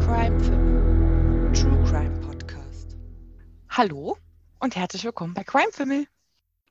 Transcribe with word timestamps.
Crime. 0.00 0.38
True 1.52 1.84
Crime 1.84 2.18
Podcast. 2.20 2.96
Hallo 3.68 4.16
und 4.58 4.74
herzlich 4.74 5.04
willkommen 5.04 5.34
bei 5.34 5.44
Crime 5.44 5.70
Fimmel. 5.70 6.08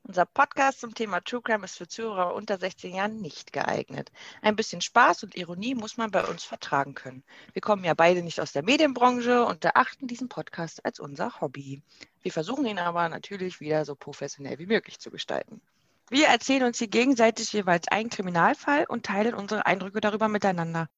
Unser 0.02 0.26
Podcast 0.26 0.80
zum 0.80 0.94
Thema 0.94 1.22
True 1.22 1.40
Crime 1.40 1.64
ist 1.64 1.78
für 1.78 1.88
Zuhörer 1.88 2.34
unter 2.34 2.58
16 2.58 2.94
Jahren 2.94 3.22
nicht 3.22 3.54
geeignet. 3.54 4.12
Ein 4.42 4.56
bisschen 4.56 4.82
Spaß 4.82 5.22
und 5.22 5.36
Ironie 5.36 5.74
muss 5.74 5.96
man 5.96 6.10
bei 6.10 6.26
uns 6.26 6.44
vertragen 6.44 6.94
können. 6.94 7.24
Wir 7.54 7.62
kommen 7.62 7.82
ja 7.82 7.94
beide 7.94 8.22
nicht 8.22 8.42
aus 8.42 8.52
der 8.52 8.62
Medienbranche 8.62 9.46
und 9.46 9.64
erachten 9.64 10.06
diesen 10.06 10.28
Podcast 10.28 10.84
als 10.84 11.00
unser 11.00 11.40
Hobby. 11.40 11.80
Wir 12.20 12.32
versuchen 12.32 12.66
ihn 12.66 12.78
aber 12.78 13.08
natürlich 13.08 13.58
wieder 13.60 13.86
so 13.86 13.94
professionell 13.94 14.58
wie 14.58 14.66
möglich 14.66 14.98
zu 14.98 15.10
gestalten. 15.10 15.62
Wir 16.08 16.28
erzählen 16.28 16.62
uns 16.62 16.78
hier 16.78 16.86
gegenseitig 16.86 17.52
jeweils 17.52 17.88
einen 17.88 18.10
Kriminalfall 18.10 18.84
und 18.84 19.04
teilen 19.04 19.34
unsere 19.34 19.66
Eindrücke 19.66 20.00
darüber 20.00 20.28
miteinander. 20.28 20.88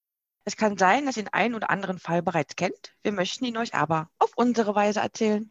Es 0.44 0.56
kann 0.56 0.76
sein, 0.76 1.06
dass 1.06 1.16
ihr 1.16 1.24
den 1.24 1.32
einen 1.32 1.54
oder 1.54 1.70
anderen 1.70 1.98
Fall 1.98 2.22
bereits 2.22 2.56
kennt. 2.56 2.94
Wir 3.02 3.12
möchten 3.12 3.46
ihn 3.46 3.56
euch 3.56 3.74
aber 3.74 4.10
auf 4.18 4.32
unsere 4.36 4.74
Weise 4.74 5.00
erzählen. 5.00 5.50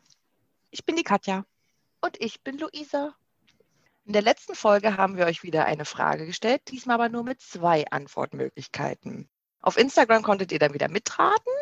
Ich 0.70 0.86
bin 0.86 0.96
die 0.96 1.04
Katja. 1.04 1.44
Und 2.02 2.22
ich 2.22 2.44
bin 2.44 2.60
Luisa. 2.60 3.16
In 4.06 4.14
der 4.14 4.22
letzten 4.22 4.54
Folge 4.54 4.96
haben 4.96 5.18
wir 5.18 5.26
euch 5.26 5.42
wieder 5.42 5.66
eine 5.66 5.86
Frage 5.86 6.28
gestellt, 6.28 6.62
diesmal 6.70 6.96
aber 6.96 7.10
nur 7.10 7.24
mit 7.24 7.42
zwei 7.42 7.86
Antwortmöglichkeiten. 7.90 9.28
Auf 9.62 9.78
Instagram 9.78 10.22
konntet 10.22 10.52
ihr 10.52 10.60
dann 10.60 10.74
wieder 10.76 10.88
mitraten 10.88 11.54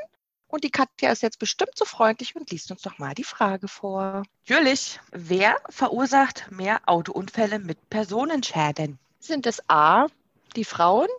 und 0.55 0.63
die 0.63 0.71
Katja 0.71 1.11
ist 1.11 1.21
jetzt 1.21 1.37
bestimmt 1.39 1.77
so 1.77 1.85
freundlich 1.85 2.35
und 2.35 2.49
liest 2.49 2.71
uns 2.71 2.81
doch 2.81 2.97
mal 2.97 3.13
die 3.13 3.23
Frage 3.25 3.67
vor. 3.67 4.23
Natürlich, 4.47 4.99
wer 5.11 5.57
verursacht 5.69 6.49
mehr 6.51 6.81
Autounfälle 6.85 7.59
mit 7.59 7.89
Personenschäden? 7.89 8.97
Sind 9.19 9.45
es 9.45 9.61
A, 9.69 10.07
die 10.55 10.65
Frauen 10.65 11.09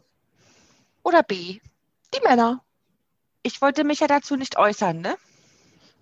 oder 1.03 1.23
B, 1.23 1.61
die 2.15 2.21
Männer? 2.27 2.63
Ich 3.43 3.61
wollte 3.63 3.85
mich 3.85 4.01
ja 4.01 4.07
dazu 4.07 4.37
nicht 4.37 4.57
äußern, 4.57 5.01
ne? 5.01 5.17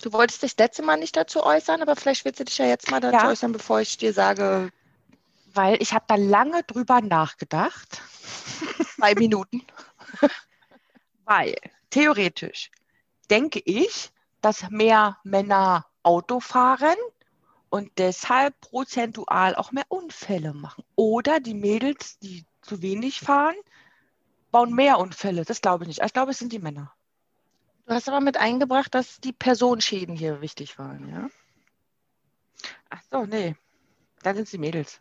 Du 0.02 0.12
wolltest 0.12 0.42
dich 0.42 0.56
letzte 0.56 0.82
Mal 0.82 0.96
nicht 0.96 1.16
dazu 1.16 1.42
äußern, 1.44 1.82
aber 1.82 1.96
vielleicht 1.96 2.24
willst 2.24 2.40
du 2.40 2.44
dich 2.44 2.58
ja 2.58 2.66
jetzt 2.66 2.90
mal 2.90 3.00
dazu 3.00 3.16
Ja. 3.16 3.28
äußern, 3.30 3.52
bevor 3.52 3.80
ich 3.80 3.96
dir 3.98 4.12
sage, 4.12 4.70
Weil 5.52 5.80
ich 5.82 5.92
habe 5.92 6.04
da 6.08 6.14
lange 6.16 6.62
drüber 6.64 7.00
nachgedacht. 7.00 8.00
zwei 8.96 9.14
Minuten. 9.14 9.62
Weil 11.24 11.54
theoretisch 11.90 12.70
denke 13.26 13.60
ich, 13.64 14.10
dass 14.40 14.68
mehr 14.70 15.18
Männer 15.24 15.86
Auto 16.02 16.40
fahren 16.40 16.96
und 17.70 17.90
deshalb 17.98 18.60
prozentual 18.60 19.56
auch 19.56 19.72
mehr 19.72 19.86
Unfälle 19.88 20.52
machen. 20.52 20.84
Oder 20.94 21.40
die 21.40 21.54
Mädels, 21.54 22.18
die 22.18 22.44
zu 22.62 22.82
wenig 22.82 23.20
fahren, 23.20 23.56
bauen 24.50 24.72
mehr 24.72 24.98
Unfälle. 24.98 25.44
Das 25.44 25.60
glaube 25.60 25.84
ich 25.84 25.88
nicht. 25.88 26.02
Ich 26.02 26.12
glaube, 26.12 26.30
es 26.30 26.38
sind 26.38 26.52
die 26.52 26.58
Männer. 26.58 26.92
Du 27.86 27.94
hast 27.94 28.08
aber 28.08 28.20
mit 28.20 28.36
eingebracht, 28.36 28.94
dass 28.94 29.20
die 29.20 29.32
Personenschäden 29.32 30.16
hier 30.16 30.40
wichtig 30.40 30.78
waren, 30.78 31.08
ja? 31.08 31.28
Ach 32.90 33.00
so, 33.10 33.26
nee. 33.26 33.56
Dann 34.22 34.36
sind 34.36 34.44
es 34.44 34.50
die 34.52 34.58
Mädels. 34.58 35.00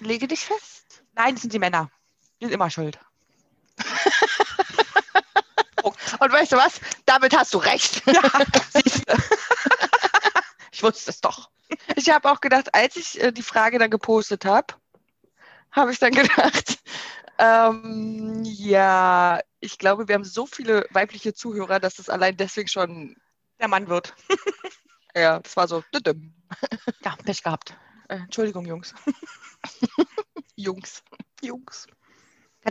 Lege 0.00 0.26
dich 0.26 0.40
fest. 0.40 1.04
Nein, 1.14 1.34
das 1.34 1.42
sind 1.42 1.52
die 1.52 1.58
Männer. 1.58 1.90
Die 2.40 2.46
sind 2.46 2.54
immer 2.54 2.70
schuld. 2.70 2.98
Und 6.22 6.32
weißt 6.32 6.52
du 6.52 6.56
was? 6.56 6.80
Damit 7.04 7.36
hast 7.36 7.52
du 7.52 7.58
recht. 7.58 8.02
Ja. 8.06 8.22
Ich 10.74 10.82
wusste 10.82 11.10
es 11.10 11.20
doch. 11.20 11.50
Ich 11.96 12.10
habe 12.10 12.30
auch 12.30 12.40
gedacht, 12.40 12.74
als 12.74 12.96
ich 12.96 13.20
äh, 13.20 13.30
die 13.30 13.42
Frage 13.42 13.78
dann 13.78 13.90
gepostet 13.90 14.44
habe, 14.44 14.74
habe 15.70 15.92
ich 15.92 15.98
dann 15.98 16.12
gedacht, 16.12 16.78
ähm, 17.38 18.42
ja, 18.44 19.38
ich 19.60 19.78
glaube, 19.78 20.08
wir 20.08 20.14
haben 20.14 20.24
so 20.24 20.46
viele 20.46 20.86
weibliche 20.90 21.34
Zuhörer, 21.34 21.78
dass 21.78 21.98
es 21.98 22.08
allein 22.08 22.36
deswegen 22.36 22.68
schon, 22.68 23.16
Der 23.60 23.68
Mann 23.68 23.88
wird. 23.88 24.14
ja, 25.14 25.38
das 25.40 25.56
war 25.56 25.68
so. 25.68 25.84
Ja, 27.04 27.16
Pech 27.24 27.42
gehabt. 27.42 27.76
Äh, 28.08 28.16
Entschuldigung, 28.16 28.64
Jungs. 28.64 28.94
Jungs. 30.56 31.02
Jungs. 31.42 31.86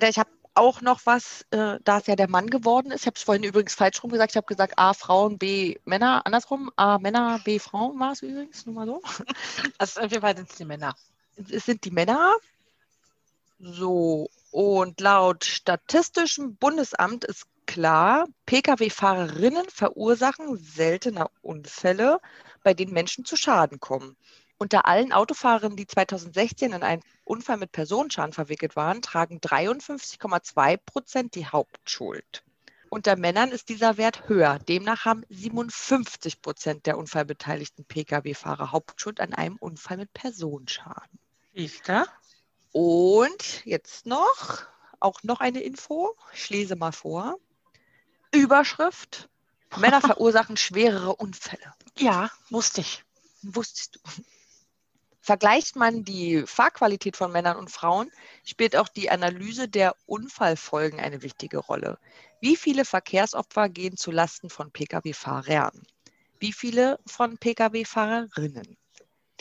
Ich 0.02 0.18
habe 0.18 0.30
auch 0.54 0.82
noch 0.82 1.02
was, 1.06 1.46
äh, 1.52 1.80
da 1.84 1.98
es 2.00 2.08
ja 2.08 2.16
der 2.16 2.30
Mann 2.30 2.50
geworden 2.50 2.92
ist. 2.92 3.02
Ich 3.02 3.08
habe 3.08 3.16
es 3.16 3.24
vorhin 3.24 3.44
übrigens 3.44 3.76
falsch 3.76 4.04
rum 4.04 4.12
gesagt. 4.12 4.32
Ich 4.32 4.38
habe 4.38 4.48
gesagt 4.48 4.74
A 4.78 4.94
Frauen, 4.94 5.38
B 5.38 5.78
Männer. 5.86 6.26
Andersrum, 6.26 6.72
A 6.76 7.00
Männer, 7.00 7.40
B 7.44 7.60
Frauen 7.60 8.00
war 8.00 8.12
es 8.12 8.22
übrigens. 8.22 8.66
Nur 8.66 8.76
mal 8.76 8.88
so. 8.88 9.02
Also 9.78 10.02
auf 10.02 10.12
jeden 10.12 10.22
Fall 10.22 10.36
sind 10.36 10.50
es 10.50 10.58
die 10.58 10.66
Männer. 10.66 10.96
Es 11.50 11.66
sind 11.66 11.86
die 11.86 11.92
Männer. 11.92 12.36
So, 13.60 14.30
und 14.52 15.00
laut 15.00 15.46
Statistischem 15.46 16.56
Bundesamt 16.56 17.24
ist 17.26 17.46
klar, 17.68 18.28
Pkw-Fahrerinnen 18.48 19.70
verursachen 19.70 20.58
seltener 20.58 21.32
Unfälle, 21.42 22.20
bei 22.64 22.74
denen 22.74 22.92
Menschen 22.92 23.24
zu 23.24 23.38
Schaden 23.38 23.80
kommen. 23.80 24.18
Unter 24.62 24.86
allen 24.86 25.12
Autofahrerinnen, 25.12 25.76
die 25.76 25.88
2016 25.88 26.72
in 26.72 26.84
einen 26.84 27.02
Unfall 27.24 27.58
mit 27.58 27.72
Personenschaden 27.72 28.32
verwickelt 28.32 28.76
waren, 28.76 29.02
tragen 29.02 29.40
53,2 29.40 30.78
Prozent 30.78 31.34
die 31.34 31.48
Hauptschuld. 31.48 32.44
Unter 32.92 33.16
Männern 33.16 33.50
ist 33.50 33.70
dieser 33.70 33.98
Wert 33.98 34.30
höher. 34.30 34.60
Demnach 34.60 35.04
haben 35.04 35.24
57 35.30 36.44
Prozent 36.44 36.86
der 36.86 37.00
unfallbeteiligten 37.00 37.86
Pkw-Fahrer 37.86 38.72
Hauptschuld 38.72 39.20
an 39.20 39.34
einem 39.34 39.56
Unfall 39.56 39.98
mit 39.98 40.14
Personenschaden. 40.14 41.18
Siehst 41.56 41.90
du? 41.90 42.06
Und 42.72 43.66
jetzt 43.66 44.06
noch, 44.06 44.68
auch 45.00 45.24
noch 45.24 45.40
eine 45.40 45.62
Info. 45.62 46.16
Ich 46.36 46.52
lese 46.52 46.76
mal 46.76 46.92
vor. 46.92 47.40
Überschrift. 48.32 49.28
Männer 49.78 50.02
verursachen 50.02 50.56
schwerere 50.56 51.16
Unfälle. 51.16 51.74
Ja, 51.98 52.30
wusste 52.52 52.82
ich. 52.82 53.04
Wusstest 53.42 53.96
du? 53.96 54.00
Vergleicht 55.22 55.76
man 55.76 56.04
die 56.04 56.44
Fahrqualität 56.48 57.16
von 57.16 57.32
Männern 57.32 57.58
und 57.58 57.70
Frauen, 57.70 58.12
spielt 58.44 58.76
auch 58.76 58.88
die 58.88 59.12
Analyse 59.12 59.70
der 59.70 59.96
Unfallfolgen 60.08 61.00
eine 61.00 61.22
wichtige 61.22 61.60
Rolle. 61.60 62.00
Wie 62.40 62.56
viele 62.56 62.86
Verkehrsopfer 62.86 63.70
gehen 63.70 63.98
zu 63.98 64.10
Lasten 64.10 64.50
von 64.50 64.72
Pkw-Fahrern? 64.72 65.84
Wie 66.40 66.54
viele 66.54 67.00
von 67.06 67.38
Pkw-Fahrerinnen? 67.38 68.76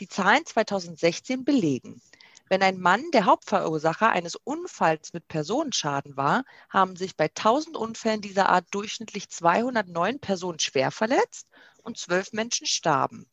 Die 0.01 0.09
Zahlen 0.09 0.45
2016 0.45 1.47
belegen, 1.47 2.03
wenn 2.51 2.63
ein 2.63 2.81
Mann 2.81 3.05
der 3.13 3.27
Hauptverursacher 3.27 4.11
eines 4.11 4.35
Unfalls 4.35 5.13
mit 5.13 5.29
Personenschaden 5.29 6.17
war, 6.17 6.45
haben 6.69 6.97
sich 6.97 7.17
bei 7.17 7.27
1000 7.27 7.77
Unfällen 7.77 8.21
dieser 8.21 8.49
Art 8.49 8.67
durchschnittlich 8.73 9.31
209 9.31 10.19
Personen 10.19 10.59
schwer 10.59 10.91
verletzt 10.91 11.47
und 11.85 11.97
12 11.97 12.33
Menschen 12.33 12.67
starben. 12.67 13.31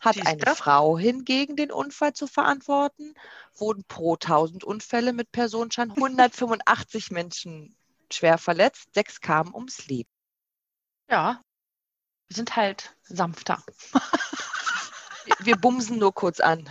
Hat 0.00 0.14
Siehste? 0.14 0.30
eine 0.30 0.56
Frau 0.56 0.98
hingegen 0.98 1.56
den 1.56 1.70
Unfall 1.70 2.14
zu 2.14 2.26
verantworten, 2.26 3.14
wurden 3.54 3.84
pro 3.84 4.14
1000 4.14 4.64
Unfälle 4.64 5.12
mit 5.12 5.30
Personenschaden 5.30 5.92
185 5.96 7.10
Menschen 7.10 7.76
schwer 8.10 8.38
verletzt, 8.38 8.94
sechs 8.94 9.20
kamen 9.20 9.54
ums 9.54 9.86
Leben. 9.86 10.10
Ja. 11.08 11.42
Wir 12.28 12.36
sind 12.36 12.56
halt 12.56 12.96
sanfter. 13.02 13.62
Wir, 15.24 15.36
wir 15.40 15.56
bumsen 15.56 15.98
nur 15.98 16.14
kurz 16.14 16.40
an. 16.40 16.68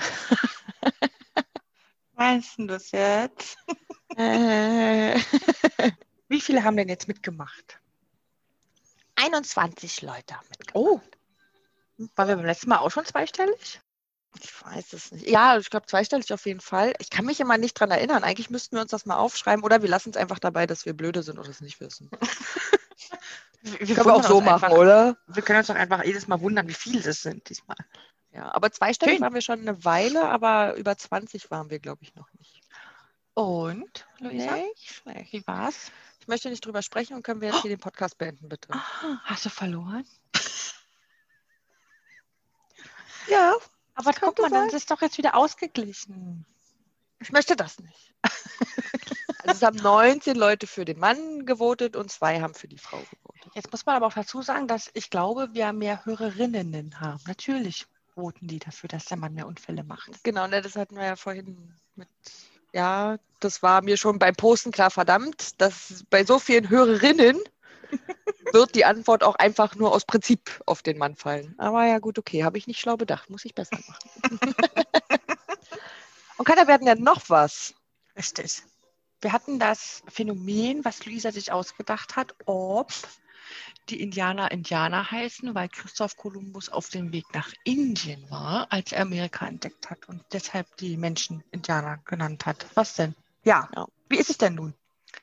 Weißt 2.14 2.58
du 2.58 2.68
das 2.68 2.92
jetzt? 2.92 3.58
Wie 6.28 6.42
viele 6.42 6.64
haben 6.64 6.78
denn 6.78 6.90
jetzt 6.90 7.08
mitgemacht? 7.08 7.80
21 9.16 10.02
Leute 10.02 10.36
haben 10.36 10.48
mitgemacht. 10.50 10.76
Oh. 10.76 11.02
Waren 12.16 12.28
wir 12.30 12.36
beim 12.38 12.46
letzten 12.46 12.70
Mal 12.70 12.78
auch 12.78 12.92
schon 12.92 13.06
zweistellig? 13.06 13.82
Ich 14.42 14.64
weiß 14.66 14.94
es 14.94 15.12
nicht. 15.12 15.28
Ja, 15.28 15.58
ich 15.58 15.70
glaube 15.70 15.88
zweistellig 15.88 16.32
auf 16.34 16.46
jeden 16.46 16.62
Fall. 16.62 16.94
Ich 17.00 17.10
kann 17.10 17.26
mich 17.26 17.40
immer 17.40 17.58
nicht 17.58 17.74
dran 17.74 17.92
erinnern. 17.92 18.24
Eigentlich 18.24 18.50
müssten 18.50 18.76
wir 18.76 18.82
uns 18.82 18.92
das 18.92 19.06
mal 19.06 19.18
aufschreiben 19.18 19.64
oder 19.66 19.82
wir 19.82 19.90
lassen 19.90 20.12
es 20.12 20.18
einfach 20.18 20.40
dabei, 20.40 20.68
dass 20.68 20.86
wir 20.86 20.94
blöde 20.94 21.24
sind 21.24 21.40
oder 21.40 21.50
es 21.50 21.62
nicht 21.62 21.80
wissen. 21.80 22.10
Wir, 23.62 23.94
Können 23.94 24.06
wir 24.08 24.16
auch 24.16 24.24
so 24.24 24.40
machen, 24.40 24.64
einfach, 24.66 24.78
oder? 24.78 25.18
Wir 25.28 25.44
können 25.44 25.60
uns 25.60 25.68
doch 25.68 25.76
einfach 25.76 26.06
jedes 26.06 26.30
Mal 26.30 26.40
wundern, 26.40 26.70
wie 26.70 26.74
viele 26.74 27.02
das 27.02 27.22
sind 27.22 27.50
diesmal. 27.50 27.76
Ja, 28.32 28.56
aber 28.56 28.72
zweistellig 28.72 29.16
Schön. 29.16 29.22
waren 29.22 29.34
wir 29.34 29.42
schon 29.42 29.60
eine 29.60 29.84
Weile, 29.84 30.30
aber 30.30 30.76
über 30.76 30.96
20 30.98 31.52
waren 31.52 31.70
wir, 31.70 31.80
glaube 31.80 32.02
ich, 32.04 32.16
noch 32.16 32.32
nicht. 32.38 32.62
Und, 33.34 34.08
Luisa, 34.20 34.56
Nicht 34.56 34.94
schlecht. 34.94 35.34
wie 35.34 35.46
war's? 35.46 35.92
Ich 36.22 36.28
möchte 36.30 36.50
nicht 36.50 36.66
drüber 36.66 36.82
sprechen 36.82 37.16
und 37.16 37.24
können 37.24 37.42
wir 37.42 37.50
jetzt 37.50 37.62
hier 37.62 37.70
den 37.70 37.82
Podcast 37.82 38.18
beenden, 38.18 38.48
bitte? 38.48 38.70
Ah, 38.72 39.18
Hast 39.26 39.46
du 39.46 39.50
verloren? 39.50 40.06
Ja, 43.30 43.56
Aber 43.96 44.12
Das 44.12 44.22
guck 44.22 44.40
mal, 44.40 44.50
dann 44.50 44.60
sein. 44.62 44.68
ist 44.70 44.74
es 44.76 44.86
doch 44.86 45.02
jetzt 45.02 45.18
wieder 45.18 45.36
ausgeglichen. 45.36 46.46
ich 47.20 47.32
möchte 47.32 47.56
das 47.56 47.80
nicht. 47.80 48.14
Also 49.44 49.56
es 49.56 49.62
haben 49.64 49.78
19 49.78 50.36
Leute 50.36 50.68
für 50.68 50.84
den 50.86 51.00
Mann 51.00 51.46
gewotet 51.46 51.96
und 51.96 52.12
zwei 52.12 52.42
haben 52.42 52.54
für 52.54 52.68
die 52.68 52.78
Frau 52.78 52.98
gewotet. 52.98 53.52
Jetzt 53.56 53.72
muss 53.72 53.86
man 53.86 53.96
aber 53.96 54.08
auch 54.08 54.14
dazu 54.14 54.42
sagen, 54.42 54.68
dass 54.68 54.90
ich 54.94 55.10
glaube, 55.10 55.50
wir 55.54 55.72
mehr 55.74 56.06
Hörerinnen 56.06 57.00
haben. 57.00 57.22
Natürlich 57.26 57.88
voten 58.14 58.48
die 58.48 58.60
dafür, 58.60 58.90
dass 58.90 59.06
der 59.06 59.18
Mann 59.18 59.34
mehr 59.34 59.48
Unfälle 59.48 59.84
macht. 59.84 60.24
Genau, 60.24 60.46
ne, 60.48 60.62
das 60.62 60.76
hatten 60.76 60.96
wir 60.98 61.06
ja 61.06 61.16
vorhin 61.16 61.74
mit 61.96 62.10
Ja, 62.74 63.18
das 63.40 63.64
war 63.64 63.82
mir 63.82 63.96
schon 63.98 64.20
beim 64.20 64.36
Posten 64.36 64.72
klar, 64.72 64.92
verdammt, 64.92 65.60
dass 65.62 66.04
bei 66.10 66.26
so 66.26 66.38
vielen 66.38 66.70
Hörerinnen 66.70 67.40
wird 68.54 68.76
die 68.76 68.86
Antwort 68.86 69.24
auch 69.24 69.36
einfach 69.36 69.76
nur 69.76 69.92
aus 69.94 70.06
Prinzip 70.06 70.62
auf 70.66 70.82
den 70.82 70.98
Mann 70.98 71.16
fallen. 71.16 71.56
Aber 71.58 71.86
ja, 71.86 72.00
gut, 72.00 72.20
okay, 72.20 72.44
habe 72.44 72.58
ich 72.58 72.68
nicht 72.68 72.80
schlau 72.80 72.98
bedacht, 72.98 73.30
muss 73.30 73.46
ich 73.46 73.56
besser 73.56 73.78
machen. 73.78 74.54
Und 76.38 76.46
keiner 76.46 76.68
werden 76.68 76.88
ja 76.88 76.96
noch 76.96 77.30
was. 77.30 77.74
Richtig. 78.16 78.64
Wir 79.22 79.34
hatten 79.34 79.60
das 79.60 80.04
Phänomen, 80.08 80.86
was 80.86 81.06
Luisa 81.06 81.32
sich 81.32 81.52
ausgedacht 81.52 82.16
hat, 82.16 82.34
ob 82.46 82.94
die 83.90 84.02
Indianer 84.02 84.52
Indianer 84.52 85.12
heißen, 85.12 85.54
weil 85.56 85.68
Christoph 85.70 86.16
Kolumbus 86.16 86.70
auf 86.70 86.90
dem 86.90 87.12
Weg 87.12 87.26
nach 87.34 87.52
Indien 87.64 88.30
war, 88.30 88.68
als 88.72 88.92
er 88.92 89.02
Amerika 89.02 89.48
entdeckt 89.48 89.90
hat 89.90 90.08
und 90.08 90.24
deshalb 90.32 90.68
die 90.78 90.96
Menschen 90.96 91.44
Indianer 91.52 92.00
genannt 92.06 92.46
hat. 92.46 92.66
Was 92.76 92.96
denn? 92.96 93.16
Ja. 93.44 93.68
ja. 93.76 93.88
Wie 94.08 94.18
ist 94.18 94.30
es 94.30 94.38
denn 94.38 94.56
nun? 94.56 94.74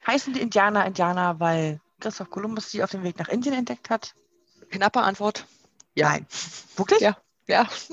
Heißen 0.06 0.34
die 0.34 0.40
Indianer 0.40 0.84
Indianer, 0.84 1.40
weil 1.40 1.81
Christoph 2.00 2.31
Kolumbus 2.31 2.70
sie 2.70 2.82
auf 2.82 2.90
dem 2.90 3.02
Weg 3.02 3.19
nach 3.19 3.28
Indien 3.28 3.54
entdeckt 3.54 3.90
hat? 3.90 4.14
Knappe 4.70 5.00
Antwort. 5.00 5.46
Ja. 5.94 6.10
Nein. 6.10 6.26
Wirklich? 6.76 7.00
Ja. 7.00 7.16
Ja. 7.46 7.62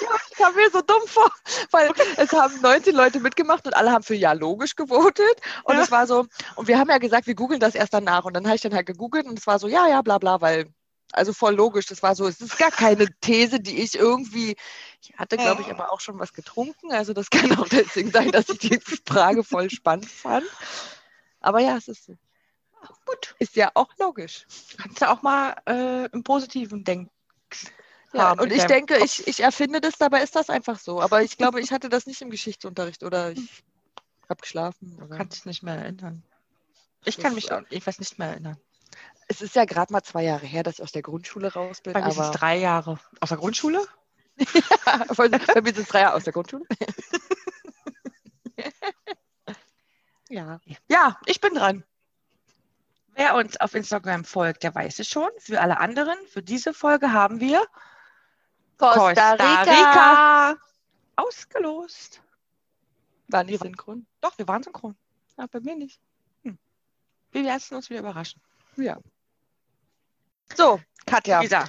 ja, 0.00 0.08
ich 0.30 0.36
kam 0.36 0.54
mir 0.54 0.70
so 0.70 0.80
dumm 0.80 1.02
vor, 1.06 1.30
weil 1.70 1.90
es 2.16 2.32
haben 2.32 2.60
19 2.60 2.94
Leute 2.94 3.20
mitgemacht 3.20 3.66
und 3.66 3.74
alle 3.74 3.90
haben 3.90 4.04
für 4.04 4.14
Ja 4.14 4.32
logisch 4.32 4.76
gewotet. 4.76 5.40
Und 5.64 5.76
ja. 5.76 5.82
es 5.82 5.90
war 5.90 6.06
so, 6.06 6.26
und 6.56 6.68
wir 6.68 6.78
haben 6.78 6.90
ja 6.90 6.98
gesagt, 6.98 7.26
wir 7.26 7.34
googeln 7.34 7.60
das 7.60 7.74
erst 7.74 7.92
danach. 7.92 8.24
Und 8.24 8.34
dann 8.34 8.46
habe 8.46 8.56
ich 8.56 8.62
dann 8.62 8.74
halt 8.74 8.86
gegoogelt 8.86 9.26
und 9.26 9.38
es 9.38 9.46
war 9.46 9.58
so, 9.58 9.68
ja, 9.68 9.88
ja, 9.88 10.02
bla 10.02 10.18
bla, 10.18 10.40
weil, 10.40 10.72
also 11.12 11.32
voll 11.32 11.54
logisch. 11.54 11.86
Das 11.86 12.02
war 12.02 12.14
so, 12.14 12.26
es 12.26 12.40
ist 12.40 12.56
gar 12.58 12.70
keine 12.70 13.06
These, 13.20 13.60
die 13.60 13.82
ich 13.82 13.96
irgendwie, 13.96 14.56
ich 15.02 15.14
hatte, 15.16 15.36
glaube 15.36 15.62
ich, 15.62 15.70
aber 15.70 15.92
auch 15.92 16.00
schon 16.00 16.18
was 16.18 16.32
getrunken. 16.32 16.92
Also 16.92 17.12
das 17.12 17.30
kann 17.30 17.56
auch 17.58 17.68
deswegen 17.68 18.10
sein, 18.10 18.30
dass 18.30 18.48
ich 18.48 18.58
die 18.58 18.80
Frage 19.06 19.42
voll 19.44 19.70
spannend 19.70 20.10
fand. 20.10 20.46
Aber 21.40 21.60
ja, 21.60 21.76
es 21.76 21.88
ist 21.88 22.04
so. 22.06 22.14
Gut. 23.06 23.34
Ist 23.38 23.56
ja 23.56 23.70
auch 23.74 23.90
logisch. 23.98 24.46
Kannst 24.80 25.00
du 25.00 25.10
auch 25.10 25.22
mal 25.22 25.56
äh, 25.66 26.06
im 26.06 26.22
Positiven 26.22 26.84
denken. 26.84 27.10
Ja, 28.12 28.32
und 28.32 28.52
ich 28.52 28.64
denke, 28.64 28.96
ich, 28.98 29.26
ich 29.26 29.40
erfinde 29.40 29.80
das, 29.80 29.98
dabei 29.98 30.22
ist 30.22 30.36
das 30.36 30.48
einfach 30.48 30.78
so. 30.78 31.00
Aber 31.00 31.22
ich 31.22 31.36
glaube, 31.36 31.60
ich 31.60 31.72
hatte 31.72 31.88
das 31.88 32.06
nicht 32.06 32.22
im 32.22 32.30
Geschichtsunterricht 32.30 33.02
oder 33.02 33.32
ich 33.32 33.64
habe 34.28 34.40
geschlafen. 34.40 34.96
Oder? 35.04 35.16
Kann 35.16 35.28
dich 35.28 35.44
nicht 35.46 35.64
mehr 35.64 35.76
erinnern. 35.76 36.22
Ich 37.04 37.18
kann 37.18 37.34
mich 37.34 37.50
auch 37.52 37.62
etwas 37.70 37.98
nicht 37.98 38.18
mehr 38.18 38.28
erinnern. 38.28 38.56
Es 39.26 39.42
ist 39.42 39.56
ja 39.56 39.64
gerade 39.64 39.92
mal 39.92 40.02
zwei 40.02 40.22
Jahre 40.22 40.46
her, 40.46 40.62
dass 40.62 40.74
ich 40.74 40.82
aus 40.82 40.92
der 40.92 41.02
Grundschule 41.02 41.52
raus 41.52 41.80
bin. 41.80 41.92
Bei 41.92 42.02
mir 42.02 42.12
sind 42.12 42.24
es 42.24 42.30
drei 42.30 42.56
Jahre. 42.58 43.00
Aus 43.20 43.30
der 43.30 43.38
Grundschule? 43.38 43.84
ja, 44.86 45.04
bei 45.08 45.60
mir 45.60 45.74
sind 45.74 45.82
es 45.82 45.88
drei 45.88 46.02
Jahre 46.02 46.14
aus 46.14 46.22
der 46.24 46.32
Grundschule. 46.32 46.64
ja. 50.28 50.60
Ja, 50.88 51.18
ich 51.26 51.40
bin 51.40 51.54
dran. 51.54 51.84
Wer 53.14 53.36
uns 53.36 53.56
auf 53.58 53.74
Instagram 53.74 54.24
folgt, 54.24 54.62
der 54.62 54.74
weiß 54.74 54.98
es 54.98 55.08
schon. 55.08 55.30
Für 55.38 55.60
alle 55.60 55.78
anderen, 55.78 56.16
für 56.26 56.42
diese 56.42 56.74
Folge 56.74 57.12
haben 57.12 57.40
wir 57.40 57.64
Costa 58.76 59.32
Rica, 59.32 59.36
Costa 59.36 59.62
Rica 59.62 60.56
ausgelost. 61.16 62.20
Waren 63.28 63.46
die 63.46 63.56
synchron? 63.56 64.06
Doch, 64.20 64.36
wir 64.36 64.48
waren 64.48 64.62
synchron. 64.62 64.96
Ja, 65.38 65.46
bei 65.46 65.60
mir 65.60 65.76
nicht. 65.76 66.00
Hm. 66.42 66.58
Wir 67.30 67.42
lassen 67.42 67.76
uns 67.76 67.88
wieder 67.88 68.00
überraschen. 68.00 68.40
Ja. 68.76 68.98
So, 70.56 70.80
Katja. 71.06 71.40
Lisa. 71.40 71.64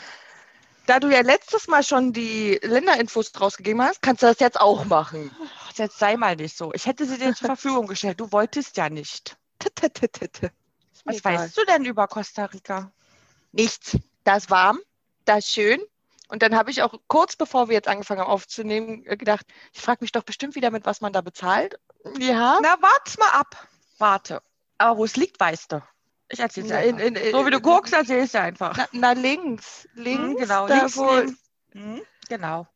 Da 0.87 0.99
du 0.99 1.09
ja 1.09 1.21
letztes 1.21 1.67
Mal 1.67 1.83
schon 1.83 2.13
die 2.13 2.59
Länderinfos 2.61 3.31
rausgegeben 3.39 3.81
hast, 3.81 4.01
kannst 4.01 4.21
du 4.21 4.27
das 4.27 4.39
jetzt 4.39 4.59
auch 4.59 4.85
machen. 4.85 5.35
Jetzt 5.75 5.97
sei 5.97 6.15
mal 6.15 6.35
nicht 6.35 6.55
so. 6.55 6.73
Ich 6.73 6.85
hätte 6.85 7.05
sie 7.05 7.17
dir 7.17 7.33
zur 7.33 7.47
Verfügung 7.47 7.87
gestellt. 7.87 8.19
Du 8.19 8.31
wolltest 8.31 8.77
ja 8.77 8.89
nicht. 8.89 9.37
Was 11.05 11.17
egal. 11.17 11.35
weißt 11.35 11.57
du 11.57 11.65
denn 11.65 11.85
über 11.85 12.07
Costa 12.07 12.45
Rica? 12.45 12.91
Nichts. 13.51 13.97
Da 14.23 14.37
ist 14.37 14.49
warm, 14.49 14.79
da 15.23 15.37
ist 15.37 15.49
schön. 15.49 15.81
Und 16.27 16.41
dann 16.41 16.55
habe 16.55 16.71
ich 16.71 16.81
auch 16.81 16.95
kurz 17.07 17.35
bevor 17.35 17.69
wir 17.69 17.75
jetzt 17.75 17.87
angefangen 17.87 18.21
haben 18.21 18.29
aufzunehmen, 18.31 19.05
äh, 19.05 19.15
gedacht, 19.15 19.45
ich 19.71 19.81
frage 19.81 19.99
mich 20.01 20.11
doch 20.11 20.23
bestimmt 20.23 20.55
wieder, 20.55 20.71
mit 20.71 20.85
was 20.85 20.99
man 20.99 21.13
da 21.13 21.21
bezahlt. 21.21 21.79
Ja. 22.17 22.59
Na, 22.61 22.77
warte 22.81 23.19
mal 23.19 23.29
ab. 23.29 23.67
Warte. 23.99 24.41
Aber 24.77 24.97
wo 24.97 25.05
es 25.05 25.15
liegt, 25.15 25.39
weißt 25.39 25.71
du. 25.71 25.83
Ich 26.29 26.39
erzähle 26.39 26.67
es 26.67 26.85
in, 26.87 26.97
in, 26.99 27.15
in, 27.15 27.31
So 27.31 27.45
wie 27.45 27.51
du 27.51 27.61
guckst, 27.61 27.93
erzähl 27.93 28.23
es 28.23 28.33
einfach. 28.33 28.75
Na, 28.75 28.87
na, 28.91 29.11
links. 29.11 29.87
Links. 29.93 30.23
Mhm, 30.23 30.37
genau. 30.37 30.67
Da 30.67 30.75
links, 30.75 30.97
wo, 30.97 31.13
links. 31.13 31.39
Mhm, 31.73 32.01
genau. 32.27 32.67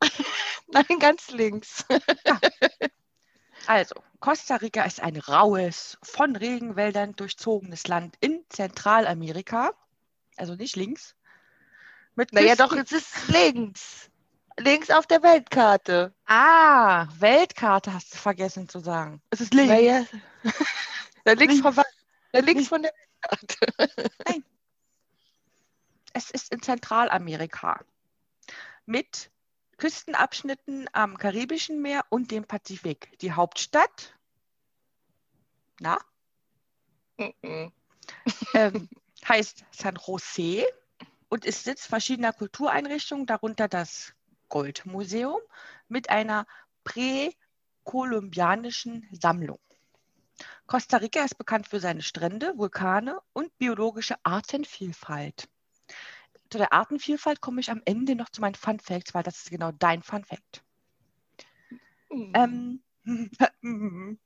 Nein, 0.68 0.98
ganz 1.00 1.30
links. 1.30 1.84
Ja. 2.24 2.40
Also, 3.66 3.96
Costa 4.20 4.56
Rica 4.56 4.84
ist 4.84 5.00
ein 5.00 5.16
raues, 5.16 5.98
von 6.02 6.36
Regenwäldern 6.36 7.14
durchzogenes 7.16 7.86
Land 7.86 8.16
in 8.20 8.44
Zentralamerika. 8.48 9.72
Also 10.36 10.54
nicht 10.54 10.76
links. 10.76 11.14
Mit 12.14 12.32
naja, 12.32 12.56
doch, 12.56 12.72
es 12.72 12.92
ist 12.92 13.28
links. 13.28 14.10
Links 14.58 14.90
auf 14.90 15.06
der 15.06 15.22
Weltkarte. 15.22 16.14
Ah, 16.24 17.08
Weltkarte 17.18 17.92
hast 17.92 18.14
du 18.14 18.18
vergessen 18.18 18.68
zu 18.68 18.78
sagen. 18.80 19.20
Es 19.30 19.40
ist 19.40 19.52
links. 19.52 19.70
Naja. 19.70 20.06
da 21.24 21.32
links, 21.32 21.60
von, 21.60 21.74
da 22.32 22.38
links 22.38 22.68
von 22.68 22.82
der 22.82 22.92
Weltkarte. 23.28 24.10
Nein. 24.26 24.44
Es 26.14 26.30
ist 26.30 26.52
in 26.52 26.62
Zentralamerika. 26.62 27.84
Mit 28.86 29.30
Küstenabschnitten 29.76 30.88
am 30.92 31.18
Karibischen 31.18 31.82
Meer 31.82 32.04
und 32.08 32.30
dem 32.30 32.44
Pazifik. 32.44 33.18
Die 33.20 33.32
Hauptstadt, 33.32 34.14
na? 35.80 35.98
ähm, 38.54 38.88
heißt 39.28 39.64
San 39.70 39.98
Jose 40.06 40.64
und 41.28 41.44
ist 41.44 41.64
Sitz 41.64 41.86
verschiedener 41.86 42.32
Kultureinrichtungen, 42.32 43.26
darunter 43.26 43.68
das 43.68 44.14
Goldmuseum 44.48 45.40
mit 45.88 46.08
einer 46.10 46.46
präkolumbianischen 46.84 49.08
Sammlung. 49.12 49.58
Costa 50.66 50.98
Rica 50.98 51.24
ist 51.24 51.38
bekannt 51.38 51.66
für 51.66 51.80
seine 51.80 52.02
Strände, 52.02 52.52
Vulkane 52.56 53.18
und 53.32 53.56
biologische 53.58 54.14
Artenvielfalt 54.22 55.48
zu 56.50 56.58
der 56.58 56.72
Artenvielfalt 56.72 57.40
komme 57.40 57.60
ich 57.60 57.70
am 57.70 57.82
Ende 57.84 58.14
noch 58.14 58.30
zu 58.30 58.40
meinen 58.40 58.54
Fun 58.54 58.80
Facts, 58.80 59.14
weil 59.14 59.22
das 59.22 59.38
ist 59.38 59.50
genau 59.50 59.72
dein 59.72 60.02
Fun 60.02 60.24
Fact. 60.24 60.62
Mhm. 62.10 62.32
Ähm, 62.34 62.82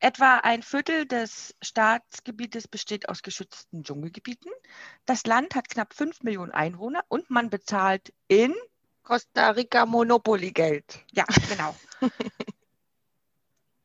Etwa 0.00 0.38
ein 0.38 0.62
Viertel 0.62 1.06
des 1.06 1.54
Staatsgebietes 1.62 2.68
besteht 2.68 3.08
aus 3.08 3.22
geschützten 3.22 3.84
Dschungelgebieten. 3.84 4.52
Das 5.06 5.24
Land 5.24 5.54
hat 5.54 5.70
knapp 5.70 5.94
5 5.94 6.22
Millionen 6.22 6.52
Einwohner 6.52 7.04
und 7.08 7.30
man 7.30 7.48
bezahlt 7.48 8.12
in 8.28 8.54
Costa 9.02 9.50
Rica 9.50 9.86
Monopoly-Geld. 9.86 11.04
Ja, 11.12 11.24
genau. 11.48 11.74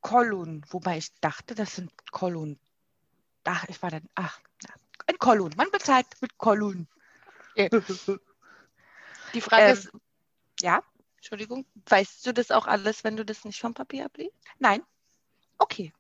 Kolun, 0.02 0.66
wobei 0.70 0.98
ich 0.98 1.14
dachte, 1.22 1.56
das 1.56 1.76
sind 1.76 1.92
Kolun. 2.12 2.60
Ach, 3.44 3.66
ich 3.68 3.82
war 3.82 3.92
dann, 3.92 4.08
ach, 4.16 4.40
ein 5.10 5.18
Kolun. 5.18 5.52
Man 5.58 5.70
bezahlt 5.72 6.06
mit 6.22 6.38
Kolun. 6.38 6.88
Die 9.34 9.42
Frage 9.42 9.64
ähm, 9.64 9.74
ist, 9.74 9.90
ja, 10.62 10.84
Entschuldigung, 11.18 11.66
weißt 11.88 12.26
du 12.26 12.34
das 12.34 12.52
auch 12.52 12.68
alles, 12.68 13.04
wenn 13.04 13.18
du 13.18 13.26
das 13.26 13.44
nicht 13.44 13.60
vom 13.60 13.74
Papier 13.74 14.06
abliest? 14.06 14.34
Nein. 14.60 14.84
Okay. 15.58 15.92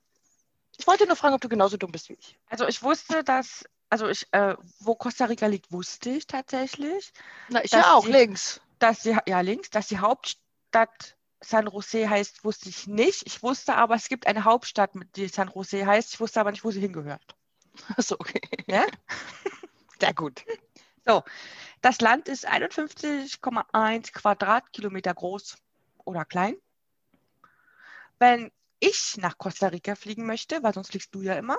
Ich 0.78 0.88
wollte 0.88 1.06
nur 1.06 1.18
fragen, 1.18 1.36
ob 1.36 1.42
du 1.42 1.50
genauso 1.50 1.76
dumm 1.76 1.92
bist 1.92 2.08
wie 2.10 2.14
ich. 2.14 2.40
Also 2.48 2.68
ich 2.68 2.82
wusste, 2.82 3.24
dass, 3.24 3.66
also 3.90 4.08
ich, 4.08 4.28
äh, 4.32 4.56
wo 4.80 4.96
Costa 4.96 5.26
Rica 5.26 5.48
liegt, 5.48 5.72
wusste 5.72 6.12
ich 6.12 6.26
tatsächlich. 6.26 7.12
Na, 7.50 7.64
ich 7.64 7.72
ja 7.72 7.94
auch, 7.94 8.06
die, 8.06 8.12
links. 8.12 8.62
Dass 8.80 9.02
die, 9.02 9.18
ja, 9.26 9.42
links, 9.42 9.70
dass 9.70 9.88
die 9.88 10.00
Hauptstadt 10.00 11.18
San 11.42 11.68
Jose 11.68 12.10
heißt, 12.10 12.46
wusste 12.46 12.70
ich 12.70 12.88
nicht. 12.88 13.24
Ich 13.26 13.44
wusste 13.44 13.76
aber, 13.76 13.96
es 13.96 14.08
gibt 14.08 14.28
eine 14.28 14.46
Hauptstadt, 14.46 14.92
die 15.16 15.28
San 15.28 15.52
Jose 15.54 15.86
heißt. 15.86 16.14
Ich 16.14 16.20
wusste 16.20 16.40
aber 16.40 16.52
nicht, 16.52 16.64
wo 16.64 16.72
sie 16.72 16.82
hingehört. 16.82 17.36
Achso, 17.98 18.16
okay. 18.20 18.42
Ja? 18.68 18.86
Sehr 20.00 20.14
gut. 20.14 20.44
So, 21.06 21.24
das 21.82 22.02
Land 22.02 22.28
ist 22.28 22.48
51,1 22.48 24.14
Quadratkilometer 24.14 25.14
groß 25.14 25.58
oder 26.06 26.26
klein. 26.26 26.56
Wenn 28.20 28.52
ich 28.80 29.18
nach 29.18 29.38
Costa 29.38 29.68
Rica 29.68 29.96
fliegen 29.96 30.26
möchte, 30.26 30.62
weil 30.64 30.74
sonst 30.74 30.92
fliegst 30.92 31.14
du 31.16 31.22
ja 31.22 31.36
immer, 31.36 31.58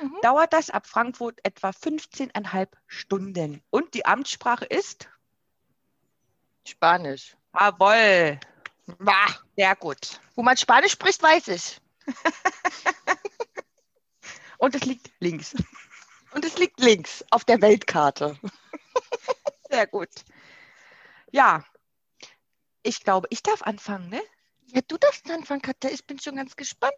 mhm. 0.00 0.18
dauert 0.22 0.52
das 0.52 0.70
ab 0.70 0.86
Frankfurt 0.86 1.40
etwa 1.44 1.70
15,5 1.70 2.68
Stunden. 2.86 3.62
Und 3.70 3.94
die 3.94 4.06
Amtssprache 4.06 4.64
ist? 4.64 5.08
Spanisch. 6.66 7.36
Jawohl. 7.58 8.40
Bah. 8.98 9.26
Sehr 9.56 9.76
gut. 9.76 10.20
Wo 10.34 10.42
man 10.42 10.56
Spanisch 10.56 10.92
spricht, 10.92 11.22
weiß 11.22 11.48
ich. 11.48 11.80
Und 14.58 14.74
es 14.74 14.84
liegt 14.84 15.10
links. 15.20 15.54
Und 16.32 16.44
es 16.44 16.58
liegt 16.58 16.80
links 16.80 17.24
auf 17.30 17.44
der 17.44 17.60
Weltkarte. 17.62 18.38
Sehr 19.70 19.86
gut. 19.86 20.10
Ja, 21.32 21.64
Ich 22.82 23.02
glaube, 23.02 23.28
ich 23.30 23.42
darf 23.42 23.62
anfangen, 23.62 24.08
ne? 24.10 24.22
Ja, 24.66 24.80
du 24.86 24.98
darfst 24.98 25.30
anfangen, 25.30 25.62
Katja. 25.62 25.90
Ich 25.90 26.06
bin 26.06 26.18
schon 26.20 26.36
ganz 26.36 26.56
gespannt. 26.56 26.94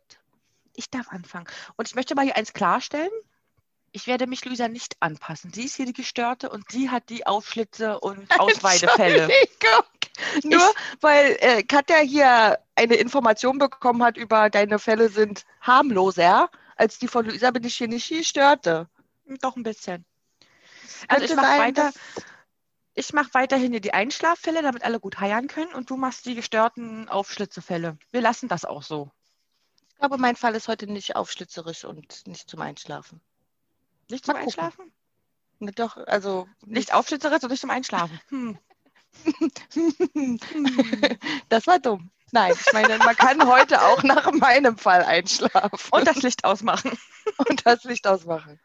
Ich 0.74 0.90
darf 0.90 1.08
anfangen. 1.10 1.46
Und 1.76 1.88
ich 1.88 1.94
möchte 1.94 2.14
mal 2.14 2.24
hier 2.24 2.36
eins 2.36 2.52
klarstellen. 2.52 3.10
Ich 3.92 4.06
werde 4.06 4.26
mich 4.26 4.44
Luisa 4.44 4.68
nicht 4.68 4.96
anpassen. 5.00 5.52
Sie 5.52 5.64
ist 5.64 5.76
hier 5.76 5.86
die 5.86 5.92
Gestörte 5.94 6.50
und 6.50 6.70
sie 6.70 6.90
hat 6.90 7.08
die 7.08 7.26
Aufschlitze 7.26 8.00
und 8.00 8.28
Ausweidefälle. 8.40 9.22
Entschuldigung. 9.24 9.84
Nur 10.44 10.74
weil 11.00 11.36
äh, 11.40 11.62
Katja 11.62 11.98
hier 11.98 12.58
eine 12.74 12.96
Information 12.96 13.58
bekommen 13.58 14.02
hat 14.02 14.16
über 14.16 14.50
deine 14.50 14.78
Fälle 14.78 15.08
sind 15.08 15.44
harmloser 15.60 16.50
als 16.76 16.98
die 16.98 17.08
von 17.08 17.26
Luisa, 17.26 17.50
bin 17.50 17.64
ich 17.64 17.76
hier 17.76 17.88
nicht 17.88 18.08
Gestörte. 18.08 18.88
Doch 19.40 19.56
ein 19.56 19.62
bisschen. 19.62 20.04
Also 21.08 21.24
ich 21.24 21.34
mache 21.34 21.58
weiter. 21.58 21.92
Ich 22.94 23.12
mache 23.12 23.34
weiterhin 23.34 23.72
hier 23.72 23.80
die 23.80 23.92
Einschlaffälle, 23.92 24.62
damit 24.62 24.82
alle 24.82 25.00
gut 25.00 25.20
heiern 25.20 25.48
können 25.48 25.74
und 25.74 25.90
du 25.90 25.96
machst 25.96 26.24
die 26.24 26.34
gestörten 26.34 27.10
Aufschlitzefälle. 27.10 27.98
Wir 28.10 28.22
lassen 28.22 28.48
das 28.48 28.64
auch 28.64 28.82
so. 28.82 29.10
Ich 29.90 29.96
glaube, 29.96 30.16
mein 30.16 30.36
Fall 30.36 30.54
ist 30.54 30.68
heute 30.68 30.86
nicht 30.86 31.14
aufschlitzerisch 31.14 31.84
und 31.84 32.26
nicht 32.26 32.48
zum 32.48 32.60
Einschlafen. 32.62 33.20
Nicht 34.08 34.24
zum. 34.24 34.36
Einschlafen? 34.36 34.92
Ne, 35.58 35.72
Doch, 35.72 35.96
also 35.96 36.48
Nicht 36.64 36.94
aufschlitzerisch 36.94 37.42
und 37.42 37.50
nicht 37.50 37.60
zum 37.60 37.70
Einschlafen. 37.70 38.18
Hm. 38.28 38.58
das 41.48 41.66
war 41.66 41.78
dumm. 41.78 42.10
Nein, 42.32 42.52
ich 42.58 42.72
meine, 42.72 42.98
man 42.98 43.16
kann 43.16 43.46
heute 43.46 43.80
auch 43.82 44.02
nach 44.02 44.30
meinem 44.32 44.76
Fall 44.78 45.04
einschlafen 45.04 45.78
Und 45.90 46.06
das 46.06 46.22
Licht 46.22 46.44
ausmachen. 46.44 46.98
und 47.48 47.64
das 47.66 47.84
Licht 47.84 48.06
ausmachen. 48.06 48.60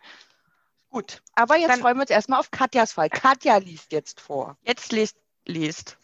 Gut. 0.90 1.22
Aber 1.36 1.56
jetzt 1.58 1.70
Dann- 1.70 1.80
freuen 1.80 1.98
wir 1.98 2.02
uns 2.02 2.10
erstmal 2.10 2.40
auf 2.40 2.52
Katjas 2.52 2.94
Fall. 2.94 3.10
Katja 3.10 3.58
liest 3.58 3.92
jetzt 3.92 4.20
vor. 4.20 4.58
Jetzt 4.64 4.92
lest, 4.92 5.16
lest. 5.46 5.98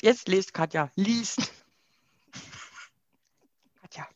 Jetzt 0.00 0.28
lest 0.28 0.52
Katja. 0.52 0.90
Liest. 0.96 1.50
Katja. 3.80 4.06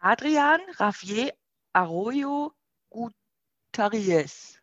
Adrian 0.00 0.60
Raffier 0.78 1.32
Arroyo 1.72 2.52
Gutierrez. 2.90 4.58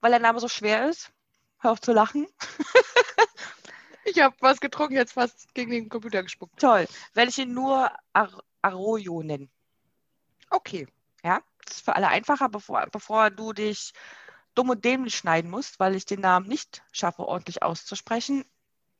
Weil 0.00 0.10
der 0.10 0.20
Name 0.20 0.40
so 0.40 0.48
schwer 0.48 0.88
ist. 0.88 1.10
Hör 1.66 1.72
auf 1.72 1.80
zu 1.80 1.92
lachen. 1.92 2.28
Ich 4.08 4.20
habe 4.20 4.36
was 4.38 4.60
getrunken, 4.60 4.94
jetzt 4.94 5.14
fast 5.14 5.52
gegen 5.52 5.72
den 5.72 5.88
Computer 5.88 6.22
gespuckt. 6.22 6.60
Toll. 6.60 6.86
Werde 7.14 7.28
ich 7.28 7.38
ihn 7.38 7.52
nur 7.52 7.90
Ar 8.12 8.40
Arroyo 8.62 9.20
nennen. 9.24 9.50
Okay. 10.48 10.86
Ja, 11.24 11.42
das 11.64 11.78
ist 11.78 11.84
für 11.84 11.96
alle 11.96 12.06
einfacher, 12.06 12.48
bevor, 12.48 12.86
bevor 12.92 13.30
du 13.30 13.52
dich 13.52 13.94
dumm 14.54 14.70
und 14.70 14.84
dämlich 14.84 15.16
schneiden 15.16 15.50
musst, 15.50 15.80
weil 15.80 15.96
ich 15.96 16.06
den 16.06 16.20
Namen 16.20 16.46
nicht 16.46 16.84
schaffe, 16.92 17.26
ordentlich 17.26 17.64
auszusprechen. 17.64 18.44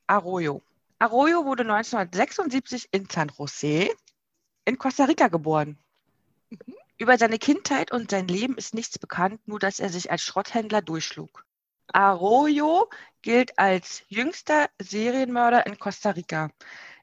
Arroyo. 0.08 0.60
Arroyo 0.98 1.44
wurde 1.44 1.62
1976 1.62 2.88
in 2.90 3.08
San 3.08 3.30
Jose 3.38 3.90
in 4.64 4.76
Costa 4.76 5.04
Rica 5.04 5.28
geboren. 5.28 5.78
Über 6.98 7.16
seine 7.16 7.38
Kindheit 7.38 7.92
und 7.92 8.10
sein 8.10 8.26
Leben 8.26 8.56
ist 8.56 8.74
nichts 8.74 8.98
bekannt, 8.98 9.46
nur 9.46 9.60
dass 9.60 9.78
er 9.78 9.88
sich 9.88 10.10
als 10.10 10.22
Schrotthändler 10.22 10.82
durchschlug. 10.82 11.45
Arroyo 11.92 12.88
gilt 13.22 13.58
als 13.58 14.04
jüngster 14.08 14.68
Serienmörder 14.80 15.66
in 15.66 15.78
Costa 15.78 16.10
Rica. 16.10 16.50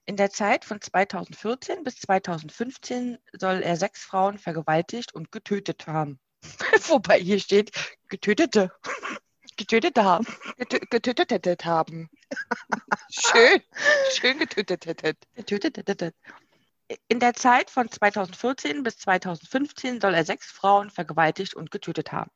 In 0.06 0.18
der 0.18 0.32
Zeit 0.32 0.66
von 0.66 0.82
2014 0.82 1.84
bis 1.84 1.96
2015 2.02 3.18
soll 3.34 3.62
er 3.62 3.78
sechs 3.78 4.04
Frauen 4.04 4.38
vergewaltigt 4.38 5.14
und 5.14 5.32
getötet 5.32 5.88
haben. 5.88 6.20
Wobei 6.88 7.20
hier 7.20 7.40
steht, 7.40 7.72
getötete. 8.10 8.72
Getötete 9.56 10.04
haben. 10.04 10.26
Getö- 10.58 10.86
Getötetet 10.90 11.64
haben. 11.64 12.10
Schön. 13.10 13.62
Schön 14.12 14.40
getötetet. 14.40 15.18
Getötete. 15.36 16.14
In 17.08 17.20
der 17.20 17.34
Zeit 17.36 17.70
von 17.70 17.90
2014 17.90 18.82
bis 18.84 18.98
2015 18.98 20.02
soll 20.02 20.16
er 20.16 20.26
sechs 20.26 20.48
Frauen 20.48 20.90
vergewaltigt 20.90 21.54
und 21.54 21.70
getötet 21.70 22.12
haben. 22.12 22.32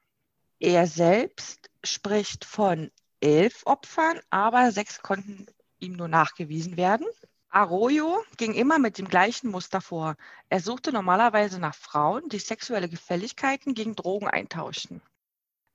Er 0.60 0.88
selbst 0.88 1.70
spricht 1.84 2.44
von 2.44 2.92
elf 3.22 3.62
Opfern, 3.66 4.20
aber 4.32 4.72
sechs 4.72 5.02
konnten 5.04 5.46
ihm 5.80 5.94
nur 5.94 6.08
nachgewiesen 6.08 6.78
werden. 6.78 7.06
Arroyo 7.50 8.24
ging 8.38 8.54
immer 8.54 8.80
mit 8.80 8.98
dem 8.98 9.08
gleichen 9.08 9.52
Muster 9.52 9.82
vor. 9.82 10.16
Er 10.50 10.60
suchte 10.60 10.92
normalerweise 10.92 11.60
nach 11.60 11.76
Frauen, 11.76 12.28
die 12.30 12.40
sexuelle 12.40 12.90
Gefälligkeiten 12.90 13.74
gegen 13.76 13.96
Drogen 13.96 14.28
eintauschten. 14.28 15.02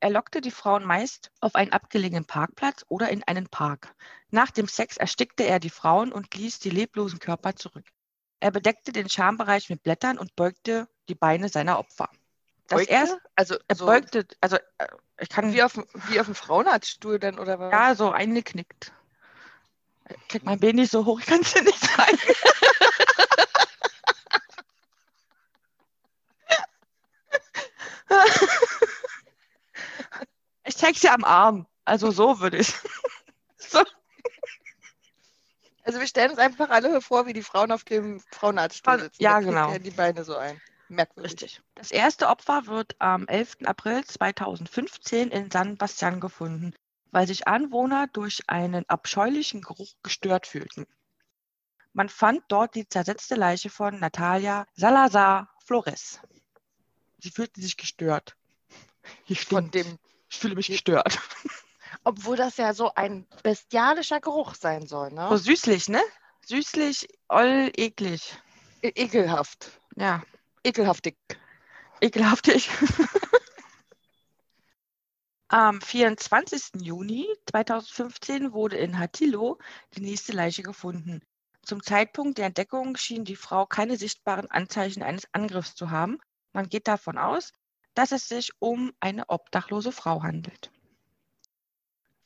Er 0.00 0.10
lockte 0.10 0.40
die 0.40 0.50
Frauen 0.50 0.84
meist 0.84 1.30
auf 1.40 1.54
einen 1.54 1.72
abgelegenen 1.72 2.24
Parkplatz 2.24 2.84
oder 2.88 3.08
in 3.10 3.22
einen 3.22 3.46
Park. 3.46 3.94
Nach 4.30 4.50
dem 4.50 4.66
Sex 4.66 4.96
erstickte 4.96 5.44
er 5.44 5.60
die 5.60 5.70
Frauen 5.70 6.12
und 6.12 6.34
ließ 6.34 6.58
die 6.58 6.70
leblosen 6.70 7.20
Körper 7.20 7.54
zurück. 7.54 7.86
Er 8.40 8.50
bedeckte 8.50 8.90
den 8.90 9.08
Schambereich 9.08 9.70
mit 9.70 9.84
Blättern 9.84 10.18
und 10.18 10.34
beugte 10.34 10.88
die 11.08 11.14
Beine 11.14 11.48
seiner 11.48 11.78
Opfer. 11.78 12.10
Das 12.68 12.82
erste, 12.86 13.20
Also 13.36 13.56
er 13.68 13.76
so 13.76 13.86
beugte, 13.86 14.26
also 14.40 14.56
äh, 14.78 14.86
ich 15.18 15.28
kann 15.28 15.52
wie 15.52 15.62
auf, 15.62 15.74
dem- 15.74 15.86
wie 16.08 16.20
auf 16.20 16.26
dem 16.26 16.34
Frauenarztstuhl 16.34 17.18
dann 17.18 17.38
oder 17.38 17.58
was? 17.58 17.72
ja 17.72 17.94
so 17.94 18.10
eingeknickt. 18.10 18.92
Ich 20.08 20.28
krieg 20.28 20.44
mein 20.44 20.58
Bein 20.60 20.76
nicht 20.76 20.90
so 20.90 21.04
hoch, 21.04 21.20
ich 21.20 21.26
kann 21.26 21.40
es 21.40 21.52
dir 21.52 21.62
nicht 21.62 21.80
zeigen. 21.80 22.18
ich 30.64 30.76
zeig's 30.76 31.00
dir 31.00 31.12
am 31.12 31.24
Arm. 31.24 31.66
Also 31.84 32.10
so 32.10 32.40
würde 32.40 32.58
ich. 32.58 32.72
so. 33.58 33.82
Also 35.84 35.98
wir 35.98 36.06
stellen 36.06 36.30
uns 36.30 36.38
einfach 36.38 36.70
alle 36.70 37.00
vor, 37.00 37.26
wie 37.26 37.32
die 37.32 37.42
Frauen 37.42 37.72
auf 37.72 37.84
dem 37.84 38.20
Frauenarztstuhl 38.30 38.92
Frauen- 38.94 39.02
sitzen. 39.02 39.22
ja, 39.22 39.40
genau. 39.40 39.76
die 39.78 39.90
Beine 39.90 40.24
so 40.24 40.36
ein. 40.36 40.60
Merkwürdig. 40.92 41.32
Richtig. 41.32 41.62
Das 41.74 41.90
erste 41.90 42.28
Opfer 42.28 42.66
wird 42.66 42.94
am 42.98 43.26
11. 43.26 43.58
April 43.64 44.04
2015 44.04 45.30
in 45.30 45.50
San 45.50 45.76
Bastian 45.76 46.20
gefunden, 46.20 46.74
weil 47.10 47.26
sich 47.26 47.48
Anwohner 47.48 48.08
durch 48.12 48.42
einen 48.46 48.88
abscheulichen 48.88 49.62
Geruch 49.62 49.94
gestört 50.02 50.46
fühlten. 50.46 50.86
Man 51.94 52.08
fand 52.08 52.42
dort 52.48 52.74
die 52.74 52.88
zersetzte 52.88 53.34
Leiche 53.34 53.70
von 53.70 53.98
Natalia 54.00 54.66
Salazar 54.74 55.50
Flores. 55.64 56.20
Sie 57.18 57.30
fühlte 57.30 57.60
sich 57.60 57.76
gestört. 57.76 58.36
Hier 59.24 59.36
Von 59.36 59.70
dem, 59.70 59.98
ich 60.28 60.38
fühle 60.38 60.54
mich 60.54 60.68
gestört. 60.68 61.18
obwohl 62.04 62.36
das 62.36 62.56
ja 62.56 62.74
so 62.74 62.92
ein 62.94 63.26
bestialischer 63.42 64.20
Geruch 64.20 64.54
sein 64.54 64.86
soll, 64.86 65.10
ne? 65.12 65.28
So 65.30 65.36
süßlich, 65.36 65.88
ne? 65.88 66.02
Süßlich, 66.46 67.08
oll, 67.28 67.70
eklig. 67.76 68.36
E 68.82 68.88
ekelhaft. 68.88 69.70
Ja, 69.96 70.22
Ekelhaftig. 70.64 71.16
Ekelhaftig. 72.00 72.70
Am 75.48 75.80
24. 75.80 76.80
Juni 76.80 77.26
2015 77.50 78.52
wurde 78.52 78.76
in 78.76 78.98
Hatillo 78.98 79.58
die 79.94 80.00
nächste 80.00 80.32
Leiche 80.32 80.62
gefunden. 80.62 81.20
Zum 81.62 81.82
Zeitpunkt 81.82 82.38
der 82.38 82.46
Entdeckung 82.46 82.96
schien 82.96 83.24
die 83.24 83.36
Frau 83.36 83.66
keine 83.66 83.96
sichtbaren 83.96 84.50
Anzeichen 84.50 85.02
eines 85.02 85.28
Angriffs 85.32 85.74
zu 85.74 85.90
haben. 85.90 86.18
Man 86.52 86.68
geht 86.68 86.88
davon 86.88 87.18
aus, 87.18 87.52
dass 87.94 88.12
es 88.12 88.28
sich 88.28 88.52
um 88.60 88.92
eine 89.00 89.28
obdachlose 89.28 89.92
Frau 89.92 90.22
handelt. 90.22 90.70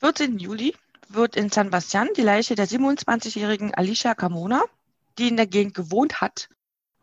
14. 0.00 0.38
Juli 0.38 0.76
wird 1.08 1.36
in 1.36 1.50
San 1.50 1.70
Bastian 1.70 2.08
die 2.16 2.22
Leiche 2.22 2.54
der 2.54 2.68
27-jährigen 2.68 3.74
Alicia 3.74 4.14
Carmona, 4.14 4.62
die 5.18 5.28
in 5.28 5.36
der 5.36 5.46
Gegend 5.46 5.74
gewohnt 5.74 6.20
hat, 6.20 6.48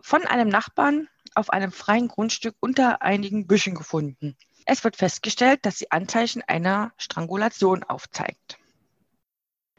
von 0.04 0.28
einem 0.28 0.50
Nachbarn 0.50 1.08
auf 1.34 1.50
einem 1.50 1.72
freien 1.72 2.10
Grundstück 2.10 2.56
unter 2.60 3.02
einigen 3.02 3.48
Büschen 3.48 3.74
gefunden. 3.74 4.36
Es 4.66 4.84
wird 4.84 4.98
festgestellt, 4.98 5.66
dass 5.66 5.78
sie 5.78 5.92
Anzeichen 5.92 6.44
einer 6.44 6.92
Strangulation 6.98 7.84
aufzeigt. 7.84 8.60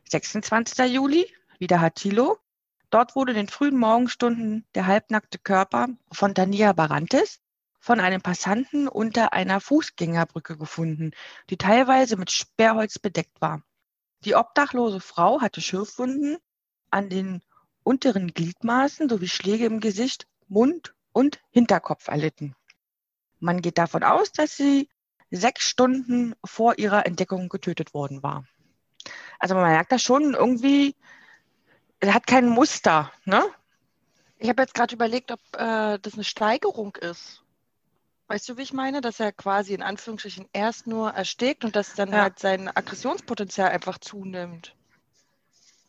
26. 0.08 0.92
Juli, 0.92 1.30
wieder 1.58 1.80
Hatilo. 1.80 2.38
Dort 2.88 3.14
wurde 3.14 3.32
in 3.32 3.36
den 3.36 3.48
frühen 3.48 3.76
Morgenstunden 3.76 4.64
der 4.74 4.86
halbnackte 4.86 5.38
Körper 5.38 5.88
von 6.10 6.32
Dania 6.32 6.72
Barantes 6.72 7.40
von 7.78 8.00
einem 8.00 8.22
Passanten 8.22 8.88
unter 8.88 9.34
einer 9.34 9.60
Fußgängerbrücke 9.60 10.56
gefunden, 10.56 11.10
die 11.50 11.58
teilweise 11.58 12.16
mit 12.16 12.30
Sperrholz 12.30 12.98
bedeckt 12.98 13.42
war. 13.42 13.62
Die 14.24 14.34
obdachlose 14.34 15.00
Frau 15.00 15.42
hatte 15.42 15.60
Schürfwunden 15.60 16.38
an 16.90 17.10
den 17.10 17.42
unteren 17.84 18.34
Gliedmaßen 18.34 19.08
sowie 19.08 19.28
Schläge 19.28 19.66
im 19.66 19.80
Gesicht, 19.80 20.26
Mund 20.48 20.94
und 21.12 21.40
Hinterkopf 21.50 22.08
erlitten. 22.08 22.56
Man 23.40 23.60
geht 23.62 23.78
davon 23.78 24.02
aus, 24.02 24.32
dass 24.32 24.56
sie 24.56 24.88
sechs 25.30 25.68
Stunden 25.68 26.34
vor 26.44 26.78
ihrer 26.78 27.06
Entdeckung 27.06 27.48
getötet 27.48 27.94
worden 27.94 28.22
war. 28.22 28.44
Also 29.38 29.54
man 29.54 29.64
merkt 29.70 29.92
da 29.92 29.98
schon 29.98 30.34
irgendwie, 30.34 30.96
er 32.00 32.14
hat 32.14 32.26
kein 32.26 32.48
Muster, 32.48 33.12
ne? 33.24 33.44
Ich 34.38 34.48
habe 34.48 34.62
jetzt 34.62 34.74
gerade 34.74 34.94
überlegt, 34.94 35.30
ob 35.32 35.40
äh, 35.56 35.98
das 35.98 36.14
eine 36.14 36.24
Steigerung 36.24 36.96
ist. 36.96 37.42
Weißt 38.26 38.48
du, 38.48 38.56
wie 38.56 38.62
ich 38.62 38.72
meine? 38.72 39.00
Dass 39.00 39.20
er 39.20 39.32
quasi 39.32 39.74
in 39.74 39.82
Anführungsstrichen 39.82 40.48
erst 40.52 40.86
nur 40.86 41.10
erstickt 41.10 41.64
und 41.64 41.76
dass 41.76 41.94
dann 41.94 42.12
Ja. 42.12 42.22
halt 42.22 42.38
sein 42.38 42.68
Aggressionspotenzial 42.74 43.70
einfach 43.70 43.98
zunimmt. 43.98 44.74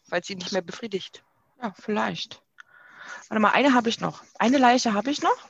weil 0.10 0.24
sie 0.24 0.34
ihn 0.34 0.40
nicht 0.40 0.52
mehr 0.52 0.62
befriedigt. 0.62 1.24
Ja, 1.62 1.74
vielleicht. 1.80 2.42
Warte 3.30 3.40
mal, 3.42 3.52
eine 3.52 3.74
habe 3.74 3.90
ich 3.90 4.00
noch. 4.00 4.24
Eine 4.38 4.58
Leiche 4.58 4.94
habe 4.94 5.12
ich 5.12 5.22
noch. 5.22 5.50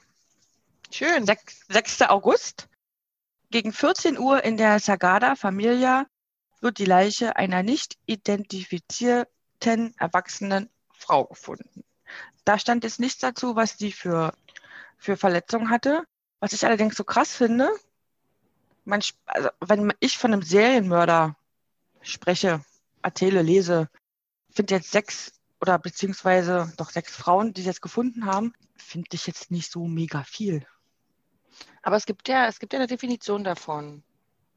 Schön. 0.92 1.26
6, 1.26 1.66
6. 1.70 2.02
August. 2.04 2.68
Gegen 3.52 3.74
14 3.74 4.18
Uhr 4.18 4.44
in 4.44 4.58
der 4.58 4.80
Sagada 4.80 5.36
Familia 5.36 6.08
wird 6.62 6.78
die 6.80 6.86
Leiche 6.86 7.36
einer 7.36 7.64
nicht 7.64 7.98
identifizierten 8.06 9.94
erwachsenen 9.98 10.70
Frau 10.94 11.26
gefunden. 11.26 11.84
Da 12.44 12.60
stand 12.60 12.84
jetzt 12.84 13.00
nichts 13.00 13.20
dazu, 13.20 13.56
was 13.56 13.78
die 13.78 13.92
für, 13.92 14.34
für 14.98 15.18
Verletzungen 15.18 15.70
hatte. 15.70 16.04
Was 16.40 16.54
ich 16.54 16.66
allerdings 16.66 16.96
so 16.96 17.04
krass 17.04 17.36
finde, 17.36 17.70
man, 18.84 19.02
also 19.26 19.50
wenn 19.62 19.94
ich 20.00 20.18
von 20.18 20.34
einem 20.34 20.44
Serienmörder 20.44 21.36
spreche, 22.02 22.64
erzähle, 23.02 23.42
lese, 23.42 23.90
finde 24.52 24.76
jetzt 24.76 24.92
sechs 24.92 25.34
oder 25.66 25.80
beziehungsweise 25.80 26.72
doch 26.78 26.92
sechs 26.92 27.16
Frauen, 27.16 27.52
die 27.52 27.62
sie 27.62 27.68
jetzt 27.70 27.82
gefunden 27.82 28.28
haben, 28.28 28.54
finde 28.78 29.08
ich 29.14 29.26
jetzt 29.26 29.50
nicht 29.50 29.72
so 29.72 29.88
mega 29.88 30.24
viel. 30.24 30.64
Aber 31.82 31.96
es 31.96 32.06
gibt 32.06 32.28
ja, 32.28 32.46
es 32.46 32.60
gibt 32.60 32.74
ja 32.74 32.78
eine 32.78 32.86
Definition 32.86 33.44
davon. 33.44 34.04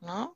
Ne? 0.01 0.29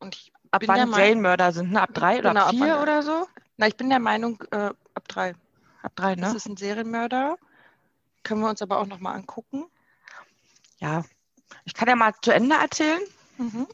Und 0.00 0.16
ich 0.16 0.32
ab 0.50 0.58
bin 0.58 0.68
wann 0.68 0.92
Serienmörder 0.92 1.52
sind, 1.52 1.70
ne? 1.70 1.82
Ab 1.82 1.90
drei 1.94 2.18
oder 2.18 2.30
genau, 2.30 2.46
ab 2.46 2.50
vier 2.50 2.80
oder 2.82 3.02
so? 3.04 3.28
Na, 3.58 3.68
ich 3.68 3.76
bin 3.76 3.90
der 3.90 4.00
Meinung, 4.00 4.42
äh, 4.50 4.70
ab 4.94 5.06
drei. 5.06 5.34
Ab 5.82 5.92
drei, 5.94 6.16
ne? 6.16 6.22
Das 6.22 6.34
ist 6.34 6.48
ein 6.48 6.56
Serienmörder. 6.56 7.38
Können 8.24 8.40
wir 8.40 8.50
uns 8.50 8.60
aber 8.60 8.80
auch 8.80 8.86
nochmal 8.86 9.14
angucken. 9.14 9.66
Ja, 10.78 11.04
ich 11.64 11.74
kann 11.74 11.88
ja 11.88 11.94
mal 11.94 12.12
zu 12.22 12.32
Ende 12.32 12.56
erzählen. 12.56 13.00
Mhm. 13.36 13.68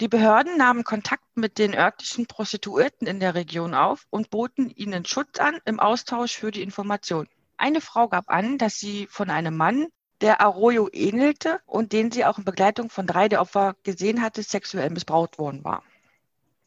Die 0.00 0.08
Behörden 0.08 0.56
nahmen 0.56 0.82
Kontakt 0.82 1.36
mit 1.36 1.56
den 1.56 1.72
örtlichen 1.72 2.26
Prostituierten 2.26 3.06
in 3.06 3.20
der 3.20 3.36
Region 3.36 3.74
auf 3.74 4.08
und 4.10 4.28
boten 4.28 4.68
ihnen 4.70 5.04
Schutz 5.04 5.38
an 5.38 5.60
im 5.64 5.78
Austausch 5.78 6.36
für 6.36 6.50
die 6.50 6.62
Information. 6.62 7.28
Eine 7.58 7.80
Frau 7.80 8.08
gab 8.08 8.28
an, 8.28 8.58
dass 8.58 8.74
sie 8.80 9.06
von 9.06 9.30
einem 9.30 9.56
Mann, 9.56 9.86
der 10.20 10.40
Arroyo 10.40 10.88
ähnelte 10.92 11.60
und 11.66 11.92
den 11.92 12.10
sie 12.10 12.24
auch 12.24 12.38
in 12.38 12.44
Begleitung 12.44 12.90
von 12.90 13.06
drei 13.06 13.28
der 13.28 13.40
Opfer 13.40 13.76
gesehen 13.84 14.20
hatte, 14.20 14.42
sexuell 14.42 14.90
missbraucht 14.90 15.38
worden 15.38 15.62
war. 15.62 15.84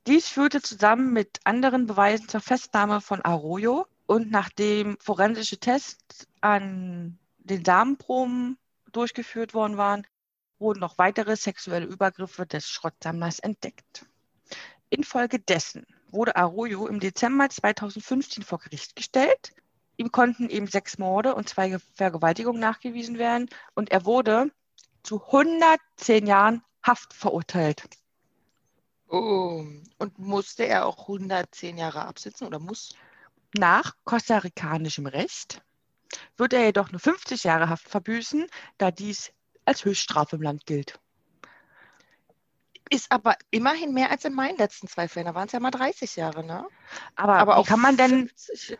Dies 0.05 0.29
führte 0.29 0.61
zusammen 0.61 1.11
mit 1.11 1.41
anderen 1.43 1.85
Beweisen 1.85 2.29
zur 2.29 2.39
Festnahme 2.39 3.01
von 3.01 3.21
Arroyo 3.23 3.87
und 4.05 4.31
nachdem 4.31 4.97
forensische 5.01 5.57
Tests 5.57 6.27
an 6.39 7.19
den 7.39 7.65
Samenproben 7.65 8.57
durchgeführt 8.93 9.53
worden 9.53 9.75
waren, 9.75 10.07
wurden 10.59 10.79
noch 10.79 10.97
weitere 10.97 11.35
sexuelle 11.35 11.85
Übergriffe 11.85 12.45
des 12.45 12.67
Schrottsammlers 12.67 13.39
entdeckt. 13.39 14.05
Infolgedessen 14.89 15.85
wurde 16.09 16.35
Arroyo 16.35 16.87
im 16.87 16.99
Dezember 16.99 17.49
2015 17.49 18.43
vor 18.43 18.59
Gericht 18.59 18.95
gestellt. 18.95 19.53
Ihm 19.97 20.11
konnten 20.11 20.49
eben 20.49 20.67
sechs 20.67 20.97
Morde 20.97 21.35
und 21.35 21.49
zwei 21.49 21.77
Vergewaltigungen 21.95 22.61
nachgewiesen 22.61 23.17
werden 23.17 23.49
und 23.73 23.91
er 23.91 24.05
wurde 24.05 24.51
zu 25.03 25.23
110 25.25 26.27
Jahren 26.27 26.63
Haft 26.83 27.13
verurteilt. 27.13 27.83
Oh, 29.09 29.65
und 29.97 30.19
musste 30.19 30.65
er 30.65 30.85
auch 30.85 31.03
110 31.03 31.77
Jahre 31.77 32.05
absitzen 32.05 32.45
oder 32.47 32.59
muss? 32.59 32.95
Nach 33.57 33.95
kostarikanischem 34.03 35.07
Recht 35.07 35.61
wird 36.37 36.53
er 36.53 36.65
jedoch 36.65 36.91
nur 36.91 36.99
50 36.99 37.43
Jahre 37.43 37.69
Haft 37.69 37.89
verbüßen, 37.89 38.47
da 38.77 38.91
dies 38.91 39.31
als 39.67 39.85
Höchststrafe 39.85 40.37
im 40.37 40.41
Land 40.41 40.65
gilt. 40.65 40.99
Ist 42.89 43.11
aber 43.11 43.35
immerhin 43.51 43.93
mehr 43.93 44.11
als 44.11 44.23
in 44.23 44.33
meinen 44.33 44.57
letzten 44.57 44.87
zwei 44.87 45.07
Fällen. 45.07 45.25
Da 45.25 45.35
waren 45.35 45.47
es 45.47 45.51
ja 45.51 45.59
mal 45.59 45.71
30 45.71 46.15
Jahre, 46.15 46.43
ne? 46.43 46.65
Aber, 47.15 47.35
aber 47.35 47.57
wie 47.57 47.67
kann 47.67 47.81
man 47.81 47.97
denn. 47.97 48.29
50. 48.29 48.77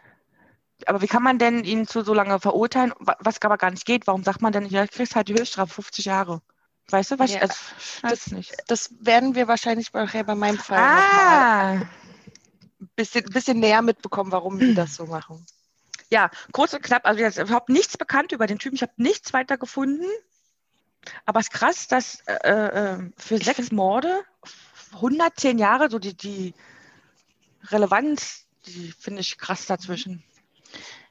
Aber 0.86 1.02
wie 1.02 1.08
kann 1.08 1.24
man 1.24 1.40
denn 1.40 1.64
ihn 1.64 1.88
zu 1.88 2.04
so 2.04 2.14
lange 2.14 2.40
verurteilen, 2.40 2.94
was 3.00 3.42
aber 3.42 3.58
gar 3.58 3.72
nicht 3.72 3.86
geht? 3.86 4.06
Warum 4.06 4.24
sagt 4.24 4.44
man 4.44 4.54
denn, 4.54 4.68
ja, 4.68 4.86
du 4.86 4.92
kriegst 4.92 5.16
halt 5.16 5.28
die 5.28 5.34
Höchststrafe 5.34 5.74
50 5.74 6.06
Jahre? 6.06 6.42
Weißt 6.90 7.12
du, 7.12 7.20
was 7.20 7.32
ja, 7.32 7.38
ich, 7.38 7.42
also, 7.42 7.56
das, 8.04 8.28
nicht. 8.28 8.56
das 8.68 8.94
werden 9.00 9.36
wir 9.36 9.48
wahrscheinlich 9.48 9.92
bei, 9.92 10.06
bei 10.06 10.36
meinem 10.36 10.60
Fall 10.60 10.78
ah. 10.80 11.74
noch 11.74 11.82
ein 11.82 11.90
bisschen, 12.96 13.26
bisschen 13.26 13.60
näher 13.60 13.82
mitbekommen, 13.82 14.32
warum 14.32 14.60
die 14.60 14.76
das 14.76 14.96
so 14.96 15.08
machen. 15.08 15.46
Ja, 16.10 16.30
kurz 16.54 16.74
und 16.74 16.84
knapp, 16.84 17.06
also 17.06 17.20
jetzt 17.22 17.38
überhaupt 17.38 17.70
nichts 17.70 17.98
bekannt 17.98 18.32
über 18.32 18.48
den 18.48 18.60
Typen. 18.60 18.76
Ich 18.76 18.82
habe 18.82 18.94
nichts 18.96 19.34
weiter 19.34 19.58
gefunden. 19.58 20.06
Aber 21.26 21.40
es 21.40 21.48
ist 21.48 21.54
krass, 21.54 21.88
dass 21.88 22.22
äh, 22.26 22.50
äh, 22.50 23.12
für 23.18 23.38
sechs 23.38 23.72
Morde 23.72 24.24
110 24.94 25.60
Jahre, 25.60 25.90
so 25.90 26.00
die, 26.00 26.16
die 26.16 26.54
Relevanz, 27.70 28.48
die 28.66 28.94
finde 28.98 29.22
ich 29.22 29.38
krass 29.38 29.66
dazwischen. 29.66 30.24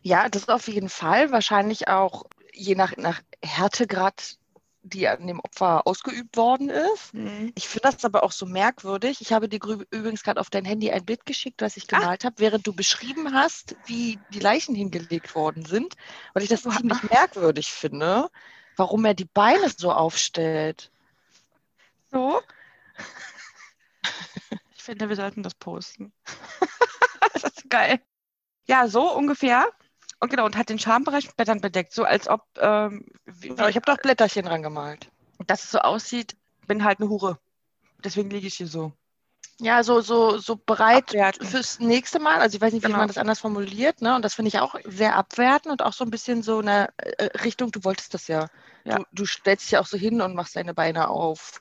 Ja, 0.02 0.28
das 0.28 0.42
ist 0.42 0.50
auf 0.50 0.68
jeden 0.68 0.88
Fall. 0.88 1.32
Wahrscheinlich 1.32 1.88
auch 1.88 2.24
je 2.52 2.74
nach, 2.74 2.96
nach 2.96 3.20
Härtegrad, 3.42 4.36
die 4.82 5.08
an 5.08 5.26
dem 5.26 5.40
Opfer 5.40 5.86
ausgeübt 5.86 6.36
worden 6.36 6.70
ist. 6.70 7.12
Mhm. 7.12 7.52
Ich 7.56 7.68
finde 7.68 7.90
das 7.90 8.04
aber 8.04 8.22
auch 8.22 8.32
so 8.32 8.46
merkwürdig. 8.46 9.20
Ich 9.20 9.32
habe 9.32 9.48
dir 9.48 9.58
übrigens 9.90 10.22
gerade 10.22 10.40
auf 10.40 10.48
dein 10.48 10.64
Handy 10.64 10.90
ein 10.90 11.04
Bild 11.04 11.26
geschickt, 11.26 11.60
was 11.60 11.76
ich 11.76 11.84
ah. 11.92 11.98
gemalt 11.98 12.24
ah. 12.24 12.26
habe, 12.26 12.38
während 12.38 12.66
du 12.66 12.72
beschrieben 12.72 13.34
hast, 13.34 13.76
wie 13.86 14.18
die 14.32 14.38
Leichen 14.38 14.74
hingelegt 14.74 15.34
worden 15.34 15.64
sind, 15.64 15.94
weil 16.34 16.44
ich 16.44 16.48
das 16.48 16.62
ziemlich 16.62 17.02
merkwürdig 17.10 17.72
finde 17.72 18.30
warum 18.76 19.04
er 19.04 19.14
die 19.14 19.24
Beine 19.24 19.70
so 19.76 19.92
aufstellt. 19.92 20.90
So? 22.10 22.40
Ich 24.76 24.82
finde, 24.82 25.08
wir 25.08 25.16
sollten 25.16 25.42
das 25.42 25.54
posten. 25.54 26.12
das 27.32 27.44
ist 27.44 27.68
geil. 27.68 28.00
Ja, 28.68 28.86
so 28.88 29.12
ungefähr. 29.12 29.68
Und 30.20 30.30
genau, 30.30 30.46
und 30.46 30.56
hat 30.56 30.68
den 30.68 30.78
Schambereich 30.78 31.26
mit 31.26 31.36
Blättern 31.36 31.60
bedeckt, 31.60 31.92
so 31.92 32.04
als 32.04 32.28
ob. 32.28 32.42
Ähm, 32.58 33.06
wie, 33.26 33.48
ja, 33.48 33.68
ich 33.68 33.76
habe 33.76 33.84
doch 33.86 33.98
Blätterchen 33.98 34.46
rangemalt. 34.46 35.10
Dass 35.46 35.64
es 35.64 35.70
so 35.72 35.78
aussieht, 35.78 36.36
bin 36.66 36.84
halt 36.84 37.00
eine 37.00 37.08
Hure. 37.08 37.38
Deswegen 38.02 38.30
liege 38.30 38.46
ich 38.46 38.54
hier 38.54 38.68
so. 38.68 38.92
Ja, 39.60 39.82
so, 39.82 40.02
so, 40.02 40.36
so 40.38 40.56
bereit 40.56 41.08
abwerten. 41.08 41.46
fürs 41.46 41.80
nächste 41.80 42.18
Mal. 42.18 42.40
Also 42.40 42.56
ich 42.56 42.60
weiß 42.60 42.74
nicht, 42.74 42.82
wie 42.82 42.88
genau. 42.88 42.98
man 42.98 43.08
das 43.08 43.16
anders 43.16 43.40
formuliert, 43.40 44.02
ne? 44.02 44.14
Und 44.14 44.22
das 44.22 44.34
finde 44.34 44.48
ich 44.50 44.58
auch 44.58 44.74
sehr 44.84 45.16
abwertend 45.16 45.72
und 45.72 45.82
auch 45.82 45.94
so 45.94 46.04
ein 46.04 46.10
bisschen 46.10 46.42
so 46.42 46.58
eine 46.58 46.90
äh, 46.98 47.24
Richtung, 47.42 47.70
du 47.70 47.82
wolltest 47.82 48.12
das 48.12 48.28
ja. 48.28 48.48
ja. 48.84 48.96
Du, 48.96 49.04
du, 49.12 49.26
stellst 49.26 49.64
dich 49.64 49.72
ja 49.72 49.80
auch 49.80 49.86
so 49.86 49.96
hin 49.96 50.20
und 50.20 50.34
machst 50.34 50.56
deine 50.56 50.74
Beine 50.74 51.08
auf. 51.08 51.60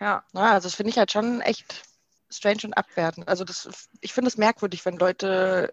Ja. 0.00 0.24
Na, 0.32 0.52
also 0.52 0.66
das 0.66 0.74
finde 0.74 0.90
ich 0.90 0.98
halt 0.98 1.12
schon 1.12 1.40
echt 1.42 1.84
strange 2.28 2.62
und 2.64 2.74
abwertend. 2.74 3.28
Also 3.28 3.44
das, 3.44 3.88
ich 4.00 4.12
finde 4.12 4.28
es 4.28 4.36
merkwürdig, 4.36 4.84
wenn 4.84 4.96
Leute 4.96 5.72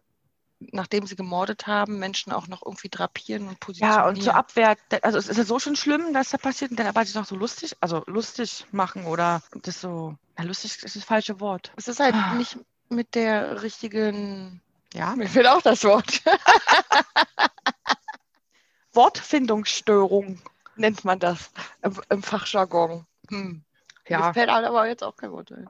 nachdem 0.72 1.06
sie 1.06 1.16
gemordet 1.16 1.68
haben, 1.68 2.00
Menschen 2.00 2.32
auch 2.32 2.48
noch 2.48 2.62
irgendwie 2.66 2.90
drapieren 2.90 3.48
und 3.48 3.60
positionieren. 3.60 4.00
Ja, 4.00 4.08
und 4.08 4.22
zur 4.22 4.36
Abwehr, 4.36 4.78
also 5.02 5.18
es 5.18 5.28
ist 5.28 5.38
ja 5.38 5.44
so 5.44 5.60
schon 5.60 5.76
schlimm, 5.76 6.14
dass 6.14 6.30
da 6.30 6.38
passiert 6.38 6.72
und 6.72 6.80
dann 6.80 6.88
aber 6.88 7.04
sich 7.06 7.16
noch 7.16 7.26
so 7.26 7.36
lustig, 7.36 7.76
also 7.80 8.04
lustig 8.08 8.66
machen 8.72 9.06
oder 9.06 9.42
das 9.64 9.82
so, 9.82 10.16
ja, 10.38 10.44
lustig 10.44 10.84
ist 10.84 10.96
das 10.96 11.04
falsche 11.04 11.40
Wort. 11.40 11.72
Es 11.76 11.88
ist 11.88 12.00
halt 12.00 12.16
ah. 12.16 12.34
nicht 12.36 12.58
mit 12.90 13.16
der 13.16 13.64
richtigen, 13.64 14.62
ja, 14.94 15.16
mir 15.16 15.28
fehlt 15.28 15.48
auch 15.48 15.62
das 15.62 15.84
Wort. 15.84 16.22
Wortfindungsstörung 18.94 20.42
nennt 20.76 21.06
man 21.06 21.20
das 21.20 21.52
im, 21.82 22.00
im 22.10 22.24
Fachjargon. 22.24 23.06
Hm. 23.30 23.64
Ja. 24.08 24.28
Mir 24.28 24.34
fällt 24.34 24.50
aber 24.50 24.88
jetzt 24.88 25.04
auch 25.04 25.16
kein 25.16 25.32
Wort 25.32 25.52
ein 25.52 25.70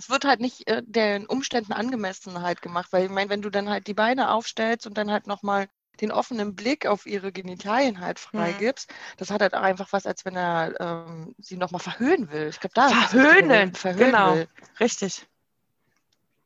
es 0.00 0.08
wird 0.08 0.24
halt 0.24 0.40
nicht 0.40 0.66
äh, 0.66 0.82
den 0.84 1.26
Umständen 1.26 1.74
angemessen 1.74 2.40
halt 2.40 2.62
gemacht, 2.62 2.88
weil 2.90 3.04
ich 3.04 3.10
meine, 3.10 3.28
wenn 3.28 3.42
du 3.42 3.50
dann 3.50 3.68
halt 3.68 3.86
die 3.86 3.94
Beine 3.94 4.30
aufstellst 4.30 4.86
und 4.86 4.96
dann 4.96 5.10
halt 5.10 5.26
nochmal 5.26 5.68
den 6.00 6.10
offenen 6.10 6.56
Blick 6.56 6.86
auf 6.86 7.04
ihre 7.04 7.32
Genitalien 7.32 8.00
halt 8.00 8.18
freigibst, 8.18 8.90
mhm. 8.90 8.94
das 9.18 9.30
hat 9.30 9.42
halt 9.42 9.54
auch 9.54 9.60
einfach 9.60 9.88
was, 9.92 10.06
als 10.06 10.24
wenn 10.24 10.36
er 10.36 10.74
ähm, 10.80 11.34
sie 11.38 11.58
nochmal 11.58 11.82
verhöhnen 11.82 12.30
will. 12.30 12.48
Ich 12.48 12.60
glaube, 12.60 12.72
da 12.74 12.88
verhöhnen, 12.88 13.74
verhöhnen 13.74 14.06
genau, 14.06 14.36
will. 14.36 14.48
richtig. 14.80 15.26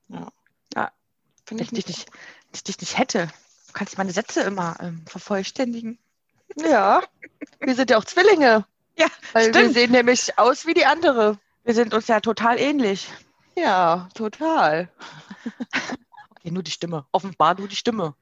Ja. 0.08 0.32
ja. 0.74 0.90
Finde 1.46 1.62
ich 1.62 1.70
nicht. 1.70 1.86
Nicht, 1.86 2.08
ich 2.52 2.64
dich 2.64 2.80
nicht 2.80 2.98
hätte. 2.98 3.28
Du 3.68 3.72
kannst 3.72 3.98
meine 3.98 4.10
Sätze 4.10 4.40
immer 4.40 4.76
ähm, 4.80 5.04
vervollständigen. 5.06 5.98
Ja, 6.56 7.02
wir 7.60 7.74
sind 7.76 7.90
ja 7.90 7.98
auch 7.98 8.04
Zwillinge. 8.04 8.66
Ja, 8.96 9.06
weil 9.32 9.50
stimmt. 9.50 9.56
wir 9.56 9.72
sehen 9.72 9.92
nämlich 9.92 10.38
aus 10.38 10.66
wie 10.66 10.74
die 10.74 10.86
andere. 10.86 11.38
Wir 11.62 11.74
sind 11.74 11.94
uns 11.94 12.08
ja 12.08 12.20
total 12.20 12.58
ähnlich. 12.58 13.08
Ja, 13.56 14.08
total. 14.14 14.90
okay, 16.30 16.50
nur 16.50 16.62
die 16.62 16.70
Stimme. 16.70 17.06
Offenbar 17.12 17.54
nur 17.58 17.68
die 17.68 17.76
Stimme. 17.76 18.14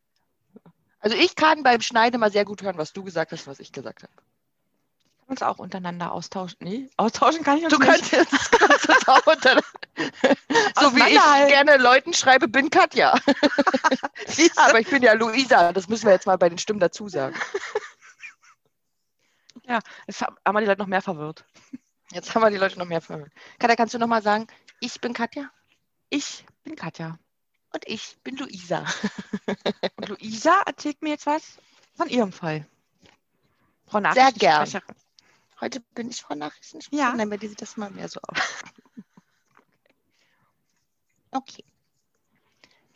Also 1.01 1.17
ich 1.17 1.35
kann 1.35 1.63
beim 1.63 1.81
Schneiden 1.81 2.21
mal 2.21 2.31
sehr 2.31 2.45
gut 2.45 2.63
hören, 2.63 2.79
was 2.79 2.93
du 2.93 3.03
gesagt 3.03 3.33
hast, 3.33 3.47
was 3.47 3.59
ich 3.59 3.73
gesagt 3.73 4.05
habe. 4.05 4.13
Kann 4.15 5.29
uns 5.29 5.43
auch 5.43 5.59
untereinander 5.59 6.13
austauschen. 6.13 6.59
Nee, 6.61 6.91
austauschen 6.97 7.43
kann 7.43 7.59
ich 7.59 7.65
uns 7.65 7.75
du 7.75 7.81
nicht. 7.81 8.13
Du 8.13 8.59
kannst 8.59 8.89
es 8.89 9.09
auch 9.09 9.27
untereinander. 9.27 9.67
so 10.81 10.95
wie 10.95 11.15
ich 11.15 11.49
gerne 11.49 11.77
Leuten 11.79 12.15
schreibe, 12.15 12.47
bin 12.47 12.71
Katja. 12.71 13.15
Aber 14.57 14.81
ich 14.81 14.89
bin 14.89 15.03
ja 15.03 15.15
Luisa. 15.15 15.73
Das 15.73 15.89
müssen 15.89 16.07
wir 16.07 16.13
jetzt 16.13 16.27
mal 16.27 16.39
bei 16.39 16.49
den 16.49 16.59
Stimmen 16.59 16.81
dazu 16.81 17.09
sagen. 17.09 17.35
Ja, 19.65 19.81
jetzt 20.07 20.23
haben 20.23 20.59
die 20.59 20.65
Leute 20.65 20.81
noch 20.81 20.87
mehr 20.87 21.03
verwirrt. 21.03 21.45
Jetzt 22.13 22.35
haben 22.35 22.43
wir 22.43 22.51
die 22.51 22.59
Leute 22.59 22.79
noch 22.79 22.87
mehr 22.87 23.01
verwirrt. 23.01 23.33
Katja, 23.59 23.77
kannst 23.77 23.95
du 23.95 23.99
noch 23.99 24.07
mal 24.07 24.23
sagen, 24.23 24.47
ich 24.81 25.01
bin 25.01 25.15
Katja? 25.15 25.51
Ich 26.11 26.45
bin 26.63 26.77
Katja. 26.77 27.19
Und 27.73 27.89
ich 27.89 28.19
bin 28.23 28.37
Luisa. 28.37 28.85
Und 29.97 30.11
Luisa 30.11 30.61
erzählt 30.67 31.01
mir 31.01 31.09
jetzt 31.11 31.25
was 31.25 31.57
von 31.97 32.09
ihrem 32.09 32.33
Fall. 32.33 32.67
Frau 33.87 34.01
Sehr 34.13 34.33
gern. 34.33 34.69
Heute 35.61 35.81
bin 35.95 36.11
ich 36.11 36.21
Frau 36.21 36.35
Nachrichtensprecherin, 36.35 37.13
ja. 37.13 37.17
dann 37.17 37.31
werde 37.31 37.49
sie 37.49 37.55
das 37.55 37.77
mal 37.77 37.91
mehr 37.91 38.09
so 38.09 38.19
auf. 38.23 38.65
okay. 41.31 41.65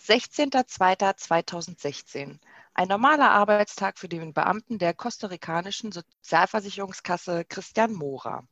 16.02.2016. 0.00 2.40
Ein 2.74 2.88
normaler 2.88 3.30
Arbeitstag 3.30 3.98
für 3.98 4.08
den 4.08 4.34
Beamten 4.34 4.78
der 4.78 4.94
kostarikanischen 4.94 5.92
Sozialversicherungskasse 5.92 7.44
Christian 7.44 7.92
Mora. 7.92 8.44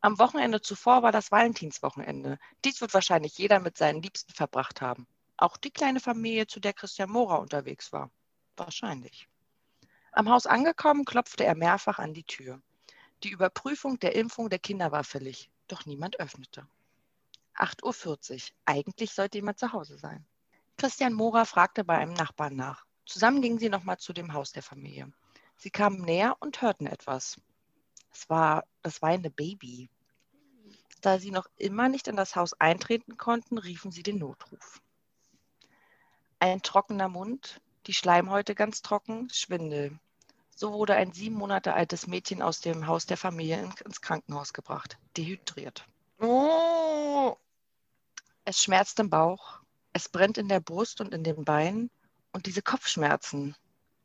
Am 0.00 0.18
Wochenende 0.18 0.60
zuvor 0.60 1.02
war 1.02 1.10
das 1.10 1.32
Valentinswochenende. 1.32 2.38
Dies 2.64 2.80
wird 2.80 2.94
wahrscheinlich 2.94 3.36
jeder 3.36 3.58
mit 3.58 3.76
seinen 3.76 4.00
Liebsten 4.00 4.32
verbracht 4.32 4.80
haben. 4.80 5.06
Auch 5.36 5.56
die 5.56 5.70
kleine 5.70 5.98
Familie, 5.98 6.46
zu 6.46 6.60
der 6.60 6.72
Christian 6.72 7.10
Mora 7.10 7.36
unterwegs 7.36 7.92
war. 7.92 8.10
Wahrscheinlich. 8.56 9.28
Am 10.12 10.28
Haus 10.28 10.46
angekommen, 10.46 11.04
klopfte 11.04 11.44
er 11.44 11.56
mehrfach 11.56 11.98
an 11.98 12.14
die 12.14 12.24
Tür. 12.24 12.60
Die 13.24 13.30
Überprüfung 13.30 13.98
der 13.98 14.14
Impfung 14.14 14.48
der 14.48 14.60
Kinder 14.60 14.92
war 14.92 15.02
fällig, 15.02 15.50
doch 15.66 15.84
niemand 15.84 16.20
öffnete. 16.20 16.68
8.40 17.56 18.34
Uhr. 18.34 18.40
Eigentlich 18.66 19.12
sollte 19.12 19.38
jemand 19.38 19.58
zu 19.58 19.72
Hause 19.72 19.98
sein. 19.98 20.24
Christian 20.76 21.12
Mora 21.12 21.44
fragte 21.44 21.82
bei 21.82 21.98
einem 21.98 22.14
Nachbarn 22.14 22.54
nach. 22.54 22.84
Zusammen 23.04 23.42
gingen 23.42 23.58
sie 23.58 23.68
nochmal 23.68 23.98
zu 23.98 24.12
dem 24.12 24.32
Haus 24.32 24.52
der 24.52 24.62
Familie. 24.62 25.12
Sie 25.56 25.70
kamen 25.70 26.02
näher 26.02 26.36
und 26.38 26.62
hörten 26.62 26.86
etwas. 26.86 27.40
Es 28.18 28.28
war 28.28 28.64
das 28.82 29.00
weinende 29.00 29.30
Baby. 29.30 29.88
Da 31.02 31.20
sie 31.20 31.30
noch 31.30 31.46
immer 31.56 31.88
nicht 31.88 32.08
in 32.08 32.16
das 32.16 32.34
Haus 32.34 32.52
eintreten 32.54 33.16
konnten, 33.16 33.58
riefen 33.58 33.92
sie 33.92 34.02
den 34.02 34.18
Notruf. 34.18 34.82
Ein 36.40 36.60
trockener 36.62 37.08
Mund, 37.08 37.60
die 37.86 37.94
Schleimhäute 37.94 38.56
ganz 38.56 38.82
trocken, 38.82 39.30
Schwindel. 39.30 40.00
So 40.56 40.72
wurde 40.72 40.96
ein 40.96 41.12
sieben 41.12 41.36
Monate 41.36 41.74
altes 41.74 42.08
Mädchen 42.08 42.42
aus 42.42 42.60
dem 42.60 42.88
Haus 42.88 43.06
der 43.06 43.16
Familie 43.16 43.72
ins 43.84 44.00
Krankenhaus 44.00 44.52
gebracht, 44.52 44.98
dehydriert. 45.16 45.86
Oh. 46.18 47.36
Es 48.44 48.60
schmerzt 48.60 48.98
im 48.98 49.10
Bauch, 49.10 49.60
es 49.92 50.08
brennt 50.08 50.38
in 50.38 50.48
der 50.48 50.58
Brust 50.58 51.00
und 51.00 51.14
in 51.14 51.22
den 51.22 51.44
Beinen 51.44 51.88
und 52.32 52.46
diese 52.46 52.62
Kopfschmerzen. 52.62 53.54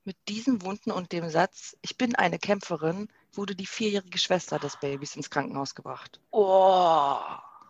Mit 0.05 0.17
diesen 0.27 0.61
Wunden 0.63 0.91
und 0.91 1.13
dem 1.13 1.29
Satz, 1.29 1.77
ich 1.81 1.97
bin 1.97 2.15
eine 2.15 2.37
Kämpferin, 2.37 3.07
wurde 3.31 3.55
die 3.55 3.65
vierjährige 3.65 4.17
Schwester 4.17 4.59
des 4.59 4.77
Babys 4.77 5.15
ins 5.15 5.29
Krankenhaus 5.29 5.75
gebracht. 5.75 6.19
Oh. 6.31 7.19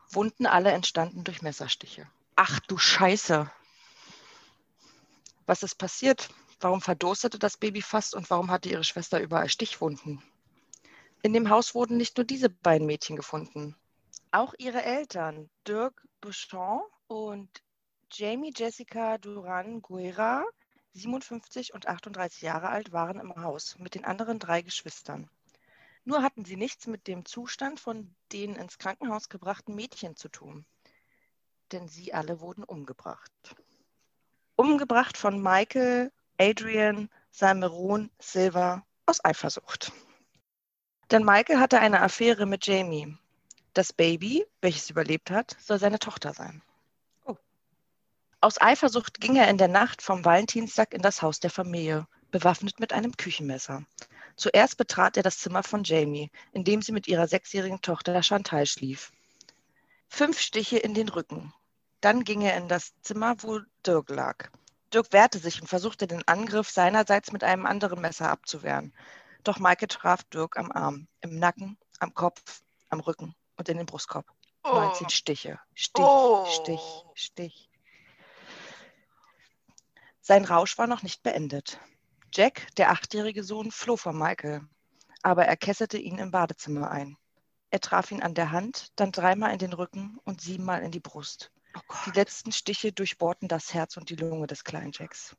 Wunden 0.10 0.48
alle 0.48 0.72
entstanden 0.72 1.24
durch 1.24 1.44
Messerstiche. 1.44 2.08
Ach 2.36 2.60
du 2.62 2.78
Scheiße. 2.80 3.52
Was 5.46 5.62
ist 5.62 5.76
passiert? 5.76 6.30
Warum 6.60 6.82
verdurstete 6.82 7.38
das 7.38 7.58
Baby 7.58 7.82
fast 7.82 8.16
und 8.16 8.30
warum 8.30 8.50
hatte 8.50 8.70
ihre 8.70 8.84
Schwester 8.84 9.20
überall 9.20 9.50
Stichwunden? 9.50 10.24
In 11.22 11.34
dem 11.34 11.50
Haus 11.50 11.76
wurden 11.76 11.98
nicht 11.98 12.18
nur 12.18 12.26
diese 12.26 12.50
beiden 12.50 12.88
Mädchen 12.88 13.16
gefunden. 13.16 13.76
Auch 14.32 14.54
ihre 14.58 14.82
Eltern, 14.82 15.50
Dirk 15.68 16.08
Bouchon 16.20 16.82
und 17.08 17.50
Jamie 18.12 18.54
Jessica 18.56 19.18
Duran 19.20 19.82
Guerra, 19.82 20.44
57 20.94 21.74
und 21.74 21.88
38 21.88 22.42
Jahre 22.42 22.70
alt, 22.70 22.92
waren 22.92 23.20
im 23.20 23.36
Haus 23.36 23.78
mit 23.80 23.96
den 23.96 24.06
anderen 24.06 24.40
drei 24.40 24.62
Geschwistern. 24.62 25.30
Nur 26.06 26.22
hatten 26.22 26.46
sie 26.46 26.58
nichts 26.58 26.88
mit 26.88 27.08
dem 27.08 27.26
Zustand 27.26 27.80
von 27.80 28.14
den 28.32 28.56
ins 28.56 28.78
Krankenhaus 28.78 29.30
gebrachten 29.30 29.76
Mädchen 29.76 30.16
zu 30.16 30.30
tun, 30.30 30.66
denn 31.72 31.88
sie 31.88 32.14
alle 32.14 32.42
wurden 32.42 32.64
umgebracht. 32.64 33.32
Umgebracht 34.56 35.18
von 35.18 35.42
Michael 35.42 36.12
Adrian 36.38 37.10
Salmeron 37.32 38.12
Silva 38.20 38.86
aus 39.06 39.24
Eifersucht. 39.24 39.92
Denn 41.10 41.24
Michael 41.24 41.60
hatte 41.60 41.80
eine 41.80 42.02
Affäre 42.02 42.46
mit 42.46 42.66
Jamie. 42.66 43.18
Das 43.74 43.94
Baby, 43.94 44.46
welches 44.62 44.90
überlebt 44.90 45.32
hat, 45.32 45.56
soll 45.60 45.80
seine 45.80 46.00
Tochter 46.00 46.34
sein. 46.34 46.62
Aus 48.44 48.60
Eifersucht 48.60 49.22
ging 49.22 49.38
er 49.38 49.48
in 49.48 49.58
der 49.58 49.70
Nacht 49.70 50.02
vom 50.02 50.26
Valentinstag 50.26 50.94
in 50.94 51.02
das 51.02 51.22
Haus 51.22 51.40
der 51.40 51.50
Familie, 51.50 52.08
bewaffnet 52.30 52.78
mit 52.78 52.92
einem 52.92 53.16
Küchenmesser. 53.16 53.86
Zuerst 54.36 54.76
betrat 54.76 55.16
er 55.16 55.24
das 55.24 55.38
Zimmer 55.38 55.64
von 55.64 55.86
Jamie, 55.86 56.30
in 56.52 56.66
dem 56.66 56.82
sie 56.82 56.92
mit 56.92 57.08
ihrer 57.08 57.30
sechsjährigen 57.30 57.82
Tochter 57.82 58.22
Chantal 58.22 58.66
schlief. 58.66 59.14
Fünf 60.10 60.42
Stiche 60.42 60.78
in 60.78 60.94
den 60.94 61.08
Rücken. 61.08 61.54
Dann 62.02 62.26
ging 62.26 62.42
er 62.42 62.58
in 62.58 62.68
das 62.68 62.92
Zimmer, 63.02 63.42
wo 63.44 63.62
Dirk 63.88 64.10
lag. 64.10 64.50
Dirk 64.94 65.14
wehrte 65.14 65.40
sich 65.40 65.62
und 65.62 65.68
versuchte 65.68 66.06
den 66.06 66.28
Angriff 66.28 66.70
seinerseits 66.70 67.32
mit 67.32 67.46
einem 67.46 67.66
anderen 67.66 68.02
Messer 68.02 68.30
abzuwehren. 68.30 68.94
Doch 69.46 69.60
Maike 69.60 69.88
traf 69.88 70.22
Dirk 70.26 70.58
am 70.58 70.70
Arm, 70.70 71.08
im 71.22 71.40
Nacken, 71.40 71.78
am 72.00 72.14
Kopf, 72.14 72.62
am 72.90 73.00
Rücken 73.00 73.36
und 73.56 73.70
in 73.70 73.78
den 73.78 73.86
Brustkorb. 73.86 74.26
Oh. 74.66 74.74
19 74.74 75.10
Stiche. 75.12 75.62
Stich, 75.74 76.04
oh. 76.04 76.46
Stich, 76.48 76.82
Stich. 77.14 77.70
Sein 80.26 80.46
Rausch 80.46 80.78
war 80.78 80.88
noch 80.88 81.04
nicht 81.04 81.22
beendet. 81.22 81.82
Jack, 82.34 82.74
der 82.78 82.92
achtjährige 82.92 83.44
Sohn, 83.44 83.72
floh 83.72 83.98
vor 83.98 84.14
Michael, 84.14 84.62
aber 85.22 85.46
er 85.46 85.58
kesselte 85.58 85.98
ihn 85.98 86.18
im 86.18 86.32
Badezimmer 86.32 86.90
ein. 86.90 87.18
Er 87.72 87.82
traf 87.82 88.10
ihn 88.10 88.24
an 88.24 88.34
der 88.34 88.52
Hand, 88.52 88.88
dann 88.96 89.12
dreimal 89.12 89.52
in 89.52 89.60
den 89.60 89.74
Rücken 89.74 90.18
und 90.24 90.40
siebenmal 90.40 90.82
in 90.82 90.92
die 90.92 91.02
Brust. 91.02 91.52
Oh 91.76 91.82
die 92.06 92.12
letzten 92.12 92.54
Stiche 92.54 92.94
durchbohrten 92.94 93.50
das 93.50 93.74
Herz 93.74 93.98
und 93.98 94.10
die 94.10 94.16
Lunge 94.16 94.48
des 94.48 94.64
kleinen 94.64 94.94
Jacks. 94.94 95.36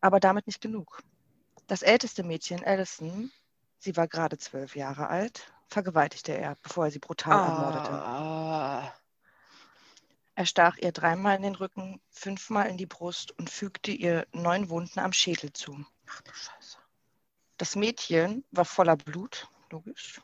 Aber 0.00 0.18
damit 0.18 0.48
nicht 0.48 0.60
genug. 0.60 1.00
Das 1.68 1.82
älteste 1.82 2.24
Mädchen, 2.24 2.64
Alison, 2.64 3.30
sie 3.78 3.96
war 3.96 4.08
gerade 4.08 4.36
zwölf 4.36 4.74
Jahre 4.74 5.06
alt, 5.06 5.52
vergewaltigte 5.68 6.32
er, 6.32 6.56
bevor 6.60 6.86
er 6.86 6.90
sie 6.90 6.98
brutal 6.98 7.34
ah. 7.34 7.46
ermordete. 7.46 8.02
Er 10.36 10.46
stach 10.46 10.76
ihr 10.78 10.92
dreimal 10.92 11.36
in 11.36 11.42
den 11.42 11.54
Rücken, 11.56 12.00
fünfmal 12.10 12.68
in 12.68 12.76
die 12.76 12.86
Brust 12.86 13.32
und 13.38 13.50
fügte 13.50 13.90
ihr 13.90 14.26
neun 14.32 14.68
Wunden 14.70 15.00
am 15.00 15.12
Schädel 15.12 15.52
zu. 15.52 15.84
Ach 16.08 16.22
du 16.22 16.32
Scheiße. 16.32 16.78
Das 17.56 17.74
Mädchen 17.74 18.44
war 18.52 18.66
voller 18.66 18.96
Blut, 18.96 19.48
logisch, 19.70 20.20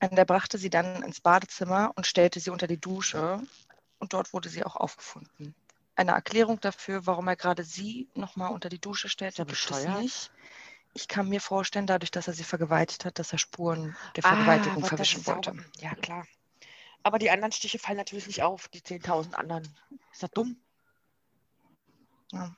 und 0.00 0.18
er 0.18 0.24
brachte 0.24 0.58
sie 0.58 0.70
dann 0.70 1.02
ins 1.02 1.20
Badezimmer 1.20 1.92
und 1.96 2.06
stellte 2.06 2.40
sie 2.40 2.50
unter 2.50 2.66
die 2.66 2.80
Dusche. 2.80 3.40
Und 3.98 4.12
dort 4.12 4.32
wurde 4.32 4.48
sie 4.48 4.64
auch 4.64 4.76
aufgefunden. 4.76 5.54
Eine 5.94 6.12
Erklärung 6.12 6.60
dafür, 6.60 7.06
warum 7.06 7.28
er 7.28 7.36
gerade 7.36 7.64
sie 7.64 8.08
nochmal 8.14 8.52
unter 8.52 8.68
die 8.68 8.78
Dusche 8.78 9.08
stellte, 9.08 9.46
gibt 9.46 9.70
es 9.70 9.86
nicht. 9.88 10.30
Ich 10.92 11.08
kann 11.08 11.28
mir 11.28 11.40
vorstellen, 11.40 11.86
dadurch, 11.86 12.10
dass 12.10 12.26
er 12.26 12.34
sie 12.34 12.44
vergewaltigt 12.44 13.04
hat, 13.04 13.18
dass 13.18 13.32
er 13.32 13.38
Spuren 13.38 13.96
der 14.14 14.22
Vergewaltigung 14.22 14.84
ah, 14.84 14.86
verwischen 14.86 15.26
wollte. 15.26 15.54
Ja, 15.78 15.94
klar. 15.94 16.26
Aber 17.06 17.20
die 17.20 17.30
anderen 17.30 17.52
Stiche 17.52 17.78
fallen 17.78 17.98
natürlich 17.98 18.26
nicht 18.26 18.42
auf, 18.42 18.66
die 18.66 18.80
10.000 18.80 19.34
anderen. 19.34 19.62
Ist 20.10 20.24
das 20.24 20.30
dumm? 20.32 20.56
Ja. 22.32 22.52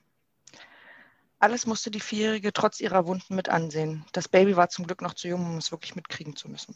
Alles 1.39 1.67
musste 1.67 1.91
die 1.91 2.01
Vierjährige 2.01 2.55
trotz 2.55 2.81
ihrer 2.81 3.07
Wunden 3.07 3.35
mit 3.35 3.51
ansehen. 3.51 4.07
Das 4.13 4.27
Baby 4.27 4.57
war 4.57 4.71
zum 4.71 4.87
Glück 4.87 5.03
noch 5.03 5.13
zu 5.13 5.29
jung, 5.29 5.45
um 5.45 5.59
es 5.59 5.71
wirklich 5.71 5.97
mitkriegen 5.97 6.35
zu 6.35 6.49
müssen. 6.49 6.75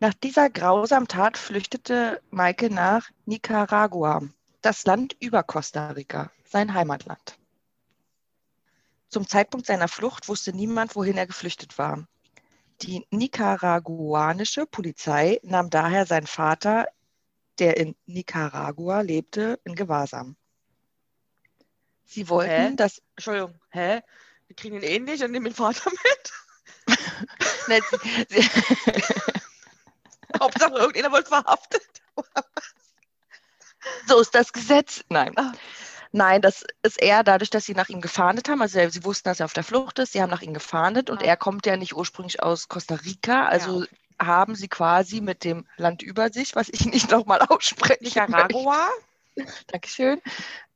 Nach 0.00 0.14
dieser 0.14 0.48
grausamen 0.48 1.08
Tat 1.08 1.36
flüchtete 1.36 2.22
Michael 2.30 2.70
nach 2.70 3.10
Nicaragua, 3.26 4.22
das 4.62 4.86
Land 4.86 5.14
über 5.20 5.42
Costa 5.42 5.90
Rica, 5.90 6.30
sein 6.46 6.72
Heimatland. 6.72 7.36
Zum 9.10 9.28
Zeitpunkt 9.28 9.66
seiner 9.66 9.88
Flucht 9.88 10.26
wusste 10.28 10.54
niemand, 10.54 10.96
wohin 10.96 11.18
er 11.18 11.26
geflüchtet 11.26 11.76
war. 11.76 12.08
Die 12.82 13.06
nicaraguanische 13.10 14.66
Polizei 14.66 15.40
nahm 15.42 15.70
daher 15.70 16.06
seinen 16.06 16.26
Vater, 16.26 16.88
der 17.58 17.76
in 17.76 17.94
Nicaragua 18.06 19.00
lebte, 19.00 19.60
in 19.64 19.74
Gewahrsam. 19.74 20.36
Sie 22.04 22.28
wollten, 22.28 22.50
hä? 22.50 22.76
dass. 22.76 23.00
Entschuldigung, 23.16 23.54
hä? 23.70 24.02
Wir 24.46 24.56
kriegen 24.56 24.76
ihn 24.76 24.82
ähnlich 24.82 25.20
eh 25.20 25.24
und 25.24 25.32
nehmen 25.32 25.46
den 25.46 25.54
Vater 25.54 25.90
mit. 25.90 26.32
Nein, 27.68 27.82
sie, 27.90 28.26
sie, 28.28 28.42
Hauptsache 30.40 30.74
irgendjemand 30.74 31.14
wird 31.14 31.28
verhaftet. 31.28 32.02
so 34.06 34.20
ist 34.20 34.34
das 34.34 34.52
Gesetz. 34.52 35.04
Nein. 35.08 35.32
Ah. 35.36 35.52
Nein, 36.16 36.42
das 36.42 36.64
ist 36.84 37.02
eher 37.02 37.24
dadurch, 37.24 37.50
dass 37.50 37.64
sie 37.64 37.74
nach 37.74 37.88
ihm 37.88 38.00
gefahndet 38.00 38.48
haben. 38.48 38.62
Also 38.62 38.78
sie 38.88 39.02
wussten, 39.02 39.28
dass 39.28 39.40
er 39.40 39.46
auf 39.46 39.52
der 39.52 39.64
Flucht 39.64 39.98
ist. 39.98 40.12
Sie 40.12 40.22
haben 40.22 40.30
nach 40.30 40.42
ihm 40.42 40.54
gefahndet 40.54 41.10
und 41.10 41.22
ja. 41.22 41.26
er 41.26 41.36
kommt 41.36 41.66
ja 41.66 41.76
nicht 41.76 41.96
ursprünglich 41.96 42.40
aus 42.40 42.68
Costa 42.68 42.94
Rica. 42.94 43.46
Also 43.46 43.82
ja. 43.82 43.88
haben 44.20 44.54
sie 44.54 44.68
quasi 44.68 45.20
mit 45.20 45.42
dem 45.42 45.66
Land 45.76 46.02
über 46.02 46.32
sich, 46.32 46.54
was 46.54 46.68
ich 46.68 46.86
nicht 46.86 47.10
nochmal 47.10 47.40
ausspreche. 47.40 47.98
Nicaragua. 48.00 48.90
Dankeschön. 49.66 50.22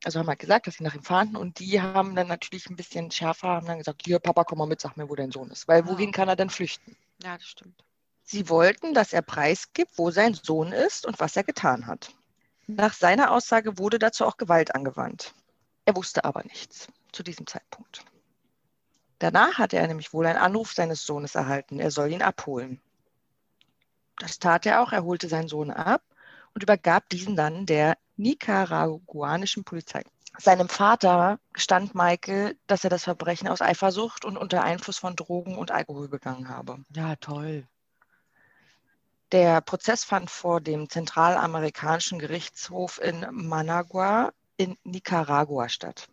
Also 0.02 0.18
haben 0.18 0.26
wir 0.26 0.30
halt 0.30 0.40
gesagt, 0.40 0.66
dass 0.66 0.74
sie 0.74 0.82
nach 0.82 0.96
ihm 0.96 1.04
fahnden 1.04 1.36
und 1.36 1.60
die 1.60 1.80
haben 1.80 2.16
dann 2.16 2.26
natürlich 2.26 2.68
ein 2.68 2.74
bisschen 2.74 3.12
schärfer, 3.12 3.46
haben 3.46 3.66
dann 3.68 3.78
gesagt, 3.78 4.02
hier 4.04 4.18
Papa, 4.18 4.42
komm 4.42 4.58
mal 4.58 4.66
mit, 4.66 4.80
sag 4.80 4.96
mir, 4.96 5.08
wo 5.08 5.14
dein 5.14 5.30
Sohn 5.30 5.52
ist. 5.52 5.68
Weil 5.68 5.82
ah. 5.82 5.86
wohin 5.86 6.10
kann 6.10 6.28
er 6.28 6.34
denn 6.34 6.50
flüchten? 6.50 6.96
Ja, 7.22 7.38
das 7.38 7.46
stimmt. 7.46 7.84
Sie 8.24 8.48
wollten, 8.48 8.92
dass 8.92 9.12
er 9.12 9.22
preisgibt, 9.22 9.92
wo 9.98 10.10
sein 10.10 10.34
Sohn 10.34 10.72
ist 10.72 11.06
und 11.06 11.20
was 11.20 11.36
er 11.36 11.44
getan 11.44 11.86
hat. 11.86 12.12
Nach 12.70 12.92
seiner 12.92 13.30
Aussage 13.30 13.78
wurde 13.78 13.98
dazu 13.98 14.26
auch 14.26 14.36
Gewalt 14.36 14.74
angewandt. 14.74 15.34
Er 15.86 15.96
wusste 15.96 16.24
aber 16.24 16.44
nichts 16.44 16.86
zu 17.12 17.22
diesem 17.22 17.46
Zeitpunkt. 17.46 18.04
Danach 19.18 19.56
hatte 19.56 19.78
er 19.78 19.86
nämlich 19.86 20.12
wohl 20.12 20.26
einen 20.26 20.38
Anruf 20.38 20.74
seines 20.74 21.02
Sohnes 21.04 21.34
erhalten, 21.34 21.80
er 21.80 21.90
soll 21.90 22.12
ihn 22.12 22.20
abholen. 22.20 22.78
Das 24.18 24.38
tat 24.38 24.66
er 24.66 24.82
auch, 24.82 24.92
er 24.92 25.02
holte 25.02 25.30
seinen 25.30 25.48
Sohn 25.48 25.70
ab 25.70 26.02
und 26.52 26.62
übergab 26.62 27.08
diesen 27.08 27.36
dann 27.36 27.64
der 27.64 27.96
nicaraguanischen 28.16 29.64
Polizei. 29.64 30.02
Seinem 30.36 30.68
Vater 30.68 31.40
gestand 31.54 31.94
Michael, 31.94 32.58
dass 32.66 32.84
er 32.84 32.90
das 32.90 33.04
Verbrechen 33.04 33.48
aus 33.48 33.62
Eifersucht 33.62 34.26
und 34.26 34.36
unter 34.36 34.62
Einfluss 34.62 34.98
von 34.98 35.16
Drogen 35.16 35.56
und 35.56 35.70
Alkohol 35.70 36.08
begangen 36.08 36.50
habe. 36.50 36.84
Ja, 36.94 37.16
toll. 37.16 37.66
Der 39.32 39.60
Prozess 39.60 40.04
fand 40.04 40.30
vor 40.30 40.60
dem 40.60 40.88
Zentralamerikanischen 40.88 42.18
Gerichtshof 42.18 42.98
in 43.00 43.26
Managua 43.30 44.32
in 44.56 44.76
Nicaragua 44.84 45.68
statt. 45.68 46.08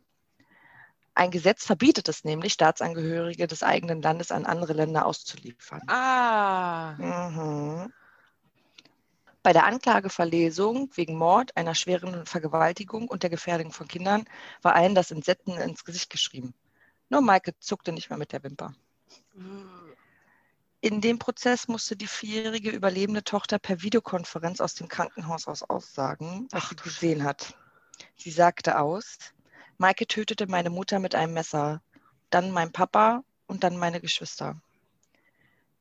Ein 1.13 1.31
Gesetz 1.31 1.65
verbietet 1.65 2.09
es 2.09 2.25
nämlich, 2.25 2.51
Staatsangehörige 2.53 3.47
des 3.47 3.63
eigenen 3.63 4.01
Landes 4.01 4.31
an 4.31 4.45
andere 4.45 4.73
Länder 4.73 5.05
auszuliefern. 5.05 5.81
Ah. 5.87 6.95
Mhm. 6.97 7.93
Bei 9.41 9.53
der 9.53 9.65
Anklageverlesung 9.65 10.89
wegen 10.95 11.15
Mord, 11.15 11.55
einer 11.55 11.73
schweren 11.73 12.25
Vergewaltigung 12.25 13.07
und 13.07 13.23
der 13.23 13.29
Gefährdung 13.29 13.71
von 13.71 13.87
Kindern 13.87 14.25
war 14.61 14.75
allen 14.75 14.95
das 14.95 15.11
Entsetzen 15.11 15.57
ins 15.57 15.85
Gesicht 15.85 16.09
geschrieben. 16.09 16.53
Nur 17.09 17.21
Michael 17.21 17.53
zuckte 17.59 17.93
nicht 17.93 18.09
mehr 18.09 18.19
mit 18.19 18.33
der 18.33 18.43
Wimper. 18.43 18.73
In 20.85 21.01
dem 21.01 21.17
Prozess 21.17 21.67
musste 21.67 21.95
die 21.95 22.05
vierjährige 22.05 22.69
überlebende 22.69 23.23
Tochter 23.23 23.57
per 23.57 23.81
Videokonferenz 23.81 24.61
aus 24.61 24.75
dem 24.75 24.87
Krankenhaus 24.87 25.47
aus 25.47 25.63
aussagen, 25.63 26.47
was 26.51 26.65
Ach, 26.65 26.69
sie 26.69 26.75
gesehen 26.75 27.23
hat. 27.23 27.55
Sie 28.15 28.29
sagte 28.29 28.79
aus, 28.79 29.17
Maike 29.79 30.05
tötete 30.05 30.45
meine 30.45 30.69
Mutter 30.69 30.99
mit 30.99 31.15
einem 31.15 31.33
Messer, 31.33 31.81
dann 32.29 32.51
mein 32.51 32.71
Papa 32.71 33.23
und 33.47 33.63
dann 33.63 33.77
meine 33.77 33.99
Geschwister. 33.99 34.61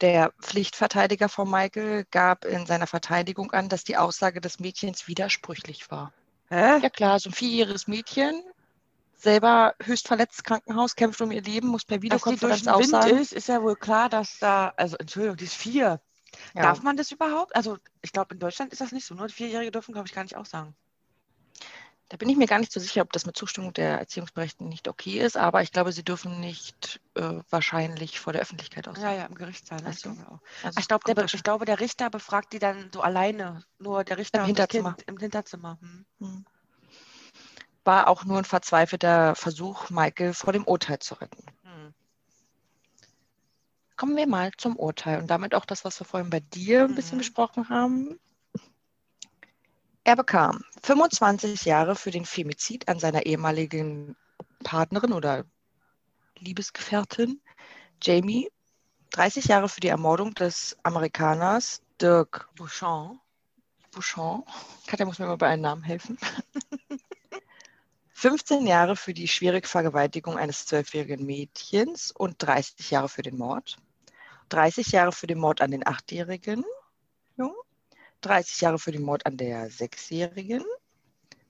Der 0.00 0.32
Pflichtverteidiger 0.40 1.28
von 1.28 1.50
Michael 1.50 2.06
gab 2.10 2.46
in 2.46 2.64
seiner 2.64 2.86
Verteidigung 2.86 3.52
an, 3.52 3.68
dass 3.68 3.84
die 3.84 3.98
Aussage 3.98 4.40
des 4.40 4.58
Mädchens 4.58 5.06
widersprüchlich 5.06 5.90
war. 5.90 6.14
Hä? 6.48 6.78
Ja 6.78 6.88
klar, 6.88 7.20
so 7.20 7.28
ein 7.28 7.34
vierjähriges 7.34 7.88
Mädchen, 7.88 8.42
selber 9.24 9.74
höchst 9.82 10.06
verletzt 10.06 10.44
Krankenhaus, 10.44 10.94
kämpft 10.94 11.20
um 11.20 11.32
ihr 11.32 11.42
Leben, 11.42 11.68
muss 11.68 11.84
per 11.84 11.96
Dass 11.98 12.02
die 12.02 12.08
durch 12.08 12.24
Videokonferenz 12.24 12.62
den 12.62 12.74
Wind 12.74 12.94
aussagen. 12.94 13.18
ist, 13.18 13.32
ist 13.32 13.48
ja 13.48 13.62
wohl 13.62 13.76
klar, 13.76 14.08
dass 14.08 14.38
da, 14.38 14.72
also 14.76 14.96
Entschuldigung, 14.96 15.36
die 15.36 15.44
ist 15.44 15.54
vier. 15.54 16.00
Ja. 16.54 16.62
Darf 16.62 16.82
man 16.82 16.96
das 16.96 17.10
überhaupt? 17.10 17.54
Also 17.56 17.78
ich 18.02 18.12
glaube, 18.12 18.34
in 18.34 18.40
Deutschland 18.40 18.72
ist 18.72 18.80
das 18.80 18.92
nicht 18.92 19.06
so. 19.06 19.14
Nur 19.14 19.26
die 19.26 19.34
Vierjährige 19.34 19.70
dürfen, 19.70 19.92
glaube 19.92 20.06
ich, 20.08 20.14
gar 20.14 20.22
nicht 20.22 20.36
aussagen. 20.36 20.74
Da 22.08 22.18
bin 22.18 22.28
ich 22.28 22.36
mir 22.36 22.46
gar 22.46 22.58
nicht 22.58 22.70
so 22.70 22.80
sicher, 22.80 23.00
ob 23.00 23.12
das 23.12 23.24
mit 23.24 23.36
Zustimmung 23.36 23.72
der 23.72 23.98
Erziehungsberechtigten 23.98 24.68
nicht 24.68 24.88
okay 24.88 25.20
ist, 25.20 25.36
aber 25.36 25.62
ich 25.62 25.72
glaube, 25.72 25.90
sie 25.90 26.04
dürfen 26.04 26.38
nicht 26.38 27.00
äh, 27.14 27.40
wahrscheinlich 27.48 28.20
vor 28.20 28.32
der 28.34 28.42
Öffentlichkeit 28.42 28.86
aussagen. 28.86 29.06
Ja, 29.06 29.22
ja, 29.22 29.24
im 29.24 29.34
Gerichtssaal. 29.34 29.80
das 29.80 30.00
so. 30.00 30.10
auch. 30.10 30.40
Also 30.62 30.78
Ich, 30.78 30.86
glaube, 30.86 31.14
der, 31.14 31.24
ich 31.24 31.42
glaube, 31.42 31.64
der 31.64 31.80
Richter 31.80 32.10
befragt 32.10 32.52
die 32.52 32.58
dann 32.58 32.90
so 32.92 33.00
alleine. 33.00 33.64
Nur 33.78 34.04
der 34.04 34.18
Richter 34.18 34.40
Im 34.40 34.46
Hinterzimmer. 34.46 34.94
Kind 34.94 35.08
im 35.08 35.18
Hinterzimmer. 35.18 35.78
Hm. 35.80 36.06
Hm. 36.20 36.44
War 37.84 38.08
auch 38.08 38.24
nur 38.24 38.38
ein 38.38 38.44
verzweifelter 38.44 39.34
Versuch, 39.34 39.90
Michael 39.90 40.34
vor 40.34 40.52
dem 40.52 40.64
Urteil 40.64 40.98
zu 40.98 41.14
retten. 41.14 41.44
Hm. 41.62 41.94
Kommen 43.96 44.16
wir 44.16 44.26
mal 44.26 44.50
zum 44.56 44.76
Urteil 44.76 45.20
und 45.20 45.28
damit 45.28 45.54
auch 45.54 45.64
das, 45.64 45.84
was 45.84 46.00
wir 46.00 46.06
vorhin 46.06 46.30
bei 46.30 46.40
dir 46.40 46.84
ein 46.84 46.94
bisschen 46.94 47.16
Mhm. 47.16 47.20
besprochen 47.20 47.68
haben. 47.68 48.18
Er 50.04 50.16
bekam 50.16 50.62
25 50.82 51.64
Jahre 51.64 51.94
für 51.96 52.10
den 52.10 52.26
Femizid 52.26 52.88
an 52.88 52.98
seiner 52.98 53.24
ehemaligen 53.24 54.16
Partnerin 54.62 55.12
oder 55.12 55.44
Liebesgefährtin 56.38 57.40
Jamie, 58.02 58.50
30 59.12 59.46
Jahre 59.46 59.68
für 59.68 59.80
die 59.80 59.88
Ermordung 59.88 60.34
des 60.34 60.76
Amerikaners 60.82 61.80
Dirk 62.00 62.48
Bouchon. 62.56 63.20
Bouchon. 63.92 64.42
Katja 64.86 65.06
muss 65.06 65.18
mir 65.18 65.26
mal 65.26 65.36
bei 65.36 65.48
einem 65.48 65.62
Namen 65.62 65.82
helfen. 65.84 66.18
15 68.24 68.66
Jahre 68.66 68.96
für 68.96 69.12
die 69.12 69.28
schwierige 69.28 69.68
Vergewaltigung 69.68 70.38
eines 70.38 70.64
zwölfjährigen 70.64 71.26
Mädchens 71.26 72.10
und 72.10 72.36
30 72.38 72.90
Jahre 72.90 73.10
für 73.10 73.20
den 73.20 73.36
Mord. 73.36 73.76
30 74.48 74.92
Jahre 74.92 75.12
für 75.12 75.26
den 75.26 75.38
Mord 75.38 75.60
an 75.60 75.72
den 75.72 75.86
achtjährigen 75.86 76.64
Jungen. 77.36 77.54
30 78.22 78.62
Jahre 78.62 78.78
für 78.78 78.92
den 78.92 79.02
Mord 79.02 79.26
an 79.26 79.36
der 79.36 79.68
sechsjährigen. 79.68 80.64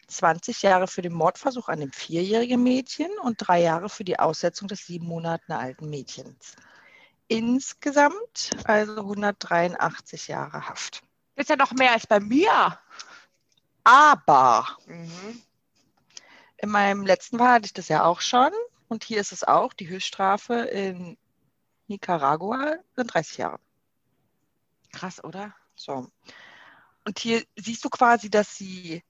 20 0.08 0.62
Jahre 0.62 0.88
für 0.88 1.00
den 1.00 1.12
Mordversuch 1.12 1.68
an 1.68 1.78
dem 1.78 1.92
vierjährigen 1.92 2.60
Mädchen 2.60 3.10
und 3.22 3.36
drei 3.38 3.62
Jahre 3.62 3.88
für 3.88 4.02
die 4.02 4.18
Aussetzung 4.18 4.66
des 4.66 4.84
sieben 4.84 5.06
Monate 5.06 5.54
alten 5.54 5.88
Mädchens. 5.88 6.56
Insgesamt 7.28 8.50
also 8.64 8.98
183 8.98 10.26
Jahre 10.26 10.68
Haft. 10.68 11.04
Ist 11.36 11.50
ja 11.50 11.54
noch 11.54 11.70
mehr 11.70 11.92
als 11.92 12.08
bei 12.08 12.18
mir. 12.18 12.80
Aber 13.84 14.66
Mhm. 14.88 15.40
In 16.58 16.70
meinem 16.70 17.04
letzten 17.04 17.38
Fall 17.38 17.54
hatte 17.54 17.66
ich 17.66 17.74
das 17.74 17.88
ja 17.88 18.04
auch 18.04 18.20
schon. 18.20 18.50
Und 18.88 19.04
hier 19.04 19.20
ist 19.20 19.32
es 19.32 19.44
auch. 19.44 19.72
Die 19.72 19.88
Höchststrafe 19.88 20.54
in 20.54 21.16
Nicaragua 21.88 22.76
sind 22.96 23.12
30 23.12 23.38
Jahre. 23.38 23.60
Krass, 24.92 25.22
oder? 25.22 25.54
So. 25.74 26.08
Und 27.04 27.18
hier 27.18 27.42
siehst 27.56 27.84
du 27.84 27.90
quasi, 27.90 28.30
dass 28.30 28.56
sie, 28.56 29.02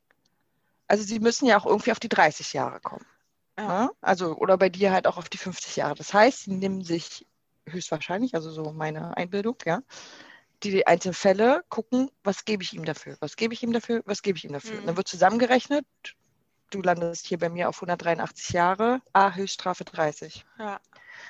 also 0.88 1.04
sie 1.04 1.20
müssen 1.20 1.46
ja 1.46 1.59
auch 1.59 1.66
irgendwie 1.66 1.92
auf 1.92 2.00
die 2.00 2.09
30 2.09 2.52
Jahre 2.52 2.80
kommen. 2.80 3.07
Ja. 3.59 3.85
Ne? 3.85 3.90
Also, 4.00 4.37
oder 4.37 4.59
bei 4.59 4.68
dir 4.68 4.92
halt 4.92 5.07
auch 5.07 5.16
auf 5.16 5.28
die 5.28 5.38
50 5.38 5.76
Jahre. 5.76 5.94
Das 5.94 6.12
heißt, 6.12 6.44
sie 6.44 6.52
nehmen 6.52 6.83
sich 6.83 7.26
höchstwahrscheinlich, 7.66 8.35
also 8.35 8.50
so 8.50 8.72
meine 8.72 9.16
Einbildung, 9.16 9.57
ja, 9.64 9.80
die 10.62 10.87
einzelnen 10.87 11.14
Fälle, 11.14 11.64
gucken, 11.68 12.11
was 12.22 12.44
gebe 12.44 12.62
ich 12.62 12.72
ihm 12.72 12.85
dafür, 12.85 13.16
was 13.20 13.37
gebe 13.37 13.54
ich 13.54 13.62
ihm 13.62 13.72
dafür, 13.72 14.02
was 14.07 14.22
gebe 14.22 14.37
ich 14.38 14.44
ihm 14.44 14.52
dafür. 14.52 14.74
Mhm. 14.74 14.80
Und 14.80 14.87
dann 14.87 14.96
wird 14.96 15.09
zusammengerechnet, 15.09 15.87
du 16.74 16.82
landest 16.82 17.26
hier 17.26 17.38
bei 17.38 17.48
mir 17.48 17.68
auf 17.68 17.76
183 17.76 18.50
Jahre, 18.50 19.00
A, 19.12 19.32
Höchststrafe 19.32 19.84
30. 19.84 20.44
Ja. 20.58 20.80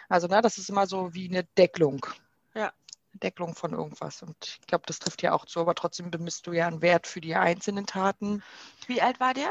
Also, 0.09 0.27
na, 0.29 0.41
das 0.41 0.59
ist 0.59 0.69
immer 0.71 0.87
so 0.87 1.13
wie 1.15 1.29
eine 1.29 1.45
Deckelung. 1.59 2.07
Ja. 2.55 2.73
Deckelung 3.13 3.55
von 3.55 3.73
irgendwas. 3.73 4.23
Und 4.23 4.59
ich 4.61 4.67
glaube, 4.67 4.85
das 4.87 4.99
trifft 4.99 5.23
ja 5.23 5.33
auch 5.33 5.45
zu, 5.47 5.61
aber 5.61 5.75
trotzdem 5.75 6.11
bemisst 6.11 6.47
du 6.47 6.53
ja 6.53 6.67
einen 6.67 6.83
Wert 6.83 7.07
für 7.07 7.21
die 7.21 7.35
einzelnen 7.35 7.87
Taten. 7.87 8.43
Wie 8.87 9.01
alt 9.03 9.21
war 9.21 9.35
der? 9.35 9.51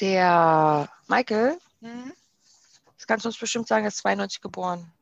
Der 0.00 0.88
Michael, 1.08 1.58
Mhm. 1.80 2.12
das 2.96 3.06
kannst 3.06 3.24
du 3.24 3.28
uns 3.28 3.38
bestimmt 3.38 3.66
sagen, 3.68 3.84
er 3.84 3.88
ist 3.88 3.98
92 3.98 4.40
geboren. 4.40 4.92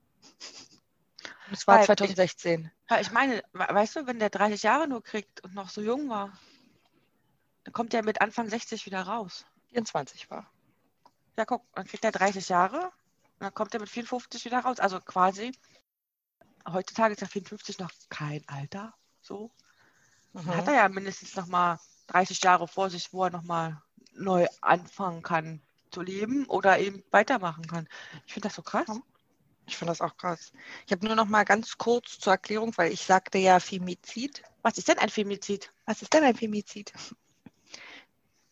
Und 1.49 1.53
es 1.53 1.67
war 1.67 1.77
Weil 1.77 1.81
ich- 1.83 1.87
2016. 1.87 2.71
Ja, 2.91 3.01
ich 3.01 3.11
meine, 3.11 3.43
we- 3.53 3.67
weißt 3.69 3.97
du, 3.97 4.07
wenn 4.07 4.19
der 4.19 4.31
30 4.31 4.63
Jahre 4.63 4.87
nur 4.89 5.03
kriegt 5.03 5.43
und 5.43 5.55
noch 5.55 5.69
so 5.69 5.81
jung 5.81 6.09
war, 6.09 6.33
dann 7.65 7.73
kommt 7.73 7.95
er 7.95 8.05
mit 8.05 8.21
Anfang 8.21 8.49
60 8.49 8.87
wieder 8.87 9.03
raus. 9.03 9.45
24 9.71 10.31
war. 10.31 10.51
Ja, 11.37 11.45
guck, 11.45 11.65
dann 11.75 11.87
kriegt 11.87 12.05
er 12.05 12.13
30 12.13 12.49
Jahre 12.49 12.93
dann 13.39 13.55
kommt 13.55 13.75
er 13.75 13.81
mit 13.81 13.89
54 13.89 14.45
wieder 14.45 14.61
raus. 14.61 14.81
Also 14.81 15.01
quasi, 15.01 15.53
heutzutage 16.67 17.13
ist 17.15 17.21
ja 17.21 17.27
54 17.27 17.79
noch 17.79 17.91
kein 18.09 18.43
Alter. 18.49 18.95
So. 19.21 19.51
Dann 20.33 20.47
hat 20.47 20.63
Mhm. 20.67 20.69
er 20.69 20.75
ja 20.75 20.89
mindestens 20.89 21.37
noch 21.37 21.47
mal 21.47 21.79
30 22.09 22.43
Jahre 22.43 22.67
vor 22.69 22.91
sich, 22.91 23.13
wo 23.13 23.25
er 23.25 23.31
noch 23.31 23.43
mal 23.43 23.83
neu 24.15 24.47
anfangen 24.61 25.23
kann 25.23 25.61
zu 25.91 26.03
leben 26.03 26.47
oder 26.47 26.79
eben 26.79 27.05
weitermachen 27.11 27.67
kann. 27.67 27.89
Ich 28.27 28.33
finde 28.33 28.49
das 28.49 28.57
so 28.57 28.63
krass. 28.63 28.89
Ja. 28.89 28.99
Ich 29.67 29.77
finde 29.77 29.93
das 29.93 30.01
auch 30.01 30.17
krass. 30.17 30.53
Ich 30.87 30.93
habe 30.93 31.07
nur 31.07 31.17
noch 31.17 31.27
mal 31.27 31.45
ganz 31.45 31.79
kurz 31.79 32.19
zur 32.19 32.35
Erklärung, 32.35 32.77
weil 32.77 32.93
ich 32.93 33.03
sagte 33.03 33.39
ja 33.39 33.61
Femizid. 33.61 34.43
Was 34.63 34.77
ist 34.79 34.89
denn 34.89 34.99
ein 34.99 35.09
Femizid? 35.09 35.73
Was 35.87 36.03
ist 36.03 36.13
denn 36.13 36.25
ein 36.25 36.37
Femizid? 36.37 36.93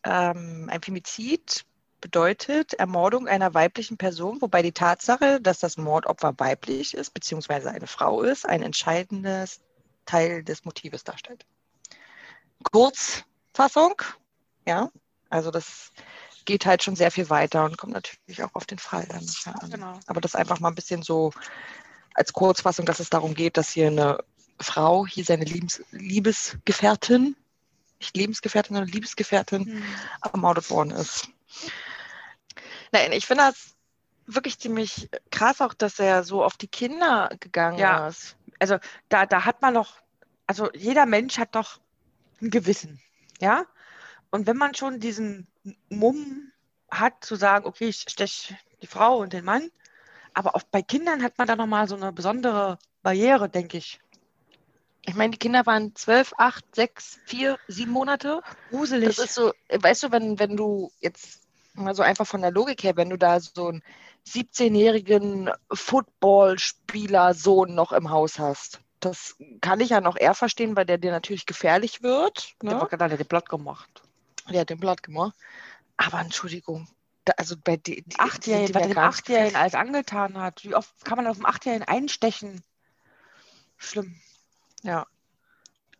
Ähm, 0.05 0.69
ein 0.71 0.83
Femizid 0.83 1.65
bedeutet 2.01 2.75
Ermordung 2.75 3.29
einer 3.29 3.55
weiblichen 3.55 3.97
Person, 3.97 4.43
wobei 4.43 4.63
die 4.63 4.73
Tatsache, 4.73 5.41
dass 5.41 5.61
das 5.61 5.77
Mordopfer 5.77 6.35
weiblich 6.39 6.95
ist, 6.95 7.15
beziehungsweise 7.15 7.71
eine 7.71 7.87
Frau 7.87 8.23
ist, 8.23 8.47
ein 8.47 8.63
entscheidendes 8.63 9.61
Teil 10.05 10.43
des 10.43 10.65
Motives 10.65 11.05
darstellt. 11.05 11.47
Kurzfassung, 12.65 14.03
ja, 14.67 14.91
also 15.31 15.51
das 15.51 15.93
geht 16.45 16.67
halt 16.67 16.83
schon 16.83 16.97
sehr 16.97 17.11
viel 17.11 17.31
weiter 17.31 17.65
und 17.65 17.79
kommt 17.79 17.93
natürlich 17.93 18.43
auch 18.43 18.55
auf 18.55 18.67
den 18.67 18.79
Fall 18.79 19.07
dann 19.09 19.25
an. 19.61 19.71
Genau. 19.71 20.01
Aber 20.07 20.21
das 20.21 20.35
einfach 20.35 20.61
mal 20.61 20.69
ein 20.69 20.75
bisschen 20.75 21.03
so 21.03 21.33
als 22.15 22.33
Kurzfassung, 22.33 22.85
dass 22.85 23.01
es 23.01 23.11
darum 23.11 23.35
geht, 23.35 23.57
dass 23.57 23.71
hier 23.71 23.87
eine 23.87 24.19
Frau, 24.59 25.07
hier 25.07 25.25
seine 25.25 25.45
Liebes 25.45 25.83
Liebesgefährtin, 25.91 27.37
nicht 28.03 28.17
Lebensgefährtin, 28.17 28.75
sondern 28.77 28.93
Liebesgefährtin, 28.93 29.67
Hm. 29.67 29.85
ermordet 30.23 30.69
worden 30.71 30.91
ist. 30.93 31.29
Nein, 32.93 33.13
ich 33.13 33.27
finde 33.27 33.45
das 33.45 33.77
wirklich 34.27 34.59
ziemlich 34.59 35.09
krass 35.31 35.61
auch, 35.61 35.75
dass 35.75 35.99
er 35.99 36.25
so 36.25 36.45
auf 36.45 36.57
die 36.57 36.69
Kinder 36.69 37.31
gegangen 37.41 37.79
Ja. 37.79 38.09
ist. 38.09 38.37
Da, 39.09 39.27
da 39.27 39.45
hat 39.45 39.63
man 39.63 39.75
noch, 39.75 39.97
also 40.47 40.71
jeder 40.73 41.07
Mensch 41.07 41.39
hat 41.39 41.55
doch 41.55 41.81
ein 42.41 42.51
Gewissen. 42.51 43.01
Ja? 43.41 43.65
Und 44.31 44.47
wenn 44.47 44.57
man 44.57 44.75
schon 44.75 45.01
diesen 45.01 45.47
Mumm 45.89 46.53
hat, 46.91 47.25
zu 47.25 47.37
sagen, 47.37 47.67
okay, 47.67 47.89
ich 47.89 48.05
steche 48.09 48.57
die 48.83 48.87
Frau 48.87 49.19
und 49.19 49.33
den 49.33 49.45
Mann, 49.45 49.71
aber 50.35 50.55
auch 50.55 50.63
bei 50.63 50.83
Kindern 50.83 51.23
hat 51.23 51.39
man 51.39 51.47
da 51.47 51.57
nochmal 51.57 51.89
so 51.89 51.97
eine 51.97 52.13
besondere 52.13 52.79
Barriere, 53.03 53.49
denke 53.49 53.79
ich. 53.79 54.01
Ich 55.05 55.15
meine, 55.15 55.33
die 55.33 55.39
Kinder 55.39 55.67
waren 55.67 55.95
zwölf, 55.97 56.33
acht, 56.39 56.65
sechs, 56.75 57.19
vier, 57.27 57.59
sieben 57.67 57.91
Monate. 57.91 58.41
Gruselig. 58.71 59.17
Das 59.17 59.19
ist 59.19 59.35
so, 59.35 59.53
weißt 59.69 60.05
du, 60.05 60.13
wenn, 60.13 60.39
wenn 60.39 60.57
du 60.57 60.93
jetzt 61.01 61.41
mal 61.75 61.95
so 61.95 62.03
einfach 62.03 62.27
von 62.27 62.41
der 62.43 62.53
Logik 62.53 62.83
her, 62.85 62.97
wenn 62.97 63.11
du 63.11 63.19
da 63.19 63.41
so 63.41 63.69
einen 63.69 63.83
17-jährigen 64.29 65.51
Footballspieler-Sohn 65.73 67.75
noch 67.75 67.93
im 67.93 68.11
Haus 68.11 68.39
hast, 68.39 68.81
das 69.01 69.35
kann 69.61 69.81
ich 69.81 69.89
ja 69.91 70.01
noch 70.01 70.17
eher 70.17 70.35
verstehen, 70.35 70.77
weil 70.77 70.87
der 70.87 70.99
dir 70.99 71.11
natürlich 71.11 71.47
gefährlich 71.47 72.05
wird. 72.05 72.55
Der 72.63 72.75
Ne? 72.75 72.81
hat 72.81 72.91
gerade 72.91 73.17
den 73.17 73.27
Blatt 73.27 73.49
gemacht. 73.49 74.03
Der 74.49 74.61
hat 74.61 74.71
den 74.71 74.79
Blatt 74.79 75.03
gemacht. 75.03 75.35
Aber 75.97 76.21
Entschuldigung, 76.21 76.87
da, 77.25 77.33
also 77.37 77.57
bei 77.63 77.77
die, 77.77 78.03
die 78.03 78.17
Achtjährigen, 78.19 78.69
die 78.69 78.75
was 78.75 78.83
ganz 78.95 79.17
Achtjährigen 79.17 79.57
alles 79.57 79.75
angetan 79.75 80.39
hat. 80.39 80.63
Wie 80.63 80.77
oft 80.77 81.05
kann 81.05 81.17
man 81.17 81.27
auf 81.27 81.37
dem 81.37 81.47
Achtjährigen 81.47 81.89
einstechen? 81.89 82.63
Schlimm. 83.77 84.15
Ja. 84.83 85.07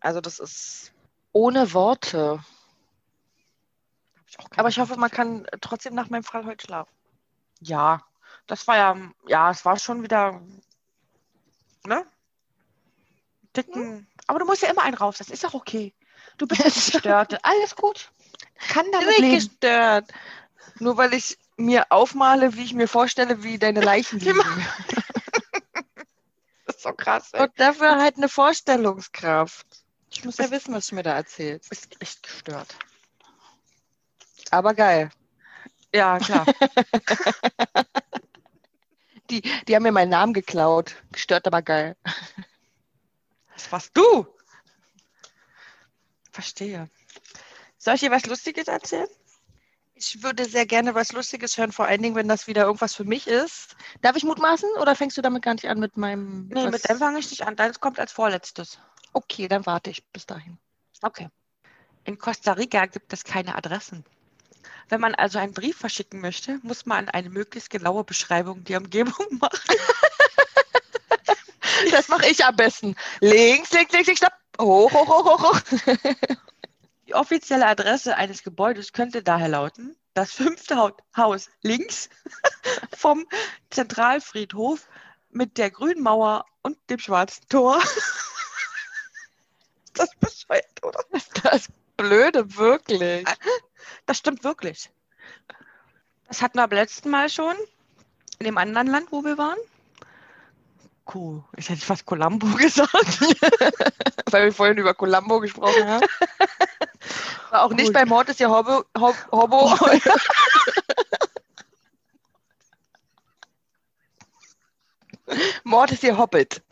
Also 0.01 0.21
das 0.21 0.39
ist 0.39 0.93
ohne 1.33 1.73
Worte. 1.73 2.45
Ich 4.27 4.37
Aber 4.57 4.69
ich 4.69 4.79
hoffe, 4.79 4.97
man 4.97 5.11
kann 5.11 5.47
trotzdem 5.61 5.95
nach 5.95 6.11
meinem 6.11 6.25
Fall 6.25 6.45
heute 6.45 6.67
schlafen. 6.67 6.93
Ja, 7.61 8.03
das 8.47 8.67
war 8.67 8.77
ja, 8.77 8.97
ja, 9.27 9.51
es 9.51 9.65
war 9.65 9.79
schon 9.79 10.03
wieder, 10.03 10.41
ne? 11.85 12.05
Dicken. 13.57 14.07
Aber 14.27 14.39
du 14.39 14.47
musst 14.47 14.63
ja 14.63 14.71
immer 14.71 14.83
einen 14.83 14.97
raus, 14.97 15.19
das 15.19 15.31
ist 15.31 15.45
auch 15.45 15.55
okay. 15.55 15.95
Du 16.39 16.47
bist 16.47 16.65
nicht 16.65 16.93
gestört. 16.93 17.39
Alles 17.45 17.77
gut. 17.77 18.11
Kann 18.69 18.87
damit 18.93 19.09
Nicht 19.09 19.21
leben. 19.21 19.35
gestört. 19.35 20.11
Nur 20.79 20.97
weil 20.97 21.13
ich 21.15 21.39
mir 21.57 21.87
aufmale, 21.91 22.55
wie 22.55 22.65
ich 22.65 22.75
mir 22.75 22.89
vorstelle, 22.89 23.43
wie 23.43 23.59
deine 23.59 23.81
Leichen 23.81 24.19
liegen. 24.21 24.41
Ist 26.83 26.89
so 26.89 26.95
krass. 26.95 27.33
Ey. 27.33 27.43
Und 27.43 27.53
dafür 27.61 27.97
halt 28.01 28.17
eine 28.17 28.29
Vorstellungskraft. 28.29 29.67
Ich 30.11 30.25
muss 30.25 30.39
ja 30.39 30.51
wissen, 30.51 30.75
was 30.75 30.89
du 30.89 30.97
mir 30.97 31.05
da 31.05 31.15
erzählst. 31.15 31.67
Du 31.67 31.69
bist 31.69 31.97
echt 32.01 32.25
gestört. 32.25 32.75
Aber 34.51 34.75
geil. 34.75 35.11
Ja, 35.95 36.19
klar. 36.19 36.45
Die, 39.31 39.41
die 39.41 39.77
haben 39.77 39.85
mir 39.85 39.93
meinen 39.93 40.11
Namen 40.11 40.35
geklaut. 40.35 40.97
Gestört, 41.13 41.47
aber 41.47 41.63
geil. 41.63 41.97
Das 43.55 43.71
warst 43.71 43.97
du. 43.97 44.27
Verstehe. 46.33 46.91
Soll 47.79 47.95
ich 47.95 48.01
dir 48.01 48.11
was 48.11 48.27
Lustiges 48.27 48.67
erzählen? 48.67 49.09
Ich 50.05 50.21
würde 50.25 50.45
sehr 50.47 50.67
gerne 50.67 50.97
was 50.97 51.13
Lustiges 51.13 51.57
hören, 51.57 51.71
vor 51.71 51.87
allen 51.87 52.03
Dingen, 52.03 52.17
wenn 52.17 52.27
das 52.27 52.49
wieder 52.49 52.65
irgendwas 52.65 52.93
für 52.95 53.05
mich 53.05 53.29
ist. 53.29 53.77
Darf 54.01 54.17
ich 54.17 54.25
mutmaßen 54.25 54.69
oder 54.81 54.97
fängst 54.97 55.17
du 55.17 55.23
damit 55.23 55.45
gar 55.45 55.55
nicht 55.55 55.69
an 55.69 55.79
mit 55.79 55.97
meinem. 55.97 56.49
Nee, 56.49 56.65
was- 56.65 56.73
mit 56.73 56.89
dem 56.89 56.99
fange 56.99 57.21
ich 57.21 57.31
nicht 57.31 57.47
an. 57.47 57.55
Deins 57.55 57.79
kommt 57.79 58.01
als 58.01 58.11
vorletztes. 58.11 58.79
Okay, 59.13 59.47
dann 59.47 59.65
warte 59.65 59.91
ich 59.91 60.05
bis 60.13 60.27
dahin. 60.27 60.59
Okay. 61.03 61.29
In 62.05 62.19
Costa 62.19 62.55
Rica 62.55 62.87
gibt 62.87 63.13
es 63.13 63.23
keine 63.23 63.55
Adressen. 63.55 64.05
Wenn 64.89 65.01
man 65.01 65.15
also 65.15 65.39
einen 65.39 65.55
Brief 65.55 65.77
verschicken 65.77 66.21
möchte, 66.21 66.59
muss 66.63 66.85
man 66.85 67.09
eine 67.09 67.31
möglichst 67.31 67.71
genaue 67.71 68.03
Beschreibung 68.03 68.65
der 68.65 68.79
Umgebung 68.79 69.27
machen. 69.41 69.61
Das 71.93 72.09
mache 72.09 72.27
ich 72.29 72.45
am 72.45 72.57
besten. 72.57 72.97
Links, 73.21 73.71
links, 73.73 73.93
links, 73.93 74.07
links, 74.09 74.19
stopp. 74.19 74.33
Hoch, 74.61 74.93
hoch, 74.93 75.07
hoch, 75.09 75.25
hoch, 75.25 75.53
hoch. 75.55 75.61
Die 77.07 77.15
offizielle 77.15 77.67
Adresse 77.67 78.17
eines 78.17 78.43
Gebäudes 78.43 78.93
könnte 78.93 79.23
daher 79.23 79.49
lauten, 79.49 79.97
das 80.15 80.33
fünfte 80.33 80.77
Hau- 80.77 80.97
Haus 81.17 81.49
links 81.63 82.09
vom 82.97 83.27
Zentralfriedhof 83.71 84.89
mit 85.31 85.59
der 85.59 85.71
grünen 85.71 86.03
Mauer 86.03 86.45
und 86.63 86.79
dem 86.91 86.99
schwarzen 86.99 87.47
Tor. 87.49 87.83
Das 89.95 90.09
ist 90.09 90.21
bescheuert, 90.21 90.83
oder? 90.83 91.05
Das 91.43 91.69
Blöde, 91.99 92.57
wirklich. 92.57 93.27
Das 94.07 94.17
stimmt 94.17 94.43
wirklich. 94.43 94.91
Das 96.29 96.41
hatten 96.41 96.57
wir 96.57 96.67
beim 96.67 96.79
letzten 96.79 97.11
Mal 97.11 97.29
schon 97.29 97.55
in 98.39 98.47
dem 98.47 98.57
anderen 98.57 98.87
Land, 98.87 99.13
wo 99.13 99.23
wir 99.23 99.37
waren. 99.37 99.59
Cool. 101.13 101.43
Ich 101.57 101.69
hätte 101.69 101.85
fast 101.85 102.07
Colombo 102.07 102.47
gesagt. 102.57 103.21
Weil 104.31 104.45
wir 104.45 104.53
vorhin 104.53 104.79
über 104.79 104.95
Columbo 104.95 105.41
gesprochen 105.41 105.87
haben. 105.87 106.07
War 107.51 107.65
auch 107.65 107.73
nicht 107.73 107.87
Gut. 107.87 107.95
bei 107.95 108.05
Mord 108.07 108.29
ist 108.29 108.41
ja 108.41 108.49
Hobo. 108.49 108.85
Hob, 108.99 109.17
Hobo. 109.31 109.77
Mord 115.65 115.93
ist 115.93 116.03
ihr 116.03 116.17
Hobbit. 116.19 116.63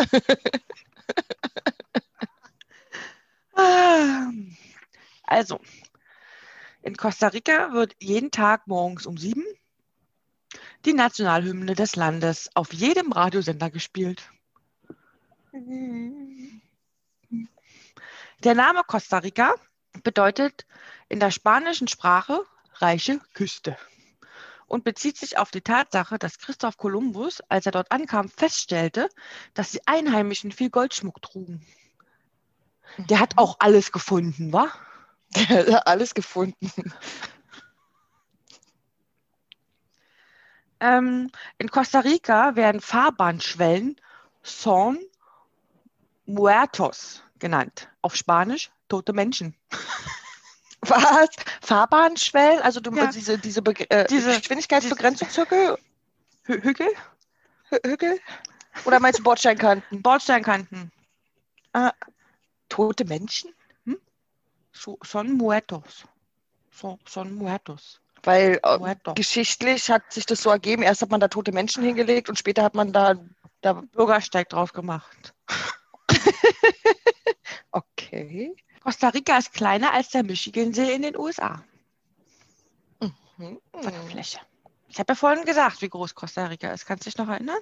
Also, 5.24 5.60
in 6.82 6.96
Costa 6.96 7.28
Rica 7.28 7.72
wird 7.72 7.94
jeden 8.00 8.30
Tag 8.30 8.66
morgens 8.66 9.06
um 9.06 9.16
sieben 9.16 9.44
die 10.84 10.94
Nationalhymne 10.94 11.74
des 11.74 11.96
Landes 11.96 12.50
auf 12.54 12.72
jedem 12.72 13.12
Radiosender 13.12 13.70
gespielt. 13.70 14.30
Der 18.42 18.54
Name 18.54 18.82
Costa 18.86 19.18
Rica 19.18 19.54
bedeutet 20.02 20.66
in 21.08 21.20
der 21.20 21.30
spanischen 21.30 21.88
Sprache 21.88 22.44
reiche 22.74 23.20
Küste 23.34 23.76
und 24.66 24.84
bezieht 24.84 25.18
sich 25.18 25.36
auf 25.36 25.50
die 25.50 25.60
Tatsache, 25.60 26.18
dass 26.18 26.38
Christoph 26.38 26.76
Kolumbus, 26.76 27.42
als 27.48 27.66
er 27.66 27.72
dort 27.72 27.90
ankam, 27.90 28.28
feststellte, 28.28 29.08
dass 29.52 29.72
die 29.72 29.86
Einheimischen 29.86 30.52
viel 30.52 30.70
Goldschmuck 30.70 31.20
trugen. 31.20 31.66
Der 32.96 33.20
hat 33.20 33.36
auch 33.36 33.56
alles 33.58 33.92
gefunden, 33.92 34.52
wa? 34.52 34.70
Der 35.34 35.76
hat 35.76 35.86
alles 35.86 36.14
gefunden. 36.14 36.92
Ähm, 40.80 41.30
in 41.58 41.70
Costa 41.70 42.00
Rica 42.00 42.56
werden 42.56 42.80
Fahrbahnschwellen 42.80 43.96
Son 44.42 44.98
Muertos 46.26 47.22
genannt. 47.38 47.88
Auf 48.02 48.16
Spanisch 48.16 48.70
tote 48.88 49.12
Menschen. 49.12 49.54
Was? 50.82 51.28
Fahrbahnschwellen? 51.60 52.60
Also 52.62 52.80
du, 52.80 52.90
Ja. 52.94 53.08
diese, 53.08 53.38
diese, 53.38 53.62
Be 53.62 53.72
äh, 53.90 54.06
Diese- 54.06 54.36
Geschwindigkeitsbegrenzungshügel? 54.38 55.76
Hü 56.44 56.62
Hügel? 56.62 56.88
Hü- 57.70 57.86
Hügel? 57.88 58.18
Oder 58.84 58.98
meinst 59.00 59.18
du 59.18 59.22
Bordsteinkanten? 59.22 60.02
Bordsteinkanten. 60.02 60.90
Tote 62.68 63.04
Menschen? 63.04 63.52
So, 64.72 64.98
son 65.04 65.32
Muertos. 65.36 66.04
So, 66.70 66.98
son 67.04 67.34
Muertos. 67.34 68.00
Weil 68.22 68.60
äh, 68.62 68.94
geschichtlich 69.14 69.90
hat 69.90 70.12
sich 70.12 70.26
das 70.26 70.42
so 70.42 70.50
ergeben, 70.50 70.82
erst 70.82 71.02
hat 71.02 71.10
man 71.10 71.20
da 71.20 71.28
tote 71.28 71.52
Menschen 71.52 71.82
hingelegt 71.82 72.28
und 72.28 72.38
später 72.38 72.62
hat 72.62 72.74
man 72.74 72.92
da, 72.92 73.14
da 73.62 73.82
Bürgersteig 73.92 74.48
drauf 74.48 74.72
gemacht. 74.72 75.34
okay. 77.70 78.54
Costa 78.82 79.08
Rica 79.08 79.38
ist 79.38 79.52
kleiner 79.52 79.92
als 79.92 80.10
der 80.10 80.22
Michigansee 80.22 80.94
in 80.94 81.02
den 81.02 81.16
USA. 81.16 81.62
Hm. 83.40 83.60
Von 83.72 83.92
der 83.92 84.02
Fläche. 84.02 84.38
Ich 84.88 84.98
habe 84.98 85.12
ja 85.12 85.14
vorhin 85.14 85.44
gesagt, 85.44 85.80
wie 85.80 85.88
groß 85.88 86.14
Costa 86.14 86.46
Rica 86.46 86.72
ist. 86.72 86.84
Kannst 86.84 87.06
du 87.06 87.10
dich 87.10 87.18
noch 87.18 87.28
erinnern? 87.28 87.58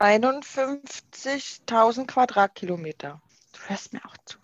51.000 0.00 2.06
Quadratkilometer. 2.06 3.22
Du 3.52 3.60
hörst 3.68 3.92
mir 3.92 4.04
auch 4.04 4.16
zu. 4.24 4.38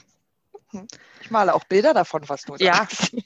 Ich 1.20 1.32
male 1.32 1.52
auch 1.54 1.64
Bilder 1.64 1.92
davon, 1.92 2.28
was 2.28 2.42
du 2.42 2.54
Ja. 2.56 2.76
sagst. 2.76 3.16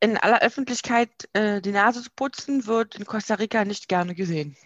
In 0.00 0.16
aller 0.16 0.40
Öffentlichkeit 0.42 1.28
äh, 1.32 1.60
die 1.60 1.72
Nase 1.72 2.02
zu 2.02 2.10
putzen, 2.14 2.66
wird 2.66 2.94
in 2.94 3.04
Costa 3.04 3.34
Rica 3.34 3.64
nicht 3.64 3.88
gerne 3.88 4.14
gesehen. 4.14 4.56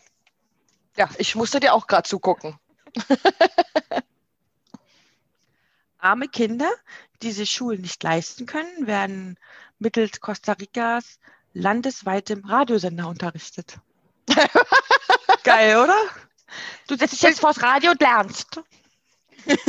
Ja, 0.97 1.09
ich 1.16 1.35
musste 1.35 1.59
dir 1.59 1.72
auch 1.72 1.87
gerade 1.87 2.09
zugucken. 2.09 2.59
Arme 5.99 6.28
Kinder, 6.28 6.70
die 7.22 7.33
sich 7.33 7.51
Schulen 7.51 7.80
nicht 7.80 8.03
leisten 8.03 8.45
können, 8.45 8.87
werden 8.87 9.39
mittels 9.78 10.20
Costa 10.20 10.53
Ricas 10.53 11.18
landesweitem 11.55 12.45
Radiosender 12.45 13.09
unterrichtet. 13.09 13.78
Geil, 15.45 15.78
oder? 15.78 15.97
Du 16.87 16.97
setzt 16.97 17.14
dich 17.14 17.22
jetzt 17.22 17.41
vors 17.41 17.62
Radio 17.62 17.93
und 17.93 18.01
lernst. 18.01 18.61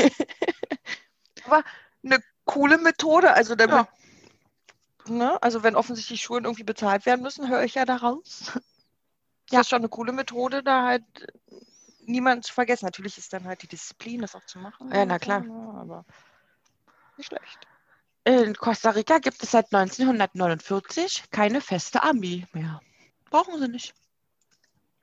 Eine 2.04 2.24
coole 2.46 2.78
Methode. 2.78 3.34
Also, 3.34 3.56
damit, 3.56 3.88
ne? 5.08 5.42
also 5.42 5.64
wenn 5.64 5.76
offensichtlich 5.76 6.22
Schulen 6.22 6.46
irgendwie 6.46 6.64
bezahlt 6.64 7.06
werden 7.06 7.22
müssen, 7.22 7.50
höre 7.50 7.64
ich 7.64 7.76
ja 7.76 7.86
daraus. 7.86 8.52
Ja. 9.52 9.60
Das 9.60 9.68
ist 9.68 9.70
schon 9.72 9.80
eine 9.80 9.90
coole 9.90 10.14
Methode, 10.14 10.64
da 10.64 10.86
halt 10.86 11.04
niemanden 12.06 12.44
zu 12.44 12.54
vergessen. 12.54 12.86
Natürlich 12.86 13.18
ist 13.18 13.34
dann 13.34 13.44
halt 13.46 13.62
die 13.62 13.68
Disziplin, 13.68 14.22
das 14.22 14.36
auch 14.36 14.46
zu 14.46 14.58
machen. 14.58 14.90
Ja, 14.92 15.06
na 15.06 15.20
klar. 15.20 15.42
ne, 15.42 15.74
Aber 15.80 16.06
nicht 17.18 17.28
schlecht. 17.28 17.68
In 18.24 18.56
Costa 18.56 18.92
Rica 18.92 19.20
gibt 19.20 19.44
es 19.44 19.52
seit 19.52 19.66
1949 19.74 21.26
keine 21.30 21.60
feste 21.60 22.04
Armee 22.04 22.48
mehr. 22.54 22.82
Brauchen 23.30 23.60
sie 23.60 23.68
nicht. 23.68 23.94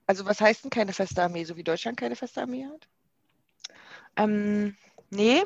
Also 0.07 0.25
was 0.25 0.41
heißt 0.41 0.65
denn 0.65 0.71
keine 0.71 0.93
feste 0.95 1.23
Armee, 1.23 1.45
so 1.45 1.57
wie 1.57 1.63
Deutschland 1.63 1.99
keine 1.99 2.17
feste 2.17 2.41
Armee 2.41 2.67
hat? 2.67 2.89
Ähm, 4.17 4.77
nee. 5.11 5.45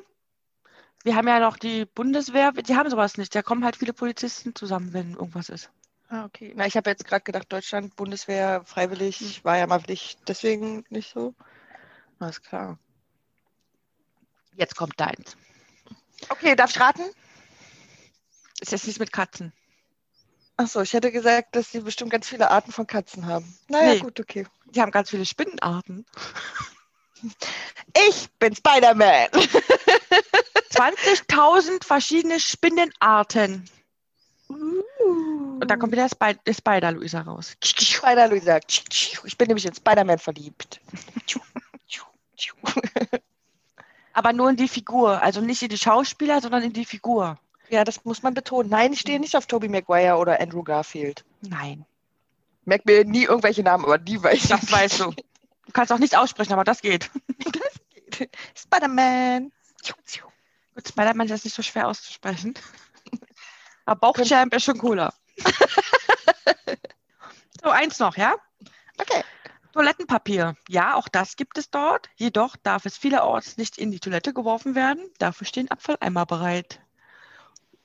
Wir 1.05 1.17
haben 1.17 1.29
ja 1.29 1.39
noch 1.39 1.59
die 1.59 1.85
Bundeswehr, 1.85 2.53
die 2.53 2.77
haben 2.77 2.89
sowas 2.91 3.19
nicht. 3.19 3.35
Da 3.35 3.43
kommen 3.43 3.65
halt 3.65 3.77
viele 3.77 3.93
Polizisten 3.93 4.55
zusammen, 4.55 4.93
wenn 4.95 5.13
irgendwas 5.13 5.49
ist. 5.51 5.71
Ah, 6.09 6.25
okay. 6.25 6.53
Na, 6.57 6.67
ich 6.67 6.77
habe 6.77 6.91
jetzt 6.91 7.05
gerade 7.05 7.23
gedacht, 7.25 7.53
Deutschland, 7.53 7.95
Bundeswehr, 7.97 8.63
freiwillig, 8.65 9.21
Hm. 9.21 9.45
war 9.45 9.59
ja 9.59 9.67
mal 9.67 9.81
Pflicht, 9.81 10.19
deswegen 10.29 10.85
nicht 10.89 11.13
so. 11.13 11.35
Alles 12.19 12.41
klar. 12.43 12.79
Jetzt 14.57 14.77
kommt 14.77 14.99
deins. 14.99 15.37
Okay, 16.31 16.55
darf 16.57 16.71
ich 16.71 16.81
raten? 16.81 17.03
Ist 18.61 18.73
jetzt 18.73 18.87
nichts 18.87 19.01
mit 19.01 19.13
Katzen. 19.13 19.53
Achso, 20.57 20.81
ich 20.81 20.93
hätte 20.93 21.11
gesagt, 21.11 21.57
dass 21.57 21.73
sie 21.73 21.81
bestimmt 21.81 22.11
ganz 22.13 22.29
viele 22.29 22.51
Arten 22.51 22.71
von 22.73 22.87
Katzen 22.87 23.27
haben. 23.27 23.59
Naja, 23.69 23.95
Nee. 23.95 24.01
gut, 24.01 24.21
okay. 24.21 24.47
Die 24.67 24.81
haben 24.81 24.93
ganz 24.93 25.11
viele 25.11 25.27
Spinnenarten. 25.27 26.07
Ich 28.09 28.31
bin 28.39 28.55
Spider-Man. 28.55 29.29
20.000 30.75 31.85
verschiedene 31.85 32.41
Spinnenarten. 32.41 33.69
Und 34.49 35.71
da 35.71 35.77
kommt 35.77 35.93
wieder 35.93 36.09
der 36.47 36.53
Spider-Luisa 36.55 37.23
raus. 37.23 37.57
Spider-Luisa. 37.63 38.61
Ich 38.69 39.39
bin 39.39 39.49
nämlich 39.49 39.67
in 39.67 39.75
Spider-Man 39.75 40.19
verliebt. 40.19 40.81
Aber 44.13 44.33
nur 44.33 44.51
in 44.51 44.57
die 44.57 44.69
Figur. 44.69 45.23
Also 45.23 45.41
nicht 45.41 45.63
in 45.63 45.69
die 45.69 45.79
Schauspieler, 45.79 46.41
sondern 46.41 46.63
in 46.63 46.73
die 46.73 46.85
Figur. 46.85 47.39
Ja, 47.71 47.85
das 47.85 48.05
muss 48.05 48.23
man 48.23 48.35
betonen. 48.35 48.71
Nein, 48.71 48.93
ich 48.93 49.01
stehe 49.01 49.19
nicht 49.19 49.37
auf 49.37 49.47
Tobey 49.47 49.69
Maguire 49.69 50.17
oder 50.17 50.41
Andrew 50.41 50.63
Garfield. 50.63 51.25
Nein, 51.41 51.85
Merk 52.67 52.87
mir 52.87 53.05
nie 53.05 53.25
irgendwelche 53.25 53.63
Namen, 53.63 53.85
aber 53.85 53.99
die 53.99 54.23
weiß 54.23 54.35
ich. 54.35 54.49
das 54.49 54.71
weißt 54.71 55.01
du. 55.01 55.11
Du 55.11 55.73
kannst 55.73 55.93
auch 55.93 55.99
nichts 55.99 56.17
aussprechen, 56.17 56.53
aber 56.53 56.65
das 56.65 56.81
geht. 56.81 57.11
Spider-Man. 58.55 59.53
Gut, 60.75 60.89
Spider-Man 60.89 61.27
ist 61.27 61.31
jetzt 61.33 61.45
nicht 61.45 61.55
so 61.55 61.63
schwer 61.63 61.89
auszusprechen. 61.89 62.55
Aber 63.87 64.01
Bauchchamp 64.01 64.55
ist 64.55 64.65
schon 64.65 64.79
cooler. 64.79 65.15
so, 67.63 67.71
eins 67.71 67.99
noch, 67.99 68.17
ja? 68.17 68.35
Okay. 68.99 69.23
Toilettenpapier. 69.73 70.57
Ja, 70.69 70.95
auch 70.95 71.09
das 71.09 71.37
gibt 71.37 71.59
es 71.59 71.71
dort. 71.71 72.09
Jedoch 72.15 72.57
darf 72.57 72.87
es 72.87 72.97
vielerorts 72.97 73.57
nicht 73.57 73.77
in 73.77 73.91
die 73.91 73.99
Toilette 73.99 74.33
geworfen 74.33 74.75
werden. 74.75 75.05
Dafür 75.19 75.47
stehen 75.47 75.71
Abfalleimer 75.71 76.27
bereit. 76.27 76.81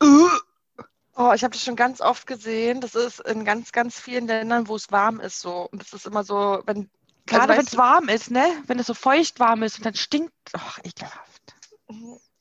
Oh, 0.01 1.33
ich 1.33 1.43
habe 1.43 1.51
das 1.51 1.63
schon 1.63 1.75
ganz 1.75 1.99
oft 1.99 2.27
gesehen. 2.27 2.79
Das 2.79 2.95
ist 2.95 3.19
in 3.21 3.43
ganz, 3.43 3.71
ganz 3.71 3.99
vielen 3.99 4.27
Ländern, 4.27 4.67
wo 4.67 4.75
es 4.75 4.91
warm 4.91 5.19
ist 5.19 5.39
so. 5.41 5.67
Und 5.71 5.81
das 5.81 5.93
ist 5.93 6.05
immer 6.05 6.23
so, 6.23 6.61
wenn. 6.65 6.89
Gerade 7.25 7.49
wenn 7.49 7.57
weißt 7.57 7.69
es 7.69 7.77
warm 7.77 8.07
ist, 8.07 8.31
ne? 8.31 8.45
Wenn 8.67 8.79
es 8.79 8.87
so 8.87 8.93
feucht 8.93 9.39
warm 9.39 9.63
ist 9.63 9.77
und 9.77 9.85
dann 9.85 9.95
stinkt. 9.95 10.33
Ach, 10.53 10.79
ekelhaft. 10.83 11.28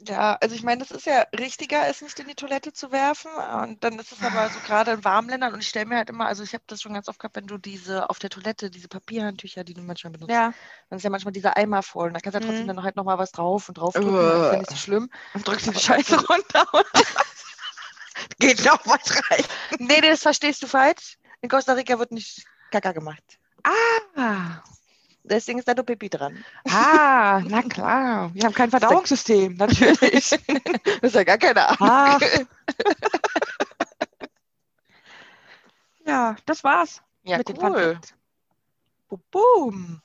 Ja, 0.06 0.38
also 0.40 0.54
ich 0.54 0.62
meine, 0.62 0.78
das 0.78 0.92
ist 0.92 1.06
ja 1.06 1.22
richtiger, 1.36 1.88
es 1.88 2.02
nicht 2.02 2.18
in 2.20 2.28
die 2.28 2.36
Toilette 2.36 2.72
zu 2.72 2.92
werfen. 2.92 3.32
Und 3.62 3.82
dann 3.82 3.98
ist 3.98 4.12
es 4.12 4.22
aber 4.22 4.48
so 4.48 4.60
gerade 4.60 4.92
in 4.92 5.04
warmen 5.04 5.28
Ländern. 5.28 5.52
Und 5.52 5.60
ich 5.60 5.68
stelle 5.68 5.86
mir 5.86 5.96
halt 5.96 6.08
immer, 6.08 6.26
also 6.26 6.44
ich 6.44 6.52
habe 6.54 6.62
das 6.68 6.80
schon 6.80 6.94
ganz 6.94 7.08
oft 7.08 7.18
gehabt, 7.18 7.34
wenn 7.34 7.48
du 7.48 7.58
diese 7.58 8.08
auf 8.08 8.20
der 8.20 8.30
Toilette, 8.30 8.70
diese 8.70 8.86
Papierhandtücher, 8.86 9.64
die 9.64 9.74
du 9.74 9.82
manchmal 9.82 10.12
benutzt, 10.12 10.30
Ja. 10.30 10.52
dann 10.88 10.98
ist 10.98 11.02
ja 11.02 11.10
manchmal 11.10 11.32
dieser 11.32 11.56
Eimer 11.56 11.82
voll. 11.82 12.08
Und 12.08 12.14
da 12.14 12.20
kannst 12.20 12.36
du 12.36 12.40
ja 12.40 12.46
trotzdem 12.46 12.66
Mhm. 12.66 12.68
dann 12.76 12.82
halt 12.84 12.94
nochmal 12.94 13.18
was 13.18 13.32
drauf 13.32 13.68
und 13.68 13.76
drauf 13.78 13.94
drücken. 13.94 14.12
Das 14.12 14.46
ist 14.46 14.52
ja 14.52 14.58
nicht 14.58 14.70
so 14.70 14.76
schlimm. 14.76 15.10
Und 15.34 15.48
drückst 15.48 15.66
du 15.66 15.70
die 15.72 15.80
Scheiße 15.80 16.16
runter 16.28 16.66
und 16.72 16.86
geht 18.38 18.64
noch 18.64 18.86
was 18.86 19.10
rein. 19.30 19.44
Nee, 19.80 20.00
nee, 20.00 20.10
das 20.10 20.22
verstehst 20.22 20.62
du 20.62 20.68
falsch. 20.68 21.18
In 21.40 21.48
Costa 21.48 21.72
Rica 21.72 21.98
wird 21.98 22.12
nicht 22.12 22.44
Kaka 22.70 22.92
gemacht. 22.92 23.22
Ah, 23.64 24.62
Deswegen 25.28 25.58
ist 25.58 25.68
da 25.68 25.74
nur 25.74 25.84
Pipi 25.86 26.08
dran. 26.08 26.44
ah, 26.68 27.40
na 27.48 27.62
klar. 27.62 28.30
Wir 28.34 28.44
haben 28.44 28.54
kein 28.54 28.70
Verdauungssystem, 28.70 29.54
natürlich. 29.56 30.30
Das 30.30 30.40
ist 31.02 31.14
ja 31.14 31.24
gar 31.24 31.38
keine 31.38 31.68
Ahnung. 31.68 31.78
Ach. 31.80 32.20
Ja, 36.04 36.36
das 36.46 36.64
war's 36.64 37.02
Ja, 37.22 37.38
mit 37.38 37.48
cool. 37.48 38.00
Facts. 38.00 38.14
Boom. 39.30 40.00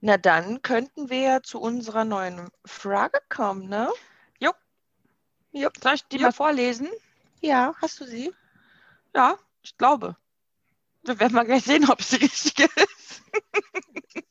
Na 0.00 0.16
dann 0.18 0.62
könnten 0.62 1.10
wir 1.10 1.20
ja 1.20 1.42
zu 1.42 1.60
unserer 1.60 2.04
neuen 2.04 2.50
Frage 2.64 3.20
kommen, 3.28 3.68
ne? 3.68 3.90
Soll 5.82 5.94
ich 5.94 6.06
die 6.08 6.18
Ja. 6.18 6.22
mal 6.26 6.32
vorlesen? 6.32 6.88
Ja, 7.40 7.74
hast 7.80 8.00
du 8.00 8.04
sie? 8.06 8.34
Ja, 9.14 9.38
ich 9.62 9.76
glaube. 9.78 10.16
Wir 11.02 11.18
werden 11.18 11.34
mal 11.34 11.44
gleich 11.44 11.64
sehen, 11.64 11.88
ob 11.88 12.00
es 12.00 12.10
die 12.10 12.16
richtige 12.16 12.64
ist. 12.64 13.22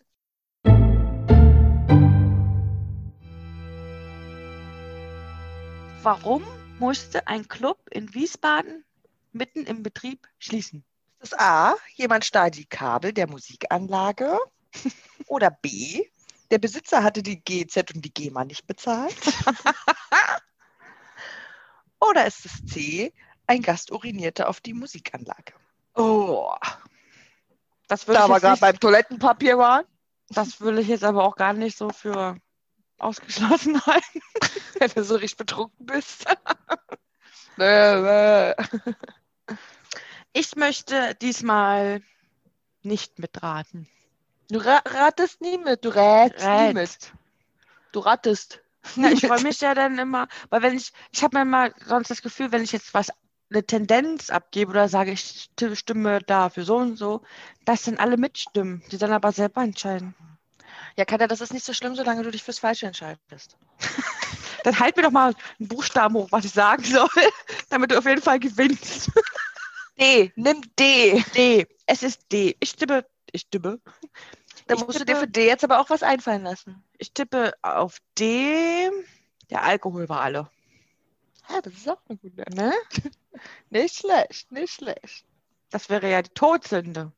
Warum 6.01 6.43
musste 6.79 7.27
ein 7.27 7.47
Club 7.47 7.79
in 7.91 8.13
Wiesbaden 8.13 8.85
mitten 9.33 9.65
im 9.65 9.83
Betrieb 9.83 10.27
schließen? 10.37 10.85
Das 11.19 11.33
ist 11.33 11.39
A, 11.39 11.75
jemand 11.95 12.23
stahl 12.23 12.51
die 12.51 12.65
Kabel 12.65 13.13
der 13.13 13.27
Musikanlage. 13.27 14.39
Oder 15.27 15.51
B, 15.51 16.05
der 16.51 16.59
Besitzer 16.59 17.03
hatte 17.03 17.21
die 17.21 17.43
GZ 17.43 17.93
und 17.93 18.05
die 18.05 18.13
GEMA 18.13 18.45
nicht 18.45 18.65
bezahlt. 18.65 19.17
Oder 21.99 22.27
ist 22.27 22.45
es 22.45 22.65
C, 22.65 23.11
ein 23.45 23.61
Gast 23.61 23.91
urinierte 23.91 24.47
auf 24.47 24.61
die 24.61 24.73
Musikanlage? 24.73 25.53
Oh. 25.99 26.53
Das 27.87 28.07
würde, 28.07 28.19
Da 28.19 28.25
ich 28.25 28.29
wir 28.29 28.35
jetzt 28.35 28.41
gerade 28.41 28.61
beim 28.61 28.79
Toilettenpapier 28.79 29.57
waren. 29.57 29.85
das 30.29 30.61
würde 30.61 30.81
ich 30.81 30.87
jetzt 30.87 31.03
aber 31.03 31.23
auch 31.25 31.35
gar 31.35 31.53
nicht 31.53 31.77
so 31.77 31.89
für 31.89 32.37
ausgeschlossen 32.99 33.81
halten. 33.85 34.21
wenn 34.79 34.91
du 34.91 35.03
so 35.03 35.15
richtig 35.15 35.37
betrunken 35.37 35.85
bist. 35.85 36.25
Ich 40.33 40.55
möchte 40.55 41.15
diesmal 41.15 42.01
nicht 42.81 43.19
mitraten. 43.19 43.87
du 44.49 44.59
ra 44.59 44.81
ratest 44.85 45.41
nie 45.41 45.57
mit, 45.57 45.83
du 45.83 45.89
rätst 45.89 46.45
nie 46.45 46.73
mit. 46.73 47.11
Du 47.91 47.99
rattest. 47.99 48.61
Na, 48.95 49.11
ich 49.11 49.21
freue 49.27 49.41
mich 49.41 49.59
ja 49.59 49.73
dann 49.73 49.97
immer, 49.99 50.27
weil 50.49 50.61
wenn 50.61 50.77
ich, 50.77 50.93
ich 51.11 51.23
habe 51.23 51.37
manchmal 51.43 51.73
sonst 51.85 52.09
das 52.09 52.21
Gefühl, 52.21 52.51
wenn 52.53 52.63
ich 52.63 52.71
jetzt 52.71 52.93
was, 52.93 53.09
eine 53.51 53.63
Tendenz 53.65 54.29
abgebe 54.29 54.71
oder 54.71 54.87
sage, 54.89 55.11
ich 55.11 55.21
sti- 55.57 55.75
stimme 55.75 56.19
da 56.21 56.49
für 56.49 56.63
so 56.63 56.77
und 56.77 56.97
so, 56.97 57.21
dass 57.65 57.83
dann 57.83 57.97
alle 57.97 58.17
mitstimmen, 58.17 58.83
die 58.91 58.97
dann 58.97 59.11
aber 59.11 59.31
selber 59.31 59.61
entscheiden. 59.63 60.13
Ja, 60.95 61.05
Katja, 61.05 61.27
das 61.27 61.41
ist 61.41 61.53
nicht 61.53 61.65
so 61.65 61.73
schlimm, 61.73 61.95
solange 61.95 62.23
du 62.23 62.31
dich 62.31 62.43
fürs 62.43 62.59
Falsche 62.59 62.85
entscheidest. 62.87 63.57
Dann 64.63 64.77
halt 64.77 64.97
mir 64.97 65.03
doch 65.03 65.11
mal 65.11 65.33
einen 65.59 65.67
Buchstaben 65.69 66.15
hoch, 66.15 66.27
was 66.31 66.43
ich 66.43 66.51
sagen 66.51 66.83
soll, 66.83 67.07
damit 67.69 67.91
du 67.91 67.97
auf 67.97 68.05
jeden 68.05 68.21
Fall 68.21 68.39
gewinnst. 68.39 69.09
D, 69.99 70.31
nimm 70.35 70.61
D. 70.77 71.23
D. 71.33 71.65
Es 71.85 72.03
ist 72.03 72.29
D. 72.31 72.57
Ich 72.59 72.75
tippe, 72.75 73.05
ich 73.31 73.47
tippe, 73.47 73.79
Da 74.67 74.75
Ich 74.75 74.81
musst 74.85 74.99
du 74.99 75.05
dir 75.05 75.13
tippe- 75.13 75.19
für 75.21 75.27
D 75.27 75.47
jetzt 75.47 75.63
aber 75.63 75.79
auch 75.79 75.89
was 75.89 76.03
einfallen 76.03 76.43
lassen. 76.43 76.83
ich 76.97 77.13
tippe 77.13 77.53
auf 77.61 77.97
D. 78.17 78.89
Der 79.49 79.63
Alkohol 79.63 80.09
war 80.09 80.21
alle. 80.21 80.49
Ja, 81.49 81.61
das 81.61 81.73
ist 81.73 81.89
auch 81.89 82.01
eine 82.09 82.17
gute. 82.17 82.43
Ne? 82.53 82.73
Nicht 83.69 83.95
schlecht, 83.95 84.51
nicht 84.51 84.73
schlecht. 84.73 85.25
Das 85.69 85.89
wäre 85.89 86.09
ja 86.09 86.21
die 86.21 86.31
Todsünde. 86.31 87.11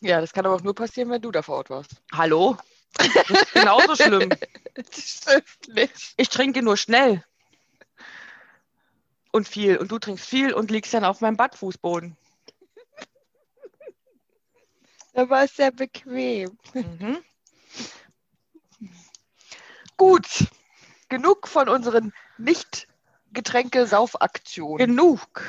Ja, 0.00 0.20
das 0.20 0.32
kann 0.32 0.44
aber 0.44 0.56
auch 0.56 0.62
nur 0.62 0.74
passieren, 0.74 1.10
wenn 1.10 1.22
du 1.22 1.30
da 1.30 1.42
vor 1.42 1.56
Ort 1.56 1.70
warst. 1.70 2.02
Hallo? 2.12 2.56
Das 2.94 3.30
ist 3.30 3.52
genauso 3.52 3.96
schlimm. 3.96 4.30
Das 4.74 4.98
stimmt 4.98 5.68
nicht. 5.68 6.14
Ich 6.16 6.28
trinke 6.28 6.60
nur 6.60 6.76
schnell. 6.76 7.24
Und 9.30 9.46
viel. 9.46 9.76
Und 9.76 9.92
du 9.92 10.00
trinkst 10.00 10.26
viel 10.26 10.52
und 10.52 10.72
liegst 10.72 10.92
dann 10.92 11.04
auf 11.04 11.20
meinem 11.20 11.36
Badfußboden. 11.36 12.16
Da 15.12 15.30
war 15.30 15.44
es 15.44 15.54
sehr 15.54 15.70
bequem. 15.70 16.58
Mhm. 16.72 17.22
Gut. 19.96 20.48
Genug 21.08 21.46
von 21.46 21.68
unseren 21.68 22.12
Nicht-Getränke-Saufaktionen. 23.34 24.78
Genug. 24.78 25.42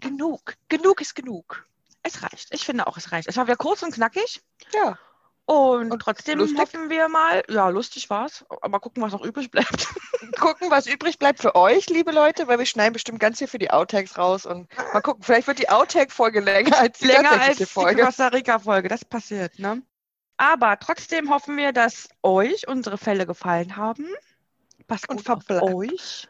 genug. 0.00 0.54
Genug 0.68 1.00
ist 1.00 1.14
genug. 1.14 1.66
Es 2.02 2.22
reicht. 2.22 2.52
Ich 2.52 2.64
finde 2.64 2.86
auch, 2.86 2.96
es 2.96 3.12
reicht. 3.12 3.28
Es 3.28 3.36
war 3.36 3.46
wieder 3.46 3.56
kurz 3.56 3.82
und 3.82 3.94
knackig. 3.94 4.42
Ja. 4.74 4.98
Und, 5.46 5.92
Und 5.92 6.00
trotzdem 6.00 6.38
lustig? 6.38 6.58
hoffen 6.58 6.88
wir 6.88 7.08
mal, 7.08 7.44
ja, 7.48 7.68
lustig 7.68 8.08
war's. 8.08 8.44
Aber 8.62 8.80
gucken, 8.80 9.02
was 9.02 9.12
noch 9.12 9.22
übrig 9.22 9.50
bleibt. 9.50 9.88
Gucken, 10.40 10.70
was 10.70 10.86
übrig 10.86 11.18
bleibt 11.18 11.40
für 11.40 11.54
euch, 11.54 11.88
liebe 11.90 12.10
Leute, 12.10 12.48
weil 12.48 12.58
wir 12.58 12.64
schneiden 12.64 12.94
bestimmt 12.94 13.20
ganz 13.20 13.38
viel 13.38 13.46
für 13.46 13.58
die 13.58 13.70
Outtakes 13.70 14.16
raus. 14.16 14.46
Und 14.46 14.68
mal 14.94 15.02
gucken, 15.02 15.22
vielleicht 15.22 15.46
wird 15.46 15.58
die 15.58 15.68
Outtake-Folge 15.68 16.40
länger 16.40 16.78
als 16.78 16.98
die 16.98 17.06
Länger 17.06 17.40
als 17.40 17.58
die 17.58 17.66
Folge. 17.66 18.02
Costa 18.02 18.28
Rica-Folge. 18.28 18.88
Das 18.88 19.04
passiert, 19.04 19.58
ne? 19.58 19.82
Aber 20.38 20.78
trotzdem 20.78 21.30
hoffen 21.30 21.58
wir, 21.58 21.72
dass 21.72 22.08
euch 22.22 22.66
unsere 22.66 22.96
Fälle 22.96 23.26
gefallen 23.26 23.76
haben. 23.76 24.08
Passt 24.86 25.08
Und 25.08 25.24
gut 25.24 25.30
auf 25.50 25.62
euch. 25.62 26.26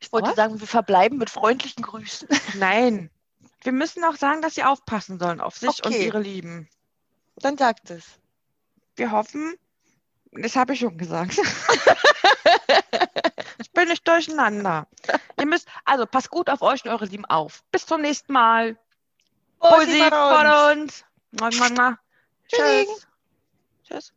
Ich 0.00 0.12
wollte 0.12 0.30
Was? 0.30 0.36
sagen, 0.36 0.60
wir 0.60 0.66
verbleiben 0.66 1.18
mit 1.18 1.30
freundlichen 1.30 1.82
Grüßen. 1.82 2.28
Nein. 2.54 3.10
Wir 3.62 3.72
müssen 3.72 4.02
auch 4.04 4.16
sagen, 4.16 4.42
dass 4.42 4.54
sie 4.54 4.64
aufpassen 4.64 5.18
sollen 5.18 5.40
auf 5.40 5.56
sich 5.56 5.84
und 5.84 5.92
Okay. 5.92 6.06
ihre 6.06 6.20
Lieben. 6.20 6.68
Dann 7.36 7.58
sagt 7.58 7.90
es. 7.90 8.04
Wir 8.96 9.12
hoffen, 9.12 9.54
das 10.32 10.56
habe 10.56 10.72
ich 10.72 10.80
schon 10.80 10.96
gesagt. 10.96 11.38
ich 13.58 13.70
bin 13.72 13.88
nicht 13.88 14.08
durcheinander. 14.08 14.86
Ihr 15.38 15.46
müsst, 15.46 15.68
also 15.84 16.06
passt 16.06 16.30
gut 16.30 16.48
auf 16.48 16.62
euch 16.62 16.84
und 16.84 16.90
eure 16.90 17.04
Lieben 17.04 17.26
auf. 17.26 17.62
Bis 17.70 17.86
zum 17.86 18.00
nächsten 18.00 18.32
Mal. 18.32 18.78
Bussi 19.58 20.02
von 20.08 20.46
uns. 20.72 21.04
uns. 21.42 21.98
Tschüss. 22.48 23.06
Tschüss. 23.84 24.12